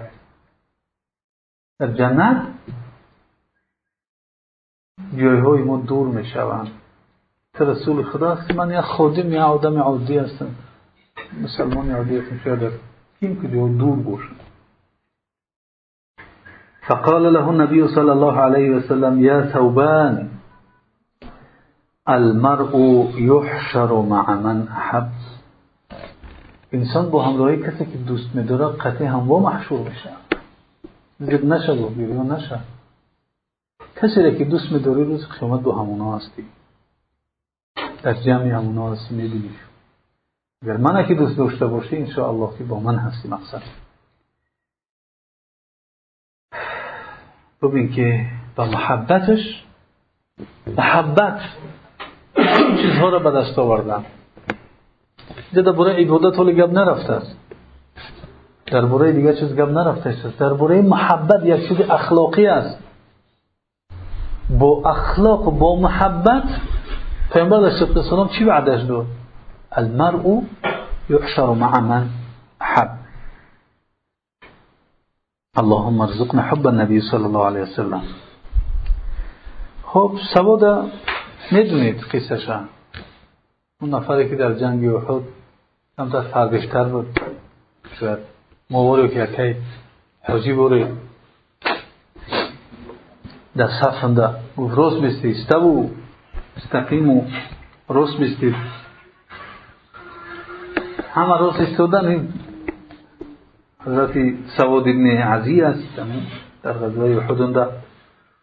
در 1.79 1.87
جنت 1.87 2.47
جایهای 5.17 5.61
ما 5.61 5.77
دور 5.77 6.07
می 6.07 6.25
شوند. 6.25 6.67
تو 7.53 7.65
رسول 7.65 8.03
خدا 8.03 8.35
هستی 8.35 8.53
من 8.53 8.71
یک 8.71 8.79
خادم 8.79 9.31
یا 9.31 9.45
آدم 9.45 9.77
عادی 9.77 10.17
هستم. 10.17 10.55
مسلمان 11.43 11.91
عادی 11.91 12.17
هستم 12.17 12.39
شاید 12.43 12.71
این 13.19 13.41
که 13.41 13.47
دور 13.47 13.95
باشن 13.95 14.35
فقال 16.87 17.33
له 17.33 17.47
النبي 17.47 17.87
صلى 17.87 18.11
الله 18.11 18.39
عليه 18.41 18.69
وسلم 18.75 19.23
يا 19.23 19.53
ثوبان 19.53 20.29
المرء 22.09 22.73
يحشر 23.17 24.01
مع 24.01 24.35
من 24.35 24.67
أحب. 24.67 25.09
انسان 26.71 27.09
با 27.09 27.23
همراهی 27.23 27.57
کسی 27.57 27.85
که 27.85 27.97
دوست 27.97 28.35
میداره 28.35 28.77
قطعی 28.77 29.07
هموا 29.07 29.39
محشور 29.39 29.79
میشه. 29.89 30.09
دیگه 31.19 31.45
نشه 31.45 31.75
گفت 31.75 31.97
نشه 31.97 32.59
کسی 33.95 34.23
را 34.23 34.31
که 34.31 34.45
دوست 34.45 34.71
میداری 34.71 35.03
روز 35.03 35.25
قیامت 35.25 35.61
با 35.61 35.75
همونا 35.75 36.17
هستی. 36.17 36.45
در 38.03 38.13
جمع 38.13 38.47
همونا 38.47 38.91
هستی 38.91 39.15
میبینیش 39.15 39.66
اگر 40.61 40.77
من 40.77 41.07
که 41.07 41.15
دوست 41.15 41.37
داشته 41.37 41.67
باشی 41.67 41.97
انشاءالله 41.97 42.57
که 42.57 42.63
با 42.63 42.79
من 42.79 42.95
هستی 42.95 43.27
مقصد 43.27 43.61
ببین 47.61 47.91
که 47.91 48.25
با 48.55 48.65
محبتش 48.65 49.63
محبت 50.77 51.39
چیزها 52.81 53.09
را 53.09 53.19
به 53.19 53.31
دست 53.31 53.59
آوردن 53.59 54.05
اینجا 55.27 55.71
درباره 55.71 55.93
عبادت 55.93 56.37
حال 56.37 56.51
گپ 56.51 56.69
نرفته 56.69 57.13
است 57.13 57.35
درباره 58.65 59.11
دیگه 59.11 59.33
چیز 59.33 59.55
گپ 59.55 59.69
نرفته 59.69 60.09
است 60.09 60.37
درباره 60.37 60.81
محبت 60.81 61.45
یک 61.45 61.67
چیز 61.67 61.81
اخلاقی 61.81 62.47
است 62.47 62.83
با 64.49 64.89
اخلاق 64.89 65.47
و 65.47 65.51
با 65.51 65.75
محبت 65.75 66.43
پیامبر 67.33 67.57
علیه 67.57 67.97
السلام 67.97 68.29
چی 68.29 68.43
وعدش 68.43 68.81
داد 68.81 69.05
المرء 69.77 70.41
یحشر 71.09 71.53
مع 71.53 71.79
من 71.79 72.09
حب 72.61 72.89
اللهم 75.57 76.01
ارزقنا 76.01 76.41
حب 76.41 76.67
النبی 76.67 77.01
صلی 77.01 77.23
الله 77.23 77.45
علیه 77.45 77.61
وسلم. 77.61 78.01
خب 79.83 80.11
سواد 80.33 80.91
میدونید 81.51 81.99
قصهش 81.99 82.49
اون 83.81 83.93
نفری 83.93 84.29
که 84.29 84.35
در 84.35 84.53
جنگ 84.53 84.85
احد 84.85 85.23
کمتر 85.97 86.21
فربشتر 86.21 86.83
بود. 86.83 87.19
شاید 87.99 88.19
موارو 88.69 89.07
که 89.07 89.23
یکی 89.23 89.55
حجی 90.21 90.53
بوری. 90.53 90.85
در 93.55 93.67
صف 93.81 94.03
انده 94.03 94.29
گفت 94.57 94.75
روز 94.75 95.01
بیستی 95.01 95.31
استبو 95.31 95.89
استقیم 96.57 97.09
و 97.09 97.25
روز 97.89 98.17
بیستی 98.17 98.55
همه 101.17 101.37
روز 101.37 101.55
استودن 101.55 102.27
حضرت 103.85 104.11
سواد 104.57 104.87
ابن 104.87 105.07
عزی 105.07 105.61
است 105.61 105.95
در 106.63 106.73
غزوه 106.73 107.17
احد 107.17 107.71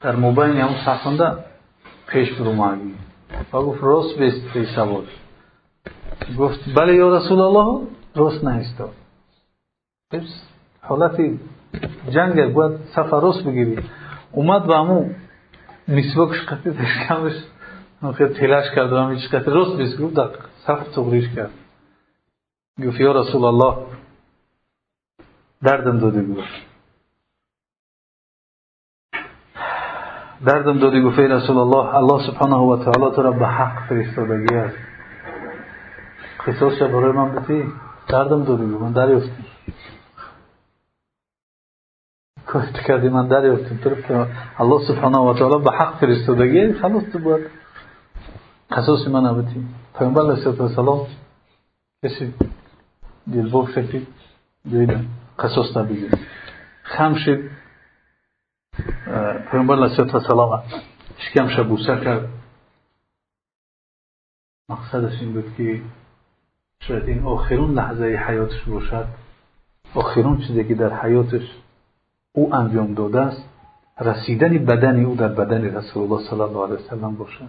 در 0.00 0.16
مبین 0.16 0.56
همون 0.56 0.76
صفنده 0.86 1.32
پیش 2.08 2.32
برو 2.32 2.52
ماگی 2.52 2.94
و 3.52 3.56
گفت 3.58 3.82
راست 3.82 4.18
بیست 4.18 4.74
سواد. 4.74 5.04
گفت 6.38 6.60
بله 6.76 6.94
یا 6.94 7.16
رسول 7.16 7.40
الله؟ 7.40 7.86
راست 8.14 8.44
نایستاد 8.44 8.92
حالت 10.80 11.16
جنگ 12.10 12.52
باید 12.52 12.80
صف 12.96 13.12
راست 13.12 13.44
بگیری. 13.44 13.78
اومد 14.32 14.66
به 14.66 14.76
همون 14.76 15.14
مسواکش 15.88 16.40
قطعه 16.40 16.74
کمش 17.08 17.32
خیلی 18.14 18.34
تلاش 18.34 18.64
کرد 18.74 18.92
و 18.92 18.96
همیچ 18.96 19.28
قطعه 19.28 19.54
راست 19.54 19.76
بیست 19.76 20.00
گفت 20.00 20.14
در 20.14 20.28
صف 20.66 20.98
کرد. 21.36 21.50
گفت 22.82 23.00
یا 23.00 23.12
رسول 23.12 23.44
الله 23.44 23.86
دردم 25.62 25.98
دادی 25.98 26.34
گفت. 26.34 26.48
دردم 30.46 30.78
دادی 30.78 31.02
گفت 31.02 31.18
ای 31.18 31.28
رسول 31.28 31.58
الله 31.58 31.94
الله 31.94 32.26
سبحانه 32.26 32.56
و 32.56 32.84
تعالی 32.84 33.16
تو 33.16 33.22
را 33.22 33.30
به 33.30 33.46
حق 33.46 33.88
فرستادگی 33.88 34.54
است. 34.54 34.76
قصاص 36.46 36.82
برای 36.82 37.12
من 37.12 37.34
بتی 37.34 37.72
دردم 38.08 38.44
دادی 38.44 38.72
گفت 38.72 38.82
من 38.82 38.92
دریافتم. 38.92 39.44
کاری 42.46 42.72
کردی 42.86 43.08
من 43.08 43.28
دریافتم. 43.28 43.76
تو 43.76 43.94
که 43.94 44.26
الله 44.58 44.88
سبحانه 44.88 45.18
و 45.18 45.34
تعالی 45.34 45.64
به 45.64 45.70
حق 45.70 45.98
فرستادگی 46.00 46.72
خلاص 46.72 47.02
تو 47.12 47.18
باید. 47.18 47.50
قصاص 48.70 49.08
من 49.08 49.42
بتی 49.42 49.66
پیامبر 49.98 50.22
علیه 50.22 50.60
السلام 50.60 51.06
کسی 52.04 52.34
دلبوب 53.32 53.70
شکلی. 53.70 54.06
دیدن 54.64 55.06
قصص 55.38 55.76
نبگیم 55.76 56.10
خم 56.82 57.14
شد 57.14 57.50
پیامبر 59.50 59.74
علیه 59.74 60.14
السلام 60.14 60.62
شکمش 61.18 61.60
بوسه 61.60 62.00
کرد. 62.04 62.28
مقصدش 64.68 65.20
این 65.20 65.32
بود 65.32 65.54
که 65.56 65.82
شاید 66.80 67.08
این 67.08 67.22
آخرون 67.22 67.74
لحظه 67.74 68.04
حیاتش 68.04 68.62
باشد. 68.62 69.06
آخرون 69.94 70.38
چیزی 70.46 70.64
که 70.64 70.74
در 70.74 71.00
حیاتش 71.00 71.42
او 72.32 72.54
انجام 72.54 72.94
داده 72.94 73.20
است 73.20 73.48
رسیدن 74.00 74.64
بدن 74.64 75.04
او 75.04 75.14
در 75.14 75.28
بدن 75.28 75.76
رسول 75.76 76.02
الله 76.02 76.30
صلی 76.30 76.40
الله 76.40 76.64
علیه 76.64 76.74
وسلم 76.74 77.16
باشد. 77.16 77.48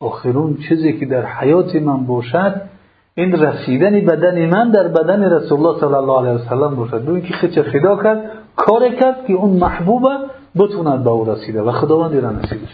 آخرون 0.00 0.56
چیزی 0.68 1.00
که 1.00 1.06
در 1.06 1.26
حیات 1.26 1.76
من 1.76 2.06
باشد 2.06 2.71
این 3.14 3.32
رسیدن 3.32 4.06
بدن 4.06 4.46
من 4.46 4.70
در 4.70 4.88
بدن 4.88 5.22
رسول 5.32 5.66
الله 5.66 5.80
صلی 5.80 5.94
الله 5.94 6.18
علیه 6.18 6.46
وسلم 6.46 6.76
باشد 6.76 7.04
دو 7.04 7.12
اینکه 7.12 7.34
خچ 7.34 7.58
خدا 7.58 8.02
کرد 8.02 8.38
کار 8.56 8.88
کرد 8.88 9.26
که 9.26 9.32
اون 9.32 9.58
محبوبه 9.58 10.30
بتوند 10.56 11.04
به 11.04 11.10
او 11.10 11.24
رسیده 11.24 11.62
و 11.62 11.72
خداوند 11.72 12.16
را 12.16 12.30
نصیب 12.30 12.68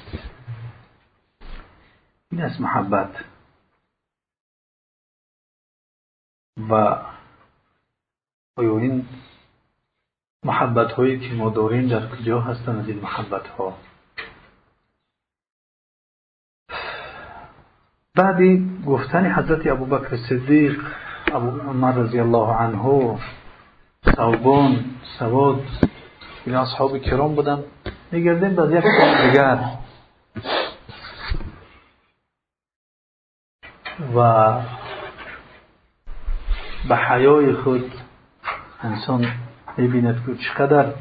این 2.33 2.43
از 2.43 2.61
محبت. 2.61 3.11
و 6.71 6.97
این 8.57 9.07
محبت 10.45 10.93
هایی 10.93 11.21
که 11.21 11.35
ما 11.35 11.51
داریم 11.51 11.89
در 11.89 12.09
کجا 12.09 12.41
هستند 12.41 12.79
از 12.79 12.89
این 12.89 13.01
محبت 13.01 13.47
ها 13.47 13.75
بعدی 18.19 18.81
گفتن 18.87 19.33
حضرت 19.33 19.67
ابوبکر 19.67 20.17
صدیق 20.17 20.81
ابو 21.33 21.61
عمر 21.71 21.93
رضی 21.93 22.21
الله 22.21 22.53
عنه 22.53 23.19
صوبان 24.17 24.85
سواد 25.19 25.61
این 26.47 26.55
اصحاب 26.55 26.99
کرام 26.99 27.35
بودن. 27.35 27.65
میگردیم 28.13 28.55
باز 28.55 28.73
یک 28.73 28.85
دیگر. 29.23 29.59
و 34.15 34.53
به 36.89 36.97
حیای 36.97 37.53
خود 37.53 37.93
انسان 38.83 39.27
می‌بیند 39.77 40.23
که 40.27 40.35
چقدر 40.35 40.93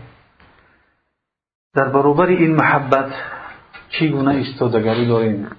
در 1.74 1.90
برابر 1.90 2.26
این 2.26 2.56
محبت 2.56 3.12
چگونه 3.90 4.32
ایستادگری 4.32 5.08
داریم. 5.08 5.50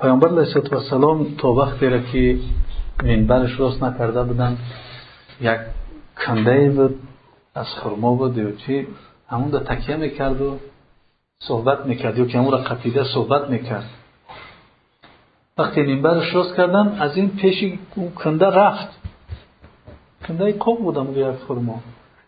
پیامبر 0.00 0.28
علیه 0.28 0.72
السلام 0.72 1.34
تا 1.38 1.52
وقتی 1.52 1.88
را 1.88 1.98
که 1.98 2.38
منبرش 3.02 3.60
راست 3.60 3.82
نکرده 3.82 4.22
بودن 4.22 4.58
یک 5.40 5.60
کنده 6.26 6.70
بود 6.70 6.98
از 7.54 7.66
خرما 7.66 8.30
یا 8.36 8.52
چی 8.52 8.86
همون 9.28 9.52
را 9.52 9.58
تکیه 9.58 9.96
می‌کرد 9.96 10.40
و 10.40 10.58
صحبت 11.38 11.86
می‌کرد 11.86 12.18
یا 12.18 12.24
که 12.24 12.38
همون 12.38 12.52
را 12.52 12.58
قطیده 12.58 13.04
صحبت 13.04 13.50
می‌کرد 13.50 13.90
وقتی 15.58 15.82
منبرش 15.82 16.34
راست 16.34 16.56
کردن 16.56 16.98
از 17.00 17.16
این 17.16 17.30
پیش 17.30 17.78
کنده 18.16 18.46
رفت 18.46 18.88
کنده 20.28 20.52
قوم 20.52 20.76
بودم 20.76 21.18
یک 21.18 21.36
خرما 21.48 21.80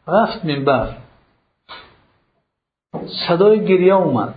رفت 0.09 0.45
منبر 0.45 0.97
صدای 3.29 3.65
گریه 3.65 3.95
اومد 3.95 4.35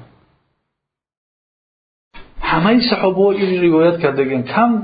همه 2.56 2.80
صحابه 2.90 3.20
این 3.20 3.72
روایت 3.72 4.00
کردگن 4.00 4.42
کم 4.42 4.84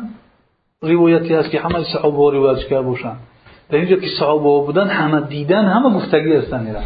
روایتی 0.81 1.33
هست 1.33 1.49
که 1.49 1.61
همه 1.61 1.83
صحابه 1.83 2.37
روایت 2.37 2.67
کرده 2.67 2.81
باشن. 2.81 3.15
در 3.69 3.77
اینجا 3.77 3.95
که 3.95 4.07
صحابه 4.19 4.65
بودن 4.65 4.87
همه 4.87 5.21
دیدن 5.21 5.65
همه 5.65 5.95
گفتگی 5.95 6.35
هستن 6.35 6.63
میرن 6.63 6.83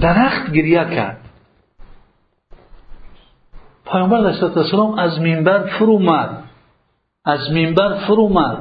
درخت 0.00 0.52
گریه 0.52 0.84
کرد. 0.84 1.20
پیامبر 3.92 4.16
علیه 4.16 4.44
السلام 4.44 4.98
از 4.98 5.20
منبر 5.20 5.66
فرو 5.66 5.92
اومد. 5.92 6.30
از 7.24 7.52
منبر 7.52 7.94
فرو 7.94 8.20
اومد. 8.20 8.58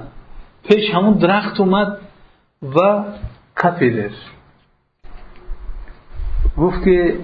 پیش 0.63 0.89
همون 0.89 1.13
درخت 1.13 1.59
اومد 1.59 1.97
و 2.75 3.03
قپیدش 3.57 4.15
گفت 6.57 6.83
که 6.83 7.15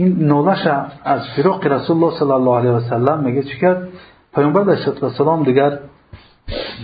این 0.00 0.26
نولش 0.26 0.66
از 1.04 1.20
فراق 1.36 1.66
رسول 1.66 1.96
الله 1.96 2.18
صلی 2.18 2.30
الله 2.30 2.58
علیه 2.58 2.70
و 2.70 2.80
سلم 2.80 3.20
میگه 3.24 3.42
چی 3.42 3.58
کرد؟ 3.58 3.88
پیامبر 4.34 4.60
علیه 4.60 5.02
السلام 5.02 5.42
دیگر 5.42 5.78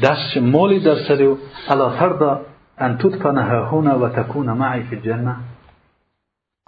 دست 0.02 0.36
مالی 0.36 0.80
در 0.80 1.08
سر 1.08 1.22
و 1.22 1.38
الا 1.68 1.96
تردا 1.98 2.40
ان 2.78 2.98
تدفن 2.98 3.38
هنا 3.38 3.98
و 3.98 4.08
تکون 4.08 4.52
معی 4.52 4.82
فی 4.82 4.96
الجنه 4.96 5.36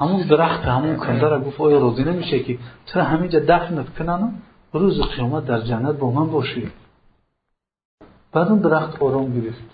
همون 0.00 0.22
درخت 0.22 0.64
همون 0.64 0.96
کنده 0.96 1.28
را 1.28 1.40
گفت 1.40 1.60
آیا 1.60 1.78
راضی 1.78 2.04
نمیشه 2.04 2.40
که 2.40 2.58
چرا 2.86 3.04
همینجا 3.04 3.40
دفنت 3.40 3.98
کنن؟ 3.98 4.32
روز 4.72 5.00
قیامت 5.00 5.46
در 5.46 5.60
جنت 5.60 5.94
با 5.94 6.10
من 6.10 6.30
باشی. 6.30 6.70
بعد 8.32 8.48
اون 8.48 8.58
درخت 8.58 9.02
آرام 9.02 9.40
گرفت. 9.40 9.64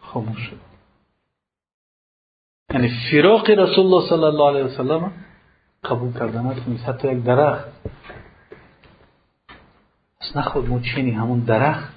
خاموش 0.00 0.38
شد. 0.38 0.56
یعنی 2.74 2.90
فراق 3.10 3.50
رسول 3.50 3.86
الله 3.86 4.08
صلی 4.08 4.24
الله 4.24 4.48
علیه 4.48 4.64
وسلم 4.64 5.12
قبول 5.84 6.12
کردن 6.12 6.62
نیست. 6.66 6.84
حتی 6.84 7.12
یک 7.12 7.24
درخت. 7.24 7.68
از 10.20 10.36
نخود 10.36 10.68
ما 10.68 10.80
چینی 10.80 11.10
همون 11.10 11.40
درخت. 11.40 11.94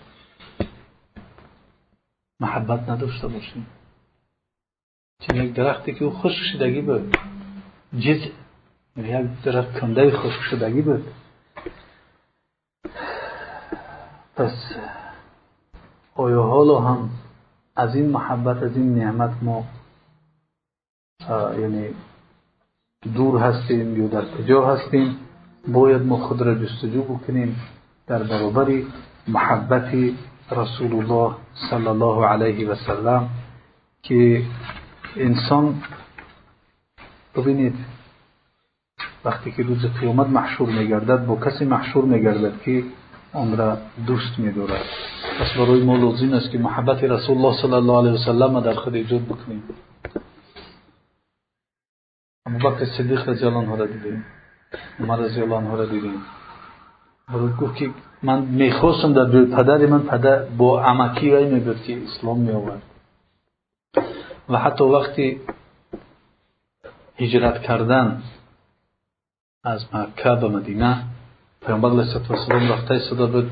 محبت 2.40 2.90
نداشته 2.90 3.28
باشیم. 3.28 3.68
چون 5.22 5.36
یک 5.36 5.54
درختی 5.54 5.94
که 5.94 6.06
او 6.06 6.12
خشک 6.12 6.44
شدگی 6.54 6.82
بود. 6.82 7.18
جز 8.00 8.22
یک 8.98 9.42
درخت 9.44 9.80
کنده 9.80 10.12
خشک 10.12 10.42
شدگی 10.42 10.82
بود. 10.82 11.14
پس 14.36 14.76
آیا 16.16 16.44
حالا 16.44 16.80
هم 16.80 17.10
از 17.76 17.96
این 17.96 18.10
محبت 18.10 18.64
از 18.64 18.78
این 18.78 18.96
نعمت 18.96 19.32
ما 19.42 19.64
یعنی 21.60 21.96
دور 23.04 23.42
هستیم 23.42 24.02
یا 24.02 24.08
در 24.08 24.26
کجا 24.26 24.76
هستیم 24.76 25.18
باید 25.68 26.02
ما 26.02 26.18
خود 26.18 26.42
را 26.42 26.56
جستجو 26.56 27.02
بکنیم 27.04 27.56
در 28.08 28.24
برابر 28.24 28.82
محبت 29.28 29.90
رسول 30.52 30.94
الله 30.94 31.36
صلی 31.70 31.88
الله 31.88 32.26
علیه 32.26 32.70
و 32.70 32.76
سلم 32.76 33.30
که 34.04 34.44
انسان 35.16 35.84
ببینید 37.36 37.76
وقتی 39.26 39.52
که 39.52 39.64
روز 39.64 39.86
قیامت 39.86 40.28
محشور 40.28 40.70
میگردد 40.70 41.26
با 41.26 41.36
کسی 41.36 41.66
محشور 41.66 42.06
میگردد 42.06 42.62
که 42.62 42.84
آن 43.34 43.58
را 43.58 43.78
دوست 44.08 44.40
میدارد. 44.40 44.86
پس 45.40 45.58
برای 45.58 45.84
ما 45.84 45.96
لازم 45.96 46.34
است 46.34 46.52
که 46.52 46.58
محبت 46.58 47.04
رسول 47.04 47.38
الله 47.38 47.62
صلی 47.62 47.74
الله 47.74 47.98
علیه 47.98 48.12
و 48.12 48.18
سلم 48.18 48.60
در 48.60 48.74
خود 48.74 48.96
ایجاد 48.96 49.22
بکنیم. 49.22 49.64
اما 52.50 52.70
بکر 52.70 52.86
صدیق 52.86 53.30
رضی 53.30 53.46
الله 53.46 53.58
عنه 53.58 53.76
را 53.76 53.86
دیدیم 53.86 54.26
عمر 55.00 55.16
رضی 55.16 55.42
الله 55.42 55.56
عنه 55.56 55.76
را 55.76 55.86
دیدیم 55.86 56.22
گفت 57.62 57.76
که 57.76 57.90
من 58.24 58.42
می‌خواستم 58.42 59.14
در 59.14 59.46
پدر 59.46 59.86
من 59.86 60.00
پدر 60.00 60.44
با 60.44 60.82
عمکی 60.82 61.32
وی 61.36 61.46
می‌گفت 61.46 61.84
که 61.84 62.04
اسلام 62.04 62.40
می 62.40 62.52
آورد 62.52 62.82
و 64.50 64.58
حتی 64.58 64.84
وقتی 64.84 65.42
هجرت 67.18 67.62
کردن 67.62 68.22
از 69.64 69.86
مکه 69.96 70.30
به 70.30 70.48
مدینه 70.48 71.04
پیامبر 71.66 71.90
علیه 71.90 72.32
السلام 72.32 72.72
رفته 72.72 73.00
صدا 73.00 73.28
بود 73.28 73.52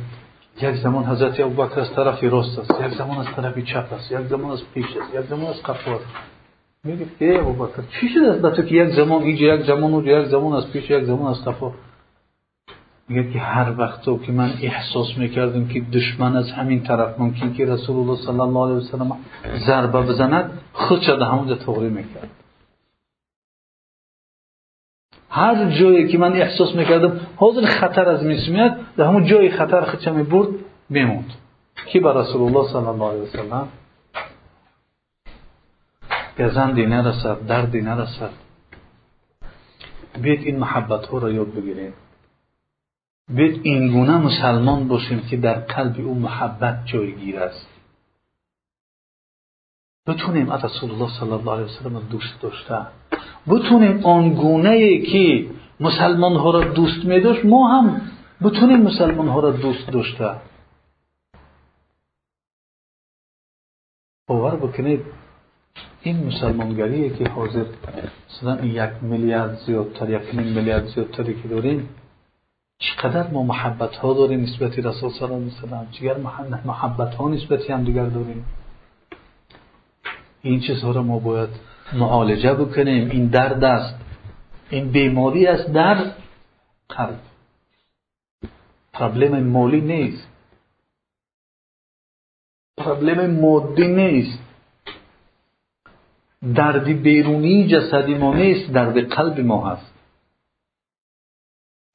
یک 0.62 0.76
زمان 0.76 1.06
حضرت 1.06 1.40
ابوبکر 1.40 1.80
از 1.80 1.94
طرف 1.94 2.24
راست 2.24 2.60
است 2.60 2.82
یک 2.82 2.98
زمان 2.98 3.18
از 3.18 3.36
طرف 3.36 3.60
چپ 3.60 3.94
است 3.94 4.12
یک 4.12 4.28
زمان 4.28 4.52
از 4.52 4.60
پیش 4.74 4.86
است 4.86 5.16
یک 5.16 5.22
زمان 5.22 5.46
از 5.46 5.64
قفا 5.64 6.00
میگه 6.84 7.06
ای 7.20 7.38
ابوبکر 7.38 7.84
چی 8.00 8.10
شده 8.10 8.28
است 8.28 8.56
تو 8.56 8.62
که 8.62 8.76
یک 8.76 8.96
زمان 8.96 9.22
اینجا 9.22 9.46
یک 9.46 9.66
زمان 9.66 9.94
و 9.94 10.08
یک 10.08 10.28
زمان 10.28 10.54
از 10.54 10.72
پیش 10.72 10.90
یک 10.90 11.04
زمان 11.04 11.32
از 11.32 11.46
قفا 11.46 11.72
میگه 13.10 13.32
که 13.32 13.40
هر 13.40 13.74
وقت 13.78 14.02
تو 14.02 14.20
که 14.20 14.32
من 14.32 14.54
احساس 14.62 15.18
می‌کردم 15.18 15.68
که 15.68 15.82
دشمن 15.82 16.36
از 16.36 16.52
همین 16.52 16.84
طرف 16.84 17.20
ممکن 17.20 17.54
که 17.54 17.66
رسول 17.66 17.98
الله 17.98 18.16
صلی 18.16 18.40
الله 18.40 18.66
علیه 18.66 18.76
وسلم 18.76 19.18
ضربه 19.68 20.02
بزند 20.02 20.60
خود 20.74 21.02
شده 21.02 21.26
همونجا 21.26 21.56
توری 21.56 21.90
می‌کرد. 21.90 22.30
هر 25.30 25.72
جایی 25.80 26.08
که 26.08 26.18
من 26.18 26.34
احساس 26.34 26.76
می‌کردم 26.76 27.20
حاضر 27.36 27.66
خطر 27.66 28.10
از 28.10 28.24
میسمیت 28.24 28.78
در 28.98 29.06
همون 29.06 29.26
جای 29.26 29.50
خطر 29.50 29.82
خودش 29.82 30.08
می‌برد 30.08 30.48
میموند. 30.90 31.34
کی 31.86 32.00
به 32.00 32.14
رسول 32.14 32.42
الله 32.42 32.70
صلی 32.70 32.86
الله 32.86 33.10
علیه 33.10 33.22
وسلم 33.22 33.68
گزندی 36.40 36.86
نرسد 36.86 37.46
دردی 37.46 37.82
نرسد. 37.82 38.32
بیت 40.22 40.40
این 40.40 40.60
محبت 40.60 41.06
ها 41.06 41.18
را 41.18 41.32
یاد 41.32 41.54
بگیریم. 41.54 41.94
این 43.64 43.92
گونه 43.92 44.18
مسلمان 44.18 44.88
باشیم 44.88 45.20
که 45.20 45.38
در 45.38 45.54
قلب 45.54 46.00
او 46.00 46.14
محبت 46.14 46.86
جایگیر 46.86 47.40
است. 47.40 47.68
بتونیم 50.08 50.50
از 50.50 50.66
رسول 50.66 50.92
الله 50.92 51.20
صلی 51.20 51.32
الله 51.32 51.52
علیه 51.52 51.66
وسلم 51.66 52.00
دوست 52.00 52.42
داشته. 52.42 52.88
بتونیم 53.48 54.06
آن 54.06 54.34
گونه 54.34 55.02
که 55.02 55.50
مسلمان 55.80 56.36
ها 56.36 56.52
را 56.52 56.64
دوست 56.64 57.06
می 57.06 57.20
داشت 57.20 57.46
ما 57.46 57.68
هم 57.68 58.02
بتونیم 58.42 58.82
مسلمان 58.82 59.28
ها 59.28 59.40
را 59.40 59.52
دوست 59.52 59.88
داشته. 59.88 60.36
باور 64.28 64.56
بکنید 64.56 65.17
این 66.02 66.28
مسلمانگریه 66.28 67.10
که 67.10 67.30
حاضر 67.30 67.66
مثلا 68.30 68.66
یک 68.66 68.92
میلیارد 69.02 69.60
زیادتر 69.66 70.10
یک 70.10 70.36
نیم 70.36 70.54
میلیارد 70.54 70.88
زیادتری 70.88 71.42
که 71.42 71.48
داریم 71.48 71.90
چقدر 72.80 73.32
ما 73.32 73.44
محبت 73.44 73.96
ها 73.96 74.14
داریم 74.14 74.42
نسبت 74.42 74.80
رسول 74.80 75.12
صلی 75.12 75.22
الله 75.22 75.36
علیه 75.36 75.48
وسلم 75.48 75.88
چقدر 75.92 76.18
محبت 76.66 77.16
ها 77.16 77.30
نسبت 77.30 77.70
هم 77.70 77.84
دیگر 77.84 78.06
داریم؟ 78.06 78.46
این 80.42 80.60
چیزها 80.60 80.92
را 80.92 81.04
ما 81.04 81.20
باید 81.20 81.50
معالجه 81.94 82.54
بکنیم. 82.54 83.10
این 83.10 83.28
درد 83.28 83.64
است. 83.64 83.96
این 84.70 84.92
بیماری 84.92 85.48
است 85.48 85.72
در 85.72 86.12
قلب. 86.90 87.20
پرابلم 88.94 89.44
مالی 89.44 89.82
نیست. 89.82 90.28
پرابلم 92.78 93.40
مادی 93.42 93.88
نیست. 93.88 94.40
دردی 96.56 96.94
بیرونی 96.94 97.68
جسدی 97.68 98.16
ما 98.16 98.34
نیست 98.34 98.72
درد 98.72 99.14
قلب 99.14 99.40
ما 99.40 99.70
هست. 99.70 99.94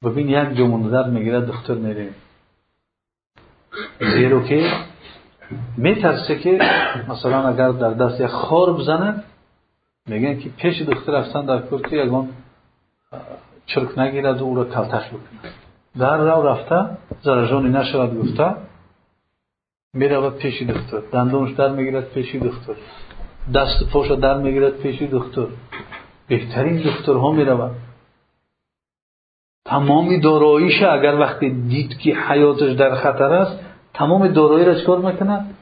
ببین 0.03 0.29
یک 0.29 0.57
جمعه 0.57 0.89
در 0.89 1.09
می‌گیره 1.09 1.41
دختر 1.41 1.73
میره. 1.73 2.09
زیرو 3.99 4.43
که 4.43 4.71
میترسه 5.77 6.39
که 6.39 6.59
مثلا 7.07 7.47
اگر 7.47 7.71
در 7.71 7.93
دست 7.93 8.21
یک 8.21 8.27
خار 8.27 8.73
بزنه 8.73 9.23
میگن 10.07 10.39
که 10.39 10.49
پیش 10.49 10.81
دختر 10.81 11.11
رفتن 11.11 11.45
در 11.45 11.61
کرتی 11.61 11.97
یکان 11.97 12.29
چرک 13.65 13.99
نگیرد 13.99 14.41
و 14.41 14.45
او 14.45 14.55
را 14.55 14.65
کلتش 14.65 15.07
بکنه. 15.07 15.51
در 15.99 16.17
رو 16.17 16.47
رفته 16.47 16.97
زرجانی 17.21 17.69
نشود 17.69 18.17
گفته 18.21 18.55
می‌رود 19.93 20.37
پیش 20.37 20.61
دختر 20.61 20.99
دندونش 21.11 21.55
در 21.55 21.69
می‌گیرد 21.69 22.09
پیش 22.09 22.35
دختر 22.35 22.75
دست 23.53 23.89
پاش 23.93 24.11
در 24.11 24.37
می‌گیرد 24.37 24.77
پیش 24.77 25.01
دختر 25.01 25.47
بهترین 26.27 26.81
دخترها 26.81 27.31
می‌رود 27.31 27.71
تمامی 29.65 30.19
داراییش 30.19 30.83
اگر 30.83 31.19
وقتی 31.19 31.49
دید 31.49 31.97
که 31.97 32.15
حیاتش 32.15 32.71
در 32.71 32.95
خطر 32.95 33.33
است 33.33 33.59
تمام 33.93 34.27
دارایی 34.27 34.65
را 34.65 34.81
چکار 34.81 34.97
می‌کند 34.97 35.55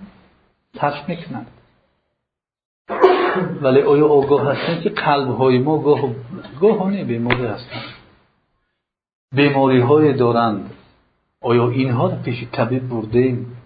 ترک 0.74 1.10
می‌کند 1.10 1.48
ولی 3.62 3.82
آیا 3.82 4.08
آگاه 4.08 4.52
هستن 4.52 4.82
که 4.82 4.90
قلب 4.90 5.30
های 5.30 5.60
ما 5.60 5.78
گاه 5.78 6.02
گاهانه 6.62 7.04
بیماری 7.04 7.46
هستند؟ 7.46 7.84
بیماری 9.36 9.80
های 9.80 10.14
دارند. 10.14 10.74
آیا 11.42 11.70
اینها 11.70 12.08
را 12.08 12.16
پیش 12.16 12.48
طبیب 12.52 12.90
بردیم 12.90 13.58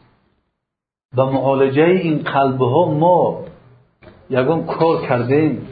به 1.15 1.23
معالجه 1.23 1.83
این 1.83 2.17
قلب 2.17 2.61
ها 2.61 2.85
ما 2.85 3.43
یگان 4.29 4.65
کار 4.65 5.07
کردیم 5.07 5.67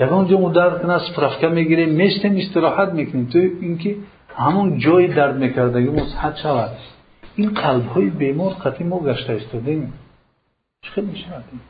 یگان 0.00 0.28
جا 0.28 0.48
درد 0.48 0.82
کنه 0.82 0.98
سپرفکه 0.98 1.48
می‌گیریم 1.48 1.88
میستیم 1.88 2.36
استراحت 2.36 2.88
می‌کنیم 2.88 3.26
تو 3.26 3.38
اینکه 3.38 3.96
همون 4.36 4.78
جای 4.78 5.06
درد 5.08 5.36
میکردگی 5.36 5.88
مصحت 5.88 6.36
شود. 6.36 6.70
این 7.36 7.54
قلب 7.54 7.86
های 7.86 8.10
بیمار 8.10 8.52
قطعی 8.52 8.86
ما 8.86 8.98
گشته 8.98 9.32
استادیم 9.32 9.92
چه 10.82 11.02
می‌شویم 11.02 11.60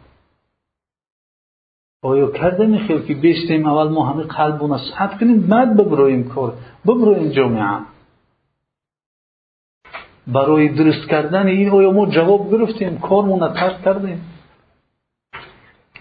آیا 2.02 2.30
کرده 2.30 2.66
میخیر 2.66 2.98
که 2.98 3.14
بیستیم 3.14 3.66
اول 3.66 3.88
ما 3.88 4.06
همه 4.06 4.22
قلب 4.22 4.76
صحت 4.76 5.18
کنیم 5.20 5.40
بعد 5.40 5.76
ببرویم 5.76 6.28
کار؟ 6.28 6.52
ببرویم 6.86 7.28
جامعه. 7.28 7.78
برای 10.26 10.68
درست 10.68 11.08
کردن 11.08 11.46
این 11.46 11.70
آیا 11.70 11.90
ما 11.90 12.06
جواب 12.06 12.52
گرفتیم؟ 12.52 12.98
کارمون 12.98 13.54
ترک 13.54 13.82
کردیم. 13.84 14.35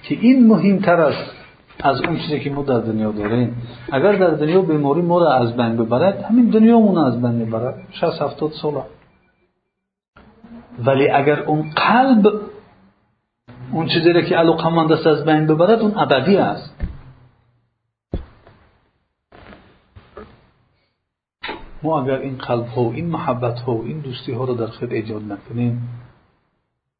که 0.08 0.18
این 0.22 0.48
مهمتر 0.48 1.02
است 1.02 1.32
از 1.80 2.02
اون 2.02 2.18
چیزی 2.18 2.40
که 2.40 2.50
ما 2.50 2.64
در 2.64 2.80
دنیا 2.80 3.12
داریم 3.12 3.62
اگر 3.92 4.12
در 4.12 4.30
دنیا 4.30 4.62
بیماری 4.62 5.02
ما 5.02 5.20
را 5.20 5.34
از 5.34 5.58
بین 5.58 5.78
ببرد 5.78 6.24
همین 6.24 6.50
دنیامون 6.50 6.98
از 6.98 7.22
بین 7.22 7.32
می‌برد. 7.32 7.76
60 7.92 8.22
70 8.22 8.52
ساله 8.52 8.84
ولی 10.86 11.10
اگر 11.10 11.40
اون 11.40 11.70
قلب 11.76 12.34
اون 13.72 13.88
چیزی 13.88 14.14
را 14.14 14.22
که 14.22 14.36
علاقمند 14.36 14.92
است 14.92 15.08
از 15.08 15.26
بین 15.26 15.48
ببرد 15.48 15.80
اون 15.80 15.94
ابدی 15.98 16.38
است. 16.38 16.76
ما 21.84 22.02
اگر 22.02 22.20
این 22.20 22.38
قلب 22.38 22.66
ها 22.66 22.82
و 22.82 22.94
این 22.94 23.06
محبت 23.06 23.60
ها 23.60 23.76
و 23.76 23.86
این 23.86 24.00
دوستی 24.00 24.32
ها 24.32 24.46
رو 24.46 24.54
در 24.54 24.68
خود 24.68 24.92
ایجاد 24.92 25.32
نکنیم 25.32 25.90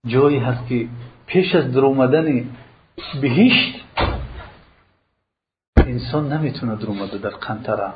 جایی 0.08 0.38
هست 0.38 0.68
که 0.68 0.88
پیش 1.28 1.56
از 1.56 1.74
در 1.74 1.80
اومدن 1.80 2.46
بهشت. 3.22 3.84
انسان 5.78 6.34
نمی‌تونه 6.34 6.76
در 6.76 7.18
در 7.18 7.30
قنطره. 7.30 7.94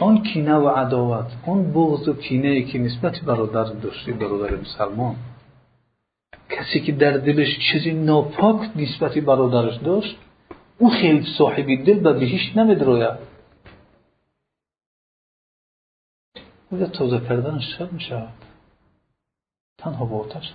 آن 0.00 0.22
کینه 0.22 0.54
و 0.54 0.68
عداوت 0.68 1.32
آن 1.46 1.72
بغض 1.72 2.08
و 2.08 2.14
کینه 2.14 2.48
ای 2.48 2.64
که 2.64 2.78
نسبت 2.78 3.20
برادر 3.20 3.64
داشتی 3.64 4.12
برادر 4.12 4.56
مسلمان. 4.56 5.16
کسی 6.50 6.80
که 6.80 6.92
در 6.92 7.16
دلش 7.16 7.58
چیزی 7.72 7.92
ناپاک 7.92 8.70
نسبت 8.76 9.18
برادرش 9.18 9.76
داشت 9.76 10.16
او 10.78 10.90
خیلی 10.90 11.26
صاحبی 11.38 11.76
دل 11.76 11.98
به 11.98 12.12
بهشت 12.12 12.56
نمیدروید 12.56 13.18
اونجا 16.70 16.86
تازه 16.86 17.20
کردنش 17.20 17.76
چقدر 17.76 17.90
می‌شود. 17.90 18.32
تنها 19.78 20.04
با 20.04 20.18
آتش 20.18 20.52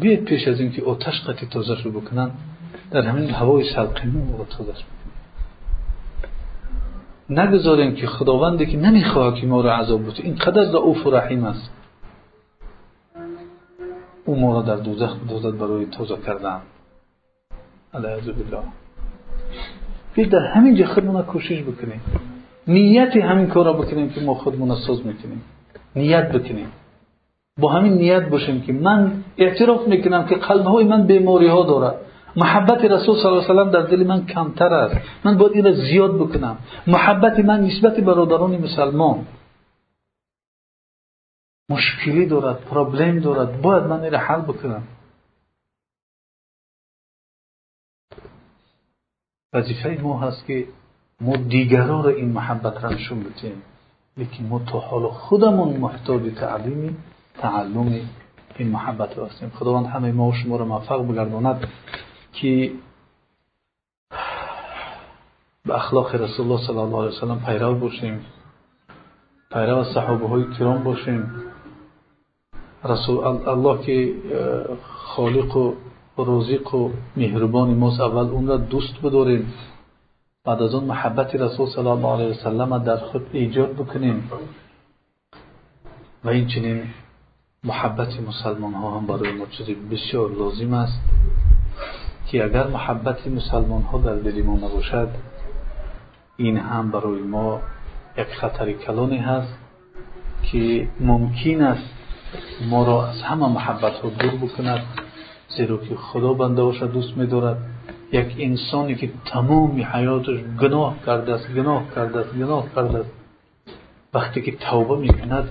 بیاید 0.00 0.24
پیش 0.24 0.48
از 0.48 0.60
اینکه 0.60 0.82
آتش 0.82 1.20
قطعی 1.20 1.48
تازه 1.48 1.82
رو 1.82 2.00
بکنن 2.00 2.30
در 2.90 3.02
همین 3.02 3.30
هوای 3.30 3.64
سلقینی 3.74 4.18
موقع 4.18 4.44
تازه 4.44 4.72
نگذاریم 7.30 7.94
که 7.94 8.06
خداوندی 8.06 8.66
که 8.66 8.76
نمی‌خواه 8.76 9.40
که 9.40 9.46
ما 9.46 9.60
را 9.60 9.76
عذاب 9.76 10.02
بده. 10.02 10.22
اینقدر 10.22 10.62
رعوف 10.62 11.06
و 11.06 11.10
رحیم 11.10 11.44
است. 11.44 11.70
او 14.24 14.40
ما 14.40 14.52
را 14.52 14.62
در 14.62 14.76
دوزخ 14.76 15.16
بدازد 15.16 15.58
برای 15.58 15.86
تازه 15.86 16.16
کردن. 16.26 16.60
علیه 17.94 18.32
بالله 18.32 18.62
بیاید 20.14 20.32
در 20.32 20.46
همین 20.46 20.76
جا 20.76 20.86
خودمون 20.86 21.22
کوشش 21.22 21.62
بکنیم. 21.62 22.00
نیت 22.66 23.16
همین 23.16 23.46
کار 23.46 23.64
را 23.64 23.72
بکنیم 23.72 24.10
که 24.10 24.20
ما 24.20 24.34
خودمون 24.34 24.74
ساز 24.74 25.06
می‌کنیم. 25.06 25.42
نیت 25.96 26.32
بکنیم. 26.32 26.66
با 27.58 27.72
همین 27.72 27.92
نیت 27.92 28.28
باشیم 28.28 28.62
که 28.62 28.72
من 28.72 29.24
اعتراف 29.38 29.88
می‌کنم 29.88 30.26
که 30.26 30.34
قلب 30.34 30.66
های 30.66 30.84
من 30.84 31.06
بیماری 31.06 31.46
ها 31.46 31.64
دارد. 31.64 32.00
محبت 32.36 32.84
رسول 32.84 33.16
صلی 33.16 33.26
الله 33.26 33.44
علیه 33.44 33.62
و 33.62 33.70
در 33.70 33.82
دل 33.82 34.06
من 34.06 34.26
کمتر 34.26 34.74
است. 34.74 34.96
من 35.24 35.38
باید 35.38 35.52
این 35.52 35.64
را 35.64 35.72
زیاد 35.72 36.14
بکنم. 36.18 36.58
محبت 36.86 37.38
من 37.38 37.60
نسبت 37.60 38.00
برادران 38.00 38.56
مسلمان 38.56 39.26
مشکلی 41.70 42.26
دارد 42.26 42.60
پرابلم 42.60 43.18
دارد. 43.20 43.62
باید 43.62 43.82
من 43.82 44.00
این 44.00 44.12
را 44.12 44.18
حل 44.18 44.40
بکنم. 44.40 44.82
وظیفه 49.52 49.98
ما 50.02 50.20
هست 50.20 50.46
که 50.46 50.66
ما 51.20 51.36
دیگران 51.36 52.04
را 52.04 52.10
این 52.10 52.32
محبت 52.32 52.84
را 52.84 52.90
نشون 52.90 53.20
بدیم 53.20 53.62
لیکن 54.16 54.44
ما 54.44 54.58
تا 54.58 54.78
حال 54.78 55.08
خودمون 55.08 55.76
محتاج 55.76 56.34
تعلیم 56.34 57.04
تعلم 57.34 58.00
این 58.56 58.68
محبت 58.68 59.18
هستیم. 59.18 59.52
خداوند 59.54 59.86
همه 59.86 60.12
ما 60.12 60.28
و 60.28 60.32
شما 60.32 60.56
را 60.56 60.64
موفق 60.64 61.02
بگرداند 61.08 61.68
که 62.32 62.72
به 65.64 65.74
اخلاق 65.74 66.14
رسول 66.14 66.46
الله 66.46 66.66
صلی 66.66 66.76
الله 66.76 66.98
علیه 66.98 67.16
وسلم 67.16 67.40
پیرو 67.46 67.74
باشیم 67.74 68.24
پیرو 69.52 69.76
از 69.76 69.86
صحابه 69.94 70.28
های 70.28 70.44
کرام 70.58 70.84
باشیم. 70.84 71.32
رسول 72.84 73.24
الله 73.24 73.82
که 73.86 74.14
خالق 74.82 75.56
و 75.56 75.74
رازق 76.18 76.74
و 76.74 76.90
مهربان 77.16 77.74
ماست 77.74 78.00
اول 78.00 78.30
اون 78.30 78.46
را 78.46 78.56
دوست 78.56 78.94
بداریم. 79.02 79.52
بعد 80.44 80.62
از 80.62 80.74
اون 80.74 80.84
محبت 80.84 81.34
رسول 81.34 81.68
صلی 81.68 81.86
الله 81.86 82.08
علیه 82.08 82.28
وسلم 82.28 82.78
در 82.78 82.96
خود 82.96 83.26
ایجاد 83.32 83.72
بکنیم. 83.72 84.30
و 86.24 86.28
این 86.28 86.46
چنین 86.46 86.82
محبت 87.64 88.20
مسلمان 88.20 88.74
ها 88.74 88.98
هم 88.98 89.06
برای 89.06 89.32
ما 89.32 89.46
چیزی 89.46 89.74
بسیار 89.74 90.30
لازم 90.30 90.72
است 90.74 91.00
که 92.26 92.44
اگر 92.44 92.66
محبت 92.66 93.26
مسلمان 93.26 93.82
ها 93.82 93.98
در 93.98 94.14
دل 94.14 94.42
ما 94.42 94.56
نباشد 94.56 95.08
این 96.36 96.56
هم 96.56 96.90
برای 96.90 97.20
ما 97.20 97.60
یک 98.18 98.26
خطر 98.26 98.72
کلانی 98.72 99.18
هست 99.18 99.58
که 100.42 100.88
ممکن 101.00 101.62
است 101.62 101.90
ما 102.70 102.84
را 102.84 103.06
از 103.06 103.22
همه 103.22 103.48
محبت 103.48 103.92
ها 103.92 104.08
دور 104.08 104.30
بکند 104.30 104.80
زیرا 105.56 105.76
که 105.76 105.96
خدا 105.96 106.32
بنده 106.32 106.62
باشد 106.62 106.92
دوست 106.92 107.16
می 107.16 107.26
دارد 107.26 107.56
یک 108.12 108.36
انسانی 108.38 108.94
که 108.94 109.10
تمام 109.24 109.82
حیاتش 109.92 110.40
گناه 110.60 110.96
کرده 111.06 111.34
است 111.34 111.54
گناه 111.54 111.82
کرده 111.94 112.18
است 112.18 112.34
گناه 112.34 112.64
کرده 112.74 112.98
است. 112.98 113.21
وقتی 114.14 114.42
که 114.42 114.52
توبه 114.52 114.96
می‌کند 114.96 115.48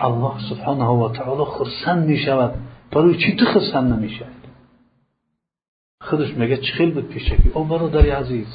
الله 0.00 0.32
سبحانه 0.50 0.84
و 0.84 1.12
تعالی 1.12 1.44
خرسند 1.44 2.06
می 2.06 2.18
شود 2.18 2.54
برای 2.92 3.16
چی 3.16 3.36
تو 3.36 3.44
خرسند 3.44 3.92
نمیشه 3.92 4.26
خودش 6.00 6.34
میگه 6.34 6.56
چخیل 6.56 6.90
بود 6.90 7.08
پیشه 7.08 7.36
که؟ 7.36 7.50
او 7.54 7.64
برادری 7.64 8.10
عزیز. 8.10 8.46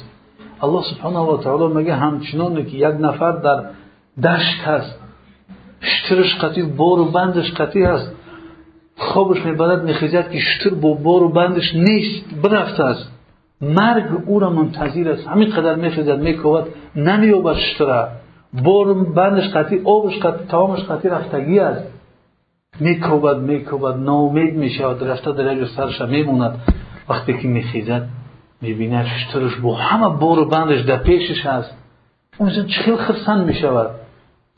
الله 0.62 0.82
سبحانه 0.82 1.18
و 1.18 1.42
تعالی 1.42 1.74
میگه 1.74 1.94
همچنان 1.94 2.64
که 2.64 2.76
یک 2.76 2.96
نفر 3.00 3.32
در 3.32 3.64
دشت 4.22 4.60
هست 4.64 4.98
شترش 5.80 6.34
قطعی 6.34 6.62
بار 6.62 7.00
و 7.00 7.04
بندش 7.04 7.52
قطعی 7.52 7.82
هست. 7.82 8.12
خوابش 8.96 9.44
می‌برد 9.44 9.84
میخیزد 9.84 10.30
که 10.30 10.38
شتر 10.38 10.70
با 10.70 10.94
بار 10.94 11.22
و 11.22 11.28
بندش 11.28 11.74
نیست 11.74 12.34
برفته 12.42 12.84
است. 12.84 13.12
مرگ 13.60 14.04
او 14.26 14.40
را 14.40 14.50
منتظر 14.50 15.10
است. 15.10 15.28
همین 15.28 15.50
قدر 15.50 15.74
میخیزد 15.74 16.18
میکوبد 16.18 16.66
نمیابد 16.96 17.56
شتره. 17.56 18.21
بار 18.52 18.94
بندش 18.94 19.48
قطعی 19.48 19.80
آبش 19.84 20.18
قطعی 20.18 20.46
تمامش 20.46 20.80
قطعی 20.80 21.10
رفتگی 21.10 21.58
است. 21.58 21.82
میکوبد 22.80 23.36
میکوبد 23.36 23.96
ناامید 23.96 24.54
می‌شود 24.54 25.04
رفته 25.04 25.32
در 25.32 25.56
یک 25.56 25.68
سرش 25.68 26.00
میموند. 26.00 26.58
وقتی 27.08 27.38
که 27.38 27.48
میخیزد 27.48 28.08
می‌بیند 28.60 29.06
شترش 29.06 29.56
با 29.56 29.74
همه 29.74 30.08
بور 30.18 30.38
و 30.38 30.44
بندش 30.44 30.80
در 30.80 30.96
پیشش 30.96 31.46
هست. 31.46 31.76
اونجا 32.38 32.62
چخیل 32.62 32.96
خرسند 32.96 33.46
می‌شود. 33.46 33.90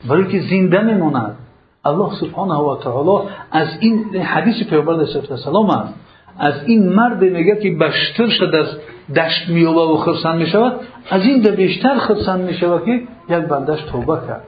برای 0.09 0.27
که 0.27 0.39
زنده 0.39 0.81
میموند. 0.81 1.37
الله 1.85 2.15
سبحانه 2.15 2.53
و 2.53 2.77
تعالی 2.83 3.27
از 3.51 3.67
این 3.79 4.15
حدیث 4.15 4.63
پیغمبر 4.69 4.93
علیه 4.93 5.31
السلام 5.31 5.69
است. 5.69 5.93
از 6.39 6.53
این 6.65 6.89
مرد 6.89 7.23
میگه 7.23 7.55
که 7.55 7.71
بشتر 7.71 8.29
شده 8.29 8.57
از 8.57 8.77
دشت 9.15 9.49
میوبه 9.49 9.81
و 9.81 9.97
خرسند 9.97 10.35
می‌شود 10.35 10.79
از 11.09 11.21
این 11.21 11.41
ده 11.41 11.51
بیشتر 11.51 11.97
خرسند 11.97 12.41
می‌شود 12.41 12.85
که 12.85 12.91
یک 13.29 13.45
بندش 13.45 13.81
توبه 13.81 14.27
کرد. 14.27 14.43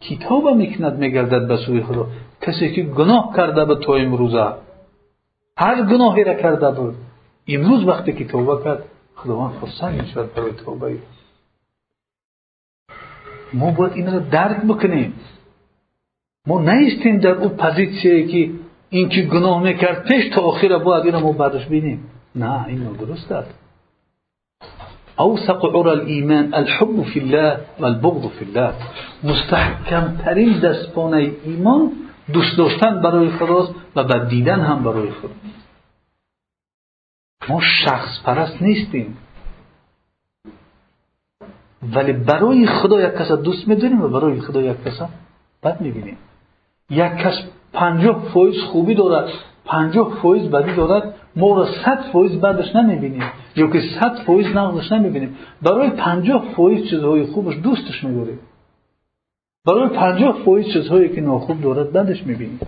کی 0.00 0.16
توبه 0.16 0.54
می‌کند 0.54 0.98
میگردد 0.98 1.48
به 1.48 1.56
سوی 1.56 1.82
خدا؟ 1.82 2.06
کسی 2.42 2.72
که 2.72 2.82
گناه 2.82 3.32
کرده 3.36 3.64
به 3.64 3.74
تو 3.74 3.92
امروزه 3.92 4.52
هر 5.56 5.82
گناهی 5.82 6.24
را 6.24 6.34
کرده 6.34 6.70
بود. 6.70 6.94
امروز 7.48 7.84
وقتی 7.84 8.12
که 8.12 8.24
توبه 8.24 8.64
کرد 8.64 8.84
خداوند 9.16 9.54
خرسند 9.60 10.00
می‌شود 10.00 10.34
برای 10.34 10.52
توبه. 10.52 10.98
ما 13.52 13.70
باید 13.70 13.92
این 13.92 14.12
را 14.12 14.18
درک 14.18 14.62
بکنیم. 14.62 15.12
ما 16.46 16.60
نیستیم 16.60 17.18
در 17.18 17.30
او 17.30 17.48
پوزیسیه 17.48 18.26
که 18.26 18.50
این 18.90 19.08
که 19.08 19.22
گناه 19.22 19.62
می‌کرد 19.62 20.04
پیش 20.04 20.28
تا 20.34 20.42
آخر 20.42 20.78
باید 20.78 21.04
این 21.04 21.16
ما 21.16 21.32
بعدش 21.32 21.66
بینیم. 21.66 22.10
نه 22.34 22.66
این 22.68 22.92
درست 22.92 23.32
است. 23.32 23.67
اوثق 25.18 25.66
عرى 25.76 25.90
الايمان 25.90 26.54
الحب 26.54 27.02
في 27.02 27.18
الله 27.18 27.60
والبغض 27.80 28.28
في 28.28 28.42
الله. 28.44 28.74
مستحکم 29.24 30.16
ترین 30.24 30.60
دستپانه 30.60 31.32
ایمان 31.44 31.92
دوست 32.32 32.58
داشتن 32.58 33.02
برای 33.02 33.30
خداست 33.30 33.74
و 33.96 34.04
بد 34.04 34.28
دیدن 34.28 34.60
هم 34.60 34.82
برای 34.84 35.10
خدا 35.10 35.30
ما 37.48 37.60
شخص 37.60 38.22
پرست 38.24 38.62
نیستیم. 38.62 39.16
ولی 41.94 42.12
برای 42.12 42.66
خدا 42.66 43.00
یک 43.00 43.12
کس 43.12 43.32
دوست 43.32 43.68
می‌داریم 43.68 44.02
و 44.02 44.08
برای 44.08 44.40
خدا 44.40 44.62
یک 44.62 44.84
کس 44.84 45.00
بد 45.62 45.80
می‌بینیم. 45.80 46.16
یک 46.90 47.12
کس 47.12 47.34
پنجاه 47.72 48.24
فایض 48.32 48.62
خوبی 48.62 48.94
دارد 48.94 49.28
پنجاه 49.64 50.14
فایض 50.22 50.50
بدی 50.50 50.74
دارد 50.74 51.14
ما 51.38 51.56
را 51.56 51.66
صد 51.84 52.00
فایض 52.12 52.40
بدش 52.40 52.76
نمی‌بینیم. 52.76 53.22
یا 53.56 53.66
که 53.66 53.80
صد 54.00 54.16
فایض 54.26 54.46
نغزش 54.46 54.92
نمی‌بینیم. 54.92 55.36
برای 55.62 55.90
پنجاه 55.90 56.44
فایض 56.56 56.90
چیزهای 56.90 57.24
خوبش 57.24 57.56
دوستش 57.62 58.04
میداریم 58.04 58.38
برای 59.66 59.88
پنجاه 59.88 60.38
فایض 60.44 60.66
چیزهایی 60.72 61.08
که 61.08 61.20
ناخوب 61.20 61.60
دارد 61.60 61.92
بدش 61.92 62.26
می‌بینیم 62.26 62.60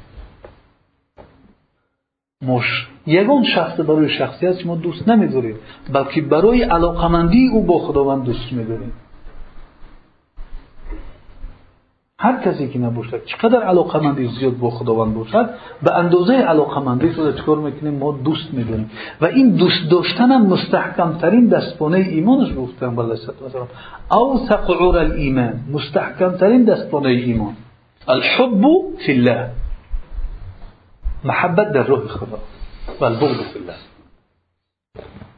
مش 2.42 2.88
یگان 3.06 3.44
شخص 3.44 3.80
برای 3.80 4.08
شخصیت 4.08 4.66
ما 4.66 4.76
دوست 4.76 5.08
نمیداریم 5.08 5.56
بلکه 5.92 6.20
برای 6.20 6.62
علاقمندی 6.62 7.48
او 7.48 7.62
با 7.62 7.78
خداوند 7.78 8.24
دوست 8.24 8.52
میداریم 8.52 8.92
هر 12.22 12.42
کسی 12.44 12.68
که 12.68 12.78
نباشد 12.78 13.24
چقدر 13.24 13.62
علاقمندی 13.62 14.28
زیاد 14.28 14.58
با 14.58 14.70
خداوند 14.70 15.14
باشد 15.14 15.50
به 15.82 15.98
اندازه 15.98 16.34
علاقمندی 16.34 17.08
رو 17.08 17.32
چکار 17.32 17.58
می‌کنیم؟ 17.58 17.94
ما 17.94 18.12
دوست 18.12 18.54
می‌دونیم 18.54 18.90
و 19.20 19.26
این 19.26 19.50
دوست 19.50 19.90
داشتن 19.90 20.30
هم 20.30 20.46
مستحکم 20.46 21.12
ترین 21.12 21.46
دستپانه 21.48 21.98
ایمانش 21.98 22.56
گفتن 22.56 22.96
بله 22.96 23.18
او 24.10 24.18
اوثق 24.18 24.70
عور 24.70 24.98
الایمان 24.98 25.60
مستحکم 25.72 26.30
ترین 26.30 26.64
دستپانه 26.64 27.08
ایمان. 27.08 27.54
الحب 28.08 28.64
فی 29.06 29.12
الله. 29.12 29.50
محبت 31.24 31.72
در 31.72 31.82
روح 31.82 32.00
خدا. 32.06 32.38
و 33.00 33.04
البغض 33.04 33.36
فی 33.36 33.58
الله. 33.58 33.74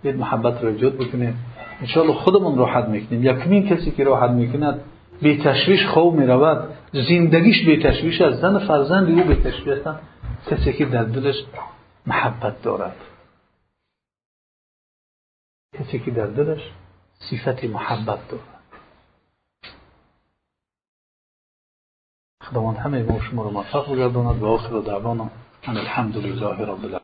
این 0.03 0.17
محبت 0.17 0.63
رو 0.63 0.69
ایجاد 0.69 0.95
بکنیم. 0.95 1.37
انشاءالله 1.81 2.15
خودمون 2.15 2.59
راحت 2.59 2.89
می‌کنیم. 2.89 3.25
یکمین 3.25 3.69
کسی 3.69 3.91
که 3.91 4.05
راحت 4.05 4.31
می‌کند 4.31 4.81
به 5.23 5.45
تشویش 5.45 5.87
خوب 5.87 6.15
می 6.15 6.27
رود 6.27 6.77
زندگیش 6.93 7.67
به 7.67 7.83
تشویش 7.83 8.21
است. 8.21 8.41
زن 8.41 8.67
فرزند 8.67 9.19
او 9.19 9.25
به 9.25 9.37
تشویش 9.37 9.69
هستند 9.69 10.01
کسی 10.51 10.73
که 10.73 10.85
در 10.85 11.05
دلش 11.05 11.37
محبت 12.07 12.63
دارد. 12.63 12.97
کسی 15.79 15.99
که 15.99 16.11
در 16.11 16.27
دلش 16.27 16.61
صفت 17.19 17.65
محبت 17.65 18.29
دارد. 18.29 18.63
خداوند 22.43 22.77
همه 22.77 23.03
ما 23.03 23.21
شما 23.21 23.43
رو 23.43 23.51
موفق 23.51 23.93
بگرداند. 23.93 24.43
و 24.43 24.47
آخر 24.47 24.81
دعوانا 24.81 25.31
ان 25.63 25.77
الحمد 25.77 26.17
لله 26.17 26.47
رب 26.47 26.85
العالمین. 26.85 27.01